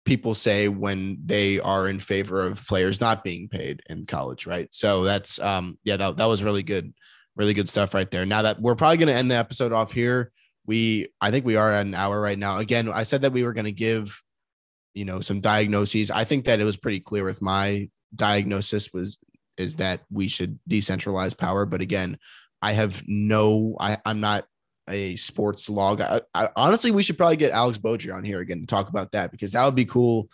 people 0.04 0.34
say 0.34 0.68
when 0.68 1.18
they 1.24 1.58
are 1.60 1.88
in 1.88 1.98
favor 1.98 2.42
of 2.42 2.64
players 2.66 3.00
not 3.00 3.24
being 3.24 3.48
paid 3.48 3.82
in 3.88 4.06
college, 4.06 4.46
right? 4.46 4.68
So 4.72 5.04
that's 5.04 5.38
um 5.40 5.78
yeah, 5.84 5.96
that, 5.96 6.16
that 6.16 6.26
was 6.26 6.42
really 6.42 6.62
good, 6.62 6.92
really 7.36 7.54
good 7.54 7.68
stuff 7.68 7.94
right 7.94 8.10
there. 8.10 8.26
Now 8.26 8.42
that 8.42 8.60
we're 8.60 8.74
probably 8.74 8.98
gonna 8.98 9.12
end 9.12 9.30
the 9.30 9.36
episode 9.36 9.72
off 9.72 9.92
here 9.92 10.32
we 10.66 11.06
i 11.20 11.30
think 11.30 11.44
we 11.44 11.56
are 11.56 11.72
at 11.72 11.86
an 11.86 11.94
hour 11.94 12.20
right 12.20 12.38
now 12.38 12.58
again 12.58 12.88
i 12.90 13.02
said 13.02 13.22
that 13.22 13.32
we 13.32 13.44
were 13.44 13.52
going 13.52 13.64
to 13.64 13.72
give 13.72 14.22
you 14.94 15.04
know 15.04 15.20
some 15.20 15.40
diagnoses 15.40 16.10
i 16.10 16.24
think 16.24 16.44
that 16.44 16.60
it 16.60 16.64
was 16.64 16.76
pretty 16.76 17.00
clear 17.00 17.24
with 17.24 17.40
my 17.40 17.88
diagnosis 18.14 18.92
was 18.92 19.18
is 19.59 19.76
that 19.76 20.00
we 20.11 20.28
should 20.28 20.59
decentralize 20.68 21.36
power 21.36 21.66
but 21.66 21.80
again 21.80 22.18
i 22.62 22.72
have 22.72 23.02
no 23.07 23.76
I, 23.80 23.98
i'm 24.04 24.20
not 24.20 24.46
a 24.88 25.16
sports 25.16 25.68
log 25.68 26.00
I, 26.00 26.20
I, 26.34 26.48
honestly 26.54 26.90
we 26.90 27.02
should 27.02 27.16
probably 27.16 27.36
get 27.36 27.52
alex 27.52 27.78
Beaudry 27.78 28.14
on 28.14 28.24
here 28.24 28.40
again 28.40 28.61
to 28.61 28.66
talk 28.66 28.88
about 28.88 29.12
that 29.12 29.30
because 29.30 29.52
that 29.52 29.64
would 29.64 29.74
be 29.74 29.84
cool 29.84 30.28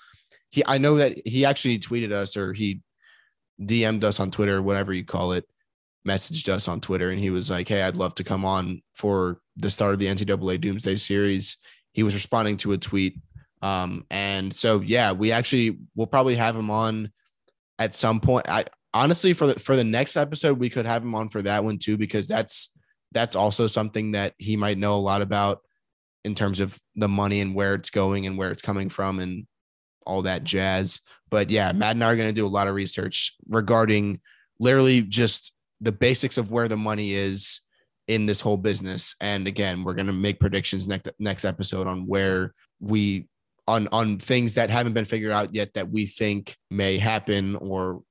he 0.50 0.62
i 0.66 0.78
know 0.78 0.96
that 0.96 1.26
he 1.26 1.44
actually 1.44 1.78
tweeted 1.78 2.12
us 2.12 2.36
or 2.36 2.52
he 2.52 2.82
dm'd 3.60 4.04
us 4.04 4.20
on 4.20 4.30
twitter 4.30 4.60
whatever 4.60 4.92
you 4.92 5.04
call 5.04 5.32
it 5.32 5.46
messaged 6.06 6.48
us 6.48 6.68
on 6.68 6.80
twitter 6.80 7.10
and 7.10 7.20
he 7.20 7.30
was 7.30 7.50
like 7.50 7.68
hey 7.68 7.82
i'd 7.82 7.96
love 7.96 8.14
to 8.14 8.24
come 8.24 8.44
on 8.44 8.82
for 8.92 9.40
the 9.56 9.70
start 9.70 9.92
of 9.92 9.98
the 9.98 10.06
NCAA 10.06 10.60
Doomsday 10.60 10.96
Series. 10.96 11.56
He 11.92 12.02
was 12.02 12.14
responding 12.14 12.56
to 12.58 12.72
a 12.72 12.78
tweet. 12.78 13.18
Um, 13.60 14.04
and 14.10 14.52
so, 14.52 14.80
yeah, 14.80 15.12
we 15.12 15.32
actually 15.32 15.78
will 15.94 16.06
probably 16.06 16.34
have 16.36 16.56
him 16.56 16.70
on 16.70 17.12
at 17.78 17.94
some 17.94 18.20
point. 18.20 18.48
I 18.48 18.64
honestly, 18.94 19.32
for 19.32 19.46
the, 19.48 19.54
for 19.54 19.76
the 19.76 19.84
next 19.84 20.16
episode, 20.16 20.58
we 20.58 20.70
could 20.70 20.86
have 20.86 21.02
him 21.02 21.14
on 21.14 21.28
for 21.28 21.42
that 21.42 21.64
one 21.64 21.78
too, 21.78 21.96
because 21.96 22.28
that's, 22.28 22.70
that's 23.12 23.36
also 23.36 23.66
something 23.66 24.12
that 24.12 24.34
he 24.38 24.56
might 24.56 24.78
know 24.78 24.94
a 24.94 24.96
lot 24.96 25.22
about 25.22 25.60
in 26.24 26.34
terms 26.34 26.60
of 26.60 26.78
the 26.94 27.08
money 27.08 27.40
and 27.40 27.54
where 27.54 27.74
it's 27.74 27.90
going 27.90 28.26
and 28.26 28.38
where 28.38 28.50
it's 28.50 28.62
coming 28.62 28.88
from 28.88 29.18
and 29.18 29.46
all 30.06 30.22
that 30.22 30.44
jazz. 30.44 31.00
But 31.30 31.50
yeah, 31.50 31.72
Matt 31.72 31.96
and 31.96 32.04
I 32.04 32.12
are 32.12 32.16
going 32.16 32.28
to 32.28 32.34
do 32.34 32.46
a 32.46 32.48
lot 32.48 32.68
of 32.68 32.74
research 32.74 33.34
regarding 33.48 34.20
literally 34.58 35.02
just 35.02 35.52
the 35.80 35.92
basics 35.92 36.38
of 36.38 36.50
where 36.50 36.68
the 36.68 36.76
money 36.76 37.12
is 37.12 37.60
in 38.08 38.26
this 38.26 38.40
whole 38.40 38.56
business. 38.56 39.14
And 39.20 39.46
again, 39.46 39.84
we're 39.84 39.94
going 39.94 40.06
to 40.06 40.12
make 40.12 40.40
predictions 40.40 40.86
next 40.86 41.10
next 41.18 41.44
episode 41.44 41.86
on 41.86 42.06
where 42.06 42.54
we 42.80 43.28
on 43.68 43.88
on 43.92 44.18
things 44.18 44.54
that 44.54 44.70
haven't 44.70 44.92
been 44.92 45.04
figured 45.04 45.32
out 45.32 45.54
yet 45.54 45.74
that 45.74 45.90
we 45.90 46.06
think 46.06 46.56
may 46.70 46.98
happen 46.98 47.56
or 47.56 48.02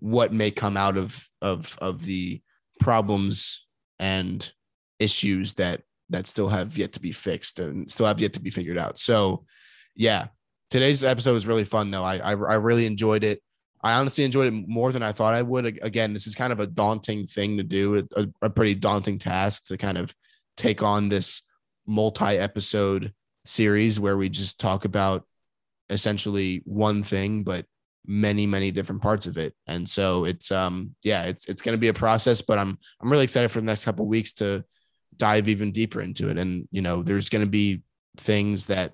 what 0.00 0.32
may 0.32 0.50
come 0.50 0.76
out 0.76 0.96
of 0.96 1.26
of 1.40 1.78
of 1.80 2.04
the 2.04 2.40
problems 2.80 3.66
and 3.98 4.52
issues 4.98 5.54
that 5.54 5.82
that 6.08 6.26
still 6.26 6.48
have 6.48 6.76
yet 6.76 6.92
to 6.92 7.00
be 7.00 7.12
fixed 7.12 7.58
and 7.58 7.90
still 7.90 8.06
have 8.06 8.20
yet 8.20 8.32
to 8.32 8.40
be 8.40 8.50
figured 8.50 8.78
out. 8.78 8.98
So, 8.98 9.44
yeah, 9.94 10.26
today's 10.68 11.04
episode 11.04 11.34
was 11.34 11.46
really 11.46 11.64
fun 11.64 11.90
though. 11.90 12.04
I 12.04 12.16
I, 12.16 12.30
I 12.30 12.54
really 12.54 12.86
enjoyed 12.86 13.24
it. 13.24 13.40
I 13.82 13.94
honestly 13.94 14.24
enjoyed 14.24 14.52
it 14.52 14.68
more 14.68 14.92
than 14.92 15.02
I 15.02 15.12
thought 15.12 15.34
I 15.34 15.42
would. 15.42 15.78
Again, 15.82 16.12
this 16.12 16.26
is 16.26 16.34
kind 16.34 16.52
of 16.52 16.60
a 16.60 16.66
daunting 16.66 17.26
thing 17.26 17.56
to 17.56 17.64
do, 17.64 18.06
a, 18.14 18.26
a 18.42 18.50
pretty 18.50 18.74
daunting 18.74 19.18
task 19.18 19.66
to 19.66 19.78
kind 19.78 19.96
of 19.96 20.14
take 20.56 20.82
on 20.82 21.08
this 21.08 21.42
multi-episode 21.86 23.14
series 23.46 23.98
where 23.98 24.18
we 24.18 24.28
just 24.28 24.60
talk 24.60 24.84
about 24.84 25.24
essentially 25.88 26.62
one 26.66 27.02
thing, 27.02 27.42
but 27.42 27.64
many 28.10 28.44
many 28.44 28.72
different 28.72 29.00
parts 29.00 29.26
of 29.26 29.38
it. 29.38 29.54
And 29.68 29.88
so 29.88 30.24
it's 30.24 30.50
um 30.50 30.96
yeah 31.04 31.22
it's 31.24 31.48
it's 31.48 31.62
going 31.62 31.74
to 31.74 31.80
be 31.80 31.88
a 31.88 31.94
process 31.94 32.42
but 32.42 32.58
i'm 32.58 32.76
i'm 33.00 33.08
really 33.08 33.22
excited 33.22 33.50
for 33.52 33.60
the 33.60 33.66
next 33.66 33.84
couple 33.84 34.04
weeks 34.04 34.32
to 34.34 34.64
dive 35.16 35.48
even 35.48 35.70
deeper 35.70 36.00
into 36.00 36.28
it. 36.28 36.36
And 36.36 36.66
you 36.72 36.82
know 36.82 37.04
there's 37.04 37.28
going 37.28 37.44
to 37.44 37.50
be 37.50 37.82
things 38.16 38.66
that 38.66 38.92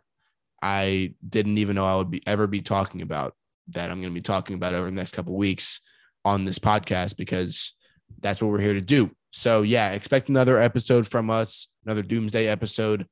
i 0.61 1.15
didn't 1.27 1.57
even 1.57 1.77
know 1.77 1.87
i 1.87 1.97
would 1.97 2.11
be 2.11 2.23
ever 2.27 2.47
be 2.47 2.61
talking 2.61 3.01
about 3.01 3.35
that 3.69 3.91
i'm 3.91 4.01
going 4.01 4.13
to 4.13 4.21
be 4.21 4.21
talking 4.21 4.55
about 4.55 4.75
over 4.75 4.87
the 4.87 4.95
next 4.95 5.13
couple 5.13 5.35
weeks 5.35 5.81
on 6.25 6.45
this 6.45 6.59
podcast 6.59 7.17
because 7.17 7.75
that's 8.21 8.43
what 8.43 8.51
we're 8.51 8.61
here 8.61 8.75
to 8.75 8.81
do. 8.83 9.11
So 9.31 9.63
yeah 9.63 9.93
expect 9.93 10.29
another 10.29 10.61
episode 10.61 11.09
from 11.09 11.31
us 11.31 11.69
another 11.87 12.03
doomsday 12.03 12.49
episode 12.49 13.07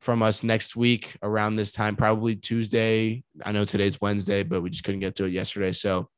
from 0.00 0.22
us 0.22 0.42
next 0.42 0.76
week 0.76 1.16
around 1.22 1.56
this 1.56 1.72
time, 1.72 1.96
probably 1.96 2.36
Tuesday. 2.36 3.24
I 3.44 3.52
know 3.52 3.64
today's 3.64 4.00
Wednesday, 4.00 4.42
but 4.42 4.62
we 4.62 4.70
just 4.70 4.84
couldn't 4.84 5.00
get 5.00 5.14
to 5.16 5.24
it 5.24 5.32
yesterday. 5.32 5.72
So, 5.72 6.08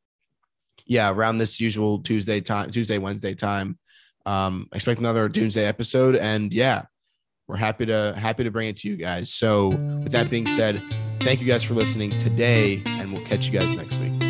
yeah, 0.86 1.10
around 1.10 1.38
this 1.38 1.60
usual 1.60 1.98
Tuesday 2.00 2.40
time, 2.40 2.70
Tuesday, 2.70 2.98
Wednesday 2.98 3.34
time. 3.34 3.78
Um, 4.26 4.68
expect 4.74 5.00
another 5.00 5.28
Doomsday 5.28 5.64
episode, 5.64 6.16
and 6.16 6.52
yeah, 6.52 6.82
we're 7.46 7.56
happy 7.56 7.86
to 7.86 8.14
happy 8.16 8.44
to 8.44 8.50
bring 8.50 8.68
it 8.68 8.76
to 8.78 8.88
you 8.88 8.96
guys. 8.96 9.32
So, 9.32 9.68
with 9.68 10.12
that 10.12 10.28
being 10.28 10.46
said, 10.46 10.82
thank 11.20 11.40
you 11.40 11.46
guys 11.46 11.64
for 11.64 11.74
listening 11.74 12.18
today, 12.18 12.82
and 12.84 13.12
we'll 13.12 13.24
catch 13.24 13.46
you 13.46 13.52
guys 13.52 13.72
next 13.72 13.96
week. 13.96 14.27